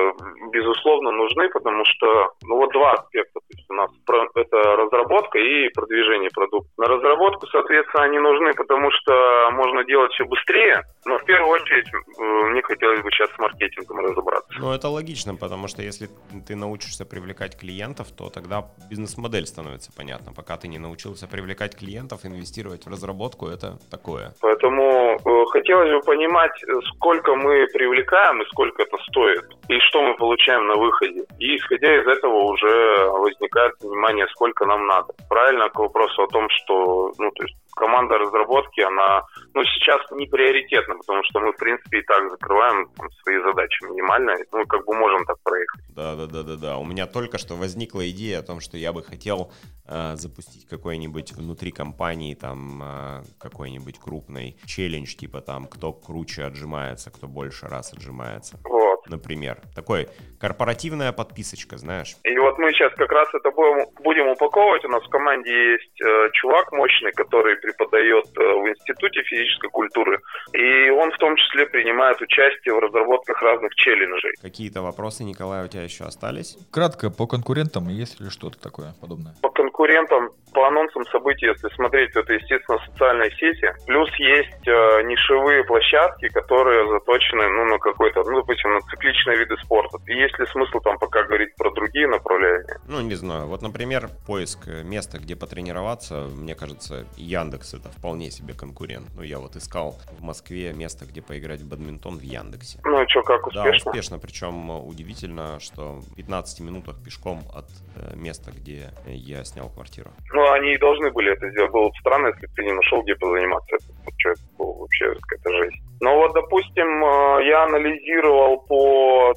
безусловно 0.53 1.11
нужны, 1.11 1.49
потому 1.51 1.85
что, 1.85 2.33
ну 2.43 2.57
вот 2.57 2.73
два 2.73 2.93
аспекта. 2.93 3.41
То 3.41 3.57
есть 3.57 3.71
у 3.71 3.75
нас 3.75 3.91
это 4.35 4.57
разработка 4.77 5.39
и 5.39 5.69
продвижение 5.71 6.31
продукта. 6.31 6.71
На 6.77 6.87
разработку, 6.87 7.47
соответственно, 7.49 8.05
они 8.05 8.19
нужны, 8.19 8.53
потому 8.55 8.91
что 8.91 9.51
можно 9.53 9.85
делать 9.85 10.13
все 10.13 10.25
быстрее, 10.25 10.83
но 11.05 11.19
в 11.19 11.25
первую 11.25 11.51
очередь 11.51 11.89
э, 11.93 12.23
мне 12.51 12.63
хотелось 12.63 13.01
бы 13.01 13.11
сейчас 13.11 13.31
с 13.31 13.39
маркетингом 13.39 13.99
разобраться. 13.99 14.49
Ну, 14.59 14.73
это 14.73 14.89
логично, 14.89 15.35
потому 15.35 15.69
что 15.69 15.83
если 15.83 16.09
ты 16.47 16.57
научишься 16.57 17.05
привлекать 17.05 17.59
клиентов, 17.59 18.09
то 18.17 18.31
тогда 18.31 18.65
бизнес-модель 18.91 19.47
становится 19.47 19.91
понятна. 19.97 20.33
Пока 20.33 20.57
ты 20.57 20.69
не 20.69 20.79
научился 20.79 21.27
привлекать 21.27 21.77
клиентов, 21.77 22.25
инвестировать 22.25 22.87
в 22.87 22.89
разработку, 22.89 23.47
это 23.47 23.79
такое. 23.91 24.33
Поэтому 24.41 25.17
э, 25.17 25.45
хотелось 25.51 25.91
бы 25.91 26.01
понимать, 26.01 26.63
э, 26.63 26.81
сколько 26.95 27.35
мы 27.35 27.67
привлекаем 27.73 28.43
и 28.43 28.47
сколько 28.47 28.83
это 28.83 28.97
стоит, 29.09 29.40
и 29.69 29.79
что 29.89 30.03
мы 30.03 30.17
получаем 30.17 30.67
на 30.67 30.77
выходе. 30.77 31.25
И 31.39 31.57
исходя 31.57 32.01
из 32.01 32.07
этого 32.07 32.53
уже 32.53 33.11
возникает 33.11 33.79
понимание, 33.79 34.27
сколько 34.29 34.67
нам 34.67 34.87
надо. 34.87 35.15
Правильно 35.29 35.69
к 35.69 35.79
вопросу 35.79 36.23
о 36.23 36.29
том, 36.29 36.49
что 36.51 37.13
ну, 37.19 37.31
то 37.31 37.45
есть 37.45 37.57
команда 37.81 38.19
разработки, 38.19 38.81
она 38.81 39.23
ну, 39.55 39.65
сейчас 39.65 40.01
не 40.13 40.27
приоритетна, 40.27 40.97
потому 40.97 41.23
что 41.25 41.41
мы, 41.41 41.53
в 41.53 41.57
принципе, 41.57 42.01
и 42.01 42.03
так 42.03 42.31
закрываем 42.31 42.89
там, 42.97 43.11
свои 43.23 43.41
задачи 43.43 43.85
минимально, 43.85 44.35
ну, 44.53 44.67
как 44.67 44.85
бы 44.85 44.95
можем 44.95 45.25
так 45.25 45.37
проехать. 45.43 45.81
Да, 45.89 46.15
да, 46.15 46.27
да, 46.27 46.43
да, 46.43 46.57
да. 46.57 46.77
У 46.79 46.85
меня 46.85 47.07
только 47.07 47.39
что 47.39 47.55
возникла 47.55 48.09
идея 48.11 48.41
о 48.41 48.43
том, 48.43 48.61
что 48.61 48.77
я 48.77 48.93
бы 48.93 49.03
хотел 49.03 49.53
э, 49.87 50.17
запустить 50.17 50.67
какой-нибудь 50.69 51.33
внутри 51.33 51.73
компании, 51.73 52.35
там, 52.35 52.83
э, 52.83 53.23
какой-нибудь 53.39 53.99
крупный 53.99 54.57
челлендж, 54.67 55.15
типа 55.17 55.41
там, 55.41 55.67
кто 55.67 55.93
круче 55.93 56.45
отжимается, 56.45 57.11
кто 57.11 57.27
больше 57.27 57.67
раз 57.67 57.93
отжимается. 57.93 58.59
Вот. 59.01 59.11
Например. 59.11 59.59
Такой 59.75 60.09
корпоративная 60.41 61.13
подписочка, 61.13 61.77
знаешь. 61.77 62.17
И 62.25 62.37
вот 62.39 62.59
мы 62.59 62.73
сейчас 62.73 62.93
как 62.95 63.13
раз 63.13 63.29
это 63.35 63.51
будем, 63.51 63.87
будем 64.03 64.29
упаковывать. 64.29 64.85
У 64.85 64.89
нас 64.89 65.03
в 65.05 65.09
команде 65.09 65.73
есть 65.73 66.01
э, 66.01 66.31
чувак 66.33 66.73
мощный, 66.73 67.13
который 67.13 67.57
преподает 67.57 68.27
э, 68.37 68.41
в 68.41 68.69
Институте 68.69 69.23
физической 69.23 69.69
культуры. 69.69 70.21
И 70.53 70.91
он 70.91 71.11
в 71.13 71.19
том 71.19 71.37
числе 71.37 71.67
принимает 71.67 72.21
участие 72.21 72.75
в 72.75 72.79
разработках 72.79 73.41
разных 73.43 73.75
челленджей. 73.75 74.33
Какие-то 74.41 74.83
вопросы, 74.83 75.25
Николай, 75.25 75.65
у 75.65 75.69
тебя 75.69 75.83
еще 75.83 76.05
остались? 76.05 76.57
Кратко, 76.71 77.11
по 77.11 77.27
конкурентам 77.27 77.89
есть 77.89 78.21
ли 78.21 78.31
что-то 78.31 78.61
такое 78.61 78.95
подобное? 79.01 79.35
По 79.43 79.51
конкурентам, 79.51 80.31
по 80.53 80.67
анонсам 80.67 81.05
событий, 81.07 81.47
если 81.47 81.69
смотреть, 81.75 82.13
то 82.13 82.21
это, 82.21 82.33
естественно, 82.33 82.79
социальные 82.87 83.31
сети. 83.33 83.73
Плюс 83.87 84.09
есть 84.17 84.67
э, 84.67 85.03
нишевые 85.03 85.65
площадки, 85.65 86.29
которые 86.29 86.89
заточены 86.89 87.49
ну, 87.49 87.65
на 87.67 87.79
какой-то, 87.79 88.23
ну, 88.25 88.41
допустим, 88.41 88.73
на 88.73 88.81
цикличные 88.91 89.39
виды 89.39 89.57
спорта. 89.59 89.99
И 90.07 90.15
есть 90.15 90.39
ли 90.39 90.47
смысл 90.47 90.79
там 90.81 90.99
пока 90.99 91.23
говорить 91.25 91.55
про 91.57 91.71
другие 91.73 92.07
направления? 92.07 92.79
Ну, 92.89 93.01
не 93.01 93.15
знаю. 93.15 93.47
Вот, 93.47 93.63
например, 93.63 94.09
поиск 94.27 94.67
места, 94.85 95.19
где 95.19 95.37
потренироваться, 95.37 96.29
мне 96.35 96.55
кажется, 96.55 97.07
Яндекс 97.17 97.75
это 97.75 97.89
вполне 97.91 98.31
себе 98.31 98.55
конкурент. 98.55 99.07
Ну, 99.15 99.23
я 99.23 99.39
вот 99.39 99.57
искал 99.57 99.97
в 100.19 100.23
Москве 100.23 100.73
место, 100.73 101.07
где 101.07 101.23
поиграть 101.23 101.61
в 101.61 101.69
бадминтон 101.69 102.19
в 102.19 102.23
Яндексе. 102.23 102.81
Ну, 102.85 103.03
и 103.03 103.09
что, 103.09 103.23
как 103.23 103.43
Да, 103.53 103.63
успешно? 103.65 103.91
успешно. 103.91 104.19
Причем 104.19 104.71
удивительно, 104.71 105.59
что 105.61 106.01
в 106.01 106.15
15 106.17 106.61
минутах 106.61 106.97
пешком 107.05 107.41
от 107.55 107.67
э, 107.97 108.17
места, 108.17 108.51
где 108.51 108.91
я 109.07 109.45
снял 109.45 109.69
квартиру. 109.71 110.11
Ну, 110.33 110.51
они 110.53 110.75
и 110.75 110.79
должны 110.79 111.11
были 111.11 111.33
это 111.33 111.49
сделать. 111.51 111.71
Было 111.73 111.89
бы 111.89 111.95
странно, 112.01 112.29
если 112.29 112.47
бы 112.47 112.53
ты 112.55 112.65
не 112.65 112.73
нашел, 112.73 113.03
где 113.03 113.15
позаниматься. 113.15 113.77
Это, 113.77 113.85
что, 114.19 114.31
это 114.31 114.41
было 114.59 114.73
вообще 114.79 115.15
какая-то 115.21 115.51
жесть. 115.63 115.77
Но 116.01 116.17
вот, 116.17 116.33
допустим, 116.35 116.87
э, 117.05 117.47
я 117.47 117.65
анализировал 117.65 118.59
по 118.63 118.80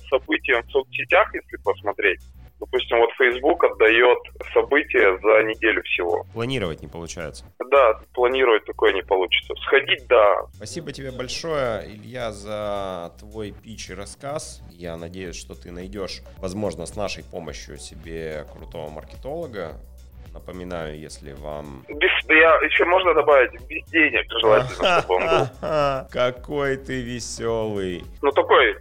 событиям 0.09 0.63
в 0.63 0.71
соцсетях, 0.71 1.33
если 1.33 1.57
посмотреть. 1.57 2.21
Допустим, 2.63 2.99
вот 2.99 3.09
Facebook 3.17 3.61
отдает 3.65 4.19
события 4.53 5.17
за 5.17 5.43
неделю 5.43 5.83
всего. 5.83 6.25
Планировать 6.33 6.81
не 6.81 6.87
получается. 6.87 7.45
Да, 7.69 7.99
планировать 8.13 8.63
такое 8.65 8.93
не 8.93 9.01
получится. 9.01 9.53
Сходить, 9.65 10.07
да. 10.07 10.45
Спасибо 10.53 10.93
тебе 10.93 11.11
большое, 11.11 11.83
Илья, 11.85 12.31
за 12.31 13.11
твой 13.19 13.51
пич 13.51 13.89
и 13.89 13.93
рассказ. 13.93 14.61
Я 14.71 14.95
надеюсь, 14.95 15.35
что 15.35 15.55
ты 15.55 15.71
найдешь, 15.71 16.21
возможно, 16.37 16.85
с 16.85 16.95
нашей 16.95 17.25
помощью 17.25 17.77
себе 17.77 18.45
крутого 18.53 18.89
маркетолога. 18.89 19.73
Напоминаю, 20.33 20.97
если 20.97 21.33
вам... 21.33 21.83
Без, 21.89 22.25
да 22.27 22.33
я 22.33 22.55
еще 22.63 22.85
можно 22.85 23.13
добавить, 23.13 23.51
без 23.67 23.85
денег 23.91 24.25
желательно, 24.41 25.01
чтобы 25.01 25.15
он 25.15 25.27
был. 25.27 26.07
Какой 26.11 26.77
ты 26.77 27.01
веселый. 27.01 28.03
Ну, 28.21 28.31
такой 28.31 28.77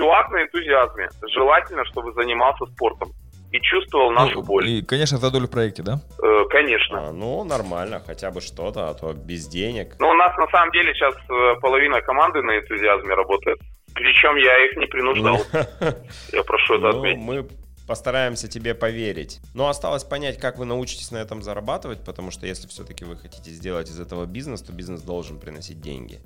чувак 0.00 0.30
на 0.30 0.42
энтузиазме. 0.42 1.08
Желательно, 1.34 1.84
чтобы 1.84 2.12
занимался 2.12 2.64
спортом 2.66 3.10
и 3.52 3.60
чувствовал 3.60 4.10
нашу 4.12 4.36
Ну, 4.36 4.42
боль. 4.42 4.68
И, 4.68 4.82
конечно, 4.82 5.18
за 5.18 5.30
долю 5.30 5.46
в 5.46 5.50
проекте, 5.50 5.82
да? 5.82 6.00
Э, 6.22 6.44
конечно. 6.50 7.08
А, 7.08 7.12
ну, 7.12 7.44
нормально, 7.44 8.00
хотя 8.06 8.30
бы 8.30 8.40
что-то, 8.40 8.88
а 8.88 8.94
то 8.94 9.12
без 9.12 9.48
денег. 9.48 9.96
Ну, 9.98 10.08
у 10.08 10.14
нас 10.14 10.36
на 10.38 10.46
самом 10.48 10.70
деле 10.72 10.94
сейчас 10.94 11.14
э, 11.28 11.60
половина 11.60 12.00
команды 12.00 12.42
на 12.42 12.58
энтузиазме 12.58 13.14
работает. 13.14 13.58
Причем 13.94 14.36
я 14.36 14.66
их 14.66 14.76
не 14.76 14.86
принуждал. 14.86 15.36
Я 16.32 16.44
прошу 16.44 16.74
это 16.74 16.92
Ну, 16.92 16.98
отметить. 16.98 17.20
мы 17.22 17.48
постараемся 17.88 18.46
тебе 18.48 18.72
поверить. 18.74 19.40
Но 19.52 19.68
осталось 19.68 20.04
понять, 20.04 20.38
как 20.38 20.58
вы 20.58 20.64
научитесь 20.64 21.10
на 21.10 21.18
этом 21.18 21.42
зарабатывать, 21.42 22.04
потому 22.04 22.30
что 22.30 22.46
если 22.46 22.68
все-таки 22.68 23.04
вы 23.04 23.16
хотите 23.16 23.50
сделать 23.50 23.88
из 23.90 23.98
этого 23.98 24.26
бизнес, 24.26 24.62
то 24.62 24.72
бизнес 24.72 25.02
должен 25.02 25.40
приносить 25.40 25.80
деньги. 25.80 26.20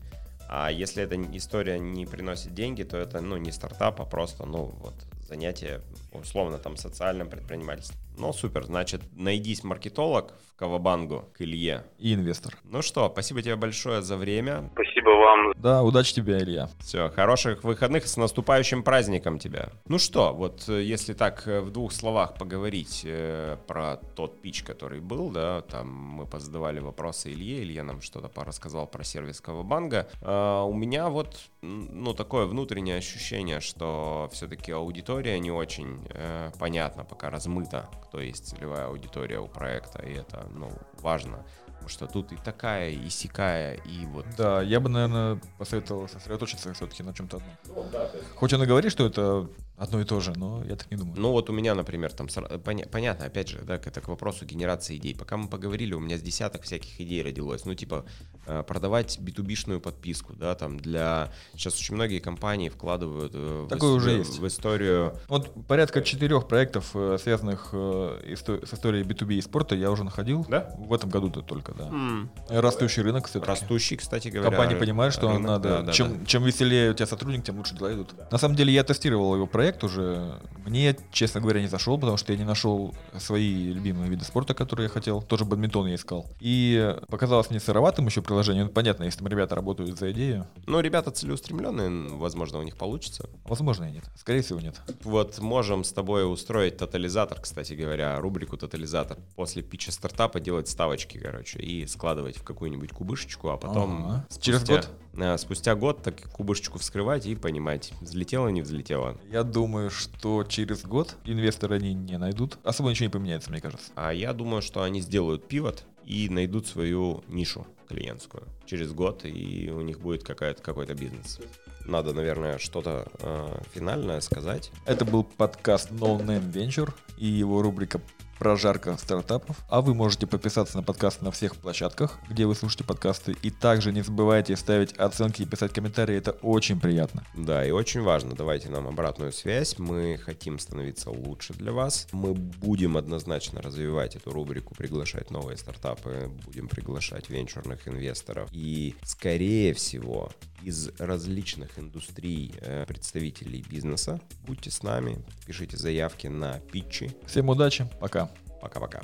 А 0.49 0.70
если 0.70 1.03
эта 1.03 1.16
история 1.36 1.78
не 1.78 2.07
приносит 2.07 2.55
деньги, 2.55 2.82
то 2.82 2.97
это, 2.97 3.20
ну, 3.20 3.36
не 3.36 3.53
стартап, 3.53 4.01
а 4.01 4.05
просто, 4.05 4.47
ну, 4.47 4.74
вот, 4.80 4.95
занятие, 5.27 5.81
условно, 6.12 6.59
там, 6.59 6.77
социальным 6.77 7.29
предпринимательством. 7.29 7.99
Ну, 8.16 8.33
супер, 8.33 8.64
значит, 8.64 9.03
найдись 9.16 9.64
маркетолог 9.64 10.35
в 10.49 10.57
Кавабангу 10.57 11.25
к 11.37 11.43
Илье. 11.43 11.85
И 11.99 12.14
инвестор. 12.14 12.55
Ну 12.64 12.81
что, 12.81 13.11
спасибо 13.12 13.43
тебе 13.43 13.57
большое 13.57 14.03
за 14.03 14.16
время. 14.16 14.70
Спасибо 14.75 15.11
вам. 15.11 15.53
Да, 15.57 15.83
удачи 15.83 16.14
тебе, 16.14 16.39
Илья. 16.39 16.68
Все, 16.79 17.09
хороших 17.09 17.64
выходных, 17.64 18.07
с 18.07 18.16
наступающим 18.16 18.85
праздником 18.85 19.39
тебя. 19.39 19.70
Ну 19.89 19.99
что, 19.99 20.33
вот 20.33 20.68
э, 20.68 20.83
если 20.83 21.12
так 21.12 21.49
э, 21.49 21.61
в 21.61 21.70
двух 21.70 21.93
словах 21.93 22.35
поговорить 22.35 23.03
э, 23.05 23.57
про 23.66 23.97
тот 23.97 24.41
пич, 24.41 24.62
который 24.62 25.01
был, 25.01 25.31
да, 25.31 25.62
там 25.62 25.89
мы 25.91 26.27
позадавали 26.27 26.79
вопросы 26.79 27.33
Илье, 27.33 27.62
Илья 27.62 27.83
нам 27.83 28.01
что-то 28.01 28.29
порассказал 28.29 28.87
про 28.87 29.03
сервис 29.03 29.41
Кавабанга. 29.41 30.09
А, 30.22 30.62
у 30.64 30.75
меня 30.75 31.09
вот, 31.09 31.37
ну, 31.62 32.14
такое 32.14 32.47
внутреннее 32.47 32.99
ощущение, 32.99 33.61
что 33.61 34.29
все-таки 34.33 34.70
аудитория 34.70 35.14
не 35.23 35.51
очень 35.51 36.07
э, 36.11 36.51
понятна, 36.59 37.05
пока 37.05 37.31
размыта, 37.31 37.89
кто 38.05 38.21
есть 38.21 38.49
целевая 38.49 38.87
аудитория 38.87 39.39
у 39.39 39.49
проекта, 39.49 40.03
и 40.03 40.12
это, 40.15 40.47
ну, 40.53 40.71
важно. 41.01 41.45
Потому 41.67 41.89
что 41.89 42.07
тут 42.07 42.33
и 42.33 42.37
такая, 42.37 42.91
и 42.91 43.11
сякая, 43.11 43.75
и 43.75 44.07
вот 44.07 44.25
Да, 44.39 44.62
я 44.62 44.81
бы, 44.81 44.89
наверное, 44.89 45.41
посоветовал 45.59 46.09
сосредоточиться 46.09 46.73
все-таки 46.73 47.03
на 47.03 47.12
чем-то 47.12 47.39
одном. 47.39 47.89
Хоть 48.37 48.53
он 48.53 48.62
и 48.62 48.67
говорит, 48.67 48.91
что 48.91 49.07
это 49.07 49.49
одно 49.77 50.01
и 50.01 50.05
то 50.05 50.20
же, 50.20 50.33
но 50.37 50.62
я 50.64 50.77
так 50.77 50.91
не 50.91 50.97
думаю. 50.97 51.20
Ну 51.20 51.31
вот 51.33 51.51
у 51.51 51.53
меня, 51.53 51.75
например, 51.75 52.12
там 52.12 52.27
поня- 52.27 52.89
понятно, 52.89 53.27
опять 53.27 53.49
же, 53.49 53.59
да, 53.62 53.75
это 53.75 54.01
к 54.01 54.09
вопросу 54.09 54.45
генерации 54.45 54.97
идей. 54.97 55.14
Пока 55.14 55.37
мы 55.37 55.49
поговорили, 55.49 55.95
у 55.95 56.01
меня 56.01 56.16
с 56.16 56.22
десяток 56.22 56.62
всяких 56.62 57.01
идей 57.01 57.22
родилось. 57.22 57.64
Ну 57.64 57.75
типа 57.75 58.05
э, 58.47 58.62
продавать 58.66 59.18
b 59.20 59.81
подписку, 59.81 60.33
да, 60.35 60.55
там 60.55 60.79
для 60.79 61.33
сейчас 61.55 61.75
очень 61.77 61.95
многие 61.97 62.20
компании 62.20 62.68
вкладывают 62.68 63.33
э, 63.35 63.64
в, 63.66 63.68
Такое 63.68 63.91
ис- 63.93 63.97
уже 63.97 64.11
в- 64.11 64.18
есть. 64.18 64.39
в 64.39 64.47
историю. 64.47 65.18
Вот 65.29 65.53
порядка 65.66 66.03
четырех 66.03 66.47
проектов, 66.47 66.91
э, 66.95 67.18
связанных 67.20 67.70
с 67.72 68.72
историей 68.75 69.03
B2B 69.05 69.35
и 69.35 69.41
спорта, 69.41 69.75
я 69.75 69.91
уже 69.91 70.05
находил. 70.05 70.47
Да? 70.49 70.72
В 70.79 70.93
этом 70.95 71.11
году-то 71.11 71.41
только, 71.43 71.72
да. 71.75 71.89
М, 71.89 72.31
Растущий 72.49 73.03
рынок, 73.03 73.25
кстати. 73.25 73.45
Растущий, 73.45 73.97
кстати 73.97 74.29
говоря. 74.29 74.51
Компания 74.51 74.75
ры- 74.77 74.79
понимает, 74.81 75.12
что 75.12 75.29
рынок, 75.29 75.43
надо. 75.43 75.68
да, 75.68 75.83
да, 75.83 75.93
чем, 75.93 76.20
да. 76.20 76.27
чем 76.27 76.45
веселее 76.45 76.91
у 76.93 76.95
тебя 76.95 77.07
сотрудник, 77.07 77.45
тем 77.45 77.57
лучше 77.59 77.75
дела 77.75 77.93
идут. 77.93 78.14
На 78.31 78.39
самом 78.39 78.55
деле 78.57 78.72
я 78.72 78.85
тестировал 78.85 79.35
его 79.35 79.47
проект 79.47 79.64
уже. 79.83 80.41
Мне, 80.67 80.97
честно 81.12 81.41
говоря, 81.41 81.61
не 81.61 81.67
зашел, 81.69 81.99
потому 81.99 82.17
что 82.17 82.33
я 82.33 82.39
не 82.39 82.45
нашел 82.45 82.95
свои 83.19 83.73
любимые 83.73 84.09
виды 84.09 84.25
спорта, 84.25 84.55
которые 84.55 84.85
я 84.85 84.91
хотел. 84.91 85.23
Тоже 85.23 85.45
бадминтон 85.45 85.87
я 85.89 85.95
искал. 85.95 86.27
И 86.41 86.97
показалось 87.09 87.51
мне 87.51 87.61
сыроватым 87.61 88.07
еще 88.07 88.23
приложение. 88.23 88.65
Ну, 88.65 88.71
понятно, 88.71 89.05
если 89.05 89.19
там 89.19 89.29
ребята 89.29 89.55
работают 89.55 89.99
за 89.99 90.12
идею. 90.12 90.47
Ну, 90.67 90.81
ребята 90.81 91.11
целеустремленные, 91.11 92.09
возможно, 92.17 92.59
у 92.59 92.62
них 92.62 92.77
получится. 92.77 93.29
Возможно, 93.45 93.85
и 93.85 93.93
нет. 93.93 94.05
Скорее 94.17 94.43
всего, 94.43 94.61
нет. 94.61 94.81
Вот 95.03 95.39
можем 95.39 95.85
с 95.85 95.93
тобой 95.93 96.31
устроить 96.31 96.79
тотализатор, 96.79 97.41
кстати 97.41 97.75
говоря, 97.75 98.19
рубрику 98.21 98.57
тотализатор. 98.57 99.19
После 99.37 99.62
питча 99.62 99.93
стартапа 99.93 100.41
делать 100.41 100.69
ставочки, 100.69 101.19
короче, 101.19 101.59
и 101.59 101.87
складывать 101.87 102.37
в 102.39 102.43
какую-нибудь 102.43 102.91
кубышечку, 102.93 103.51
а 103.51 103.57
потом. 103.57 104.23
Через 104.41 104.61
спустя- 104.61 104.77
год? 104.77 104.89
э, 105.17 105.39
спустя 105.39 105.75
год 105.75 106.03
так 106.03 106.23
кубышечку 106.33 106.79
вскрывать 106.79 107.27
и 107.27 107.35
понимать, 107.35 107.93
взлетело, 108.01 108.49
не 108.49 108.62
взлетело. 108.62 109.17
Я 109.31 109.43
думаю, 109.55 109.89
что 109.91 110.43
через 110.43 110.85
год 110.85 111.17
инвесторы 111.25 111.77
они 111.77 111.95
не 111.95 112.19
найдут. 112.19 112.59
Особо 112.65 112.91
ничего 112.91 113.07
не 113.07 113.13
поменяется, 113.13 113.51
мне 113.51 113.61
кажется. 113.61 113.93
А 113.95 114.13
я 114.13 114.33
думаю, 114.33 114.61
что 114.63 114.83
они 114.83 115.01
сделают 115.01 115.47
пивот 115.47 115.85
и 116.05 116.29
найдут 116.29 116.67
свою 116.67 117.23
нишу 117.29 117.67
клиентскую 117.89 118.43
через 118.67 118.93
год, 118.93 119.25
и 119.25 119.71
у 119.71 119.81
них 119.83 120.01
будет 120.01 120.25
какая-то, 120.25 120.61
какой-то 120.61 120.95
бизнес. 120.95 121.39
надо, 121.87 122.13
наверное, 122.13 122.59
что-то 122.59 123.07
э, 123.21 123.59
финальное 123.73 124.21
сказать. 124.21 124.73
Это 124.87 125.05
был 125.05 125.23
подкаст 125.23 125.91
No 125.91 126.19
Name 126.19 126.51
Venture 126.51 126.93
и 127.17 127.27
его 127.27 127.63
рубрика 127.63 128.01
прожарка 128.45 128.95
стартапов. 128.99 129.57
А 129.70 129.80
вы 129.80 129.95
можете 129.95 130.26
подписаться 130.26 130.76
на 130.76 130.82
подкаст 130.82 131.22
на 131.22 131.30
всех 131.30 131.57
площадках, 131.57 132.18
где 132.28 132.45
вы 132.45 132.55
слушаете 132.55 132.84
подкасты. 132.84 133.34
И 133.40 133.49
также 133.49 133.90
не 133.90 134.03
забывайте 134.03 134.55
ставить 134.55 134.92
оценки 134.99 135.40
и 135.40 135.47
писать 135.47 135.72
комментарии, 135.72 136.14
это 136.14 136.32
очень 136.32 136.78
приятно. 136.78 137.24
Да, 137.34 137.64
и 137.64 137.70
очень 137.70 138.03
важно, 138.03 138.34
давайте 138.34 138.68
нам 138.68 138.86
обратную 138.86 139.32
связь. 139.32 139.78
Мы 139.78 140.20
хотим 140.22 140.59
становиться 140.59 141.09
лучше 141.09 141.55
для 141.55 141.72
вас. 141.72 142.07
Мы 142.12 142.34
будем 142.34 142.99
однозначно 142.99 143.62
развивать 143.62 144.14
эту 144.14 144.30
рубрику, 144.30 144.74
приглашать 144.74 145.30
новые 145.30 145.57
стартапы, 145.57 146.30
будем 146.45 146.68
приглашать 146.68 147.30
венчурных 147.30 147.88
инвесторов. 147.88 148.51
И, 148.53 148.95
скорее 149.05 149.72
всего, 149.72 150.30
из 150.64 150.90
различных 150.99 151.78
индустрий 151.78 152.55
э, 152.61 152.84
представителей 152.86 153.64
бизнеса. 153.68 154.20
Будьте 154.47 154.70
с 154.70 154.82
нами, 154.82 155.22
пишите 155.47 155.76
заявки 155.76 156.26
на 156.26 156.59
питчи. 156.59 157.11
Всем 157.26 157.49
удачи, 157.51 157.86
пока. 158.01 158.30
Пока-пока. 158.65 159.03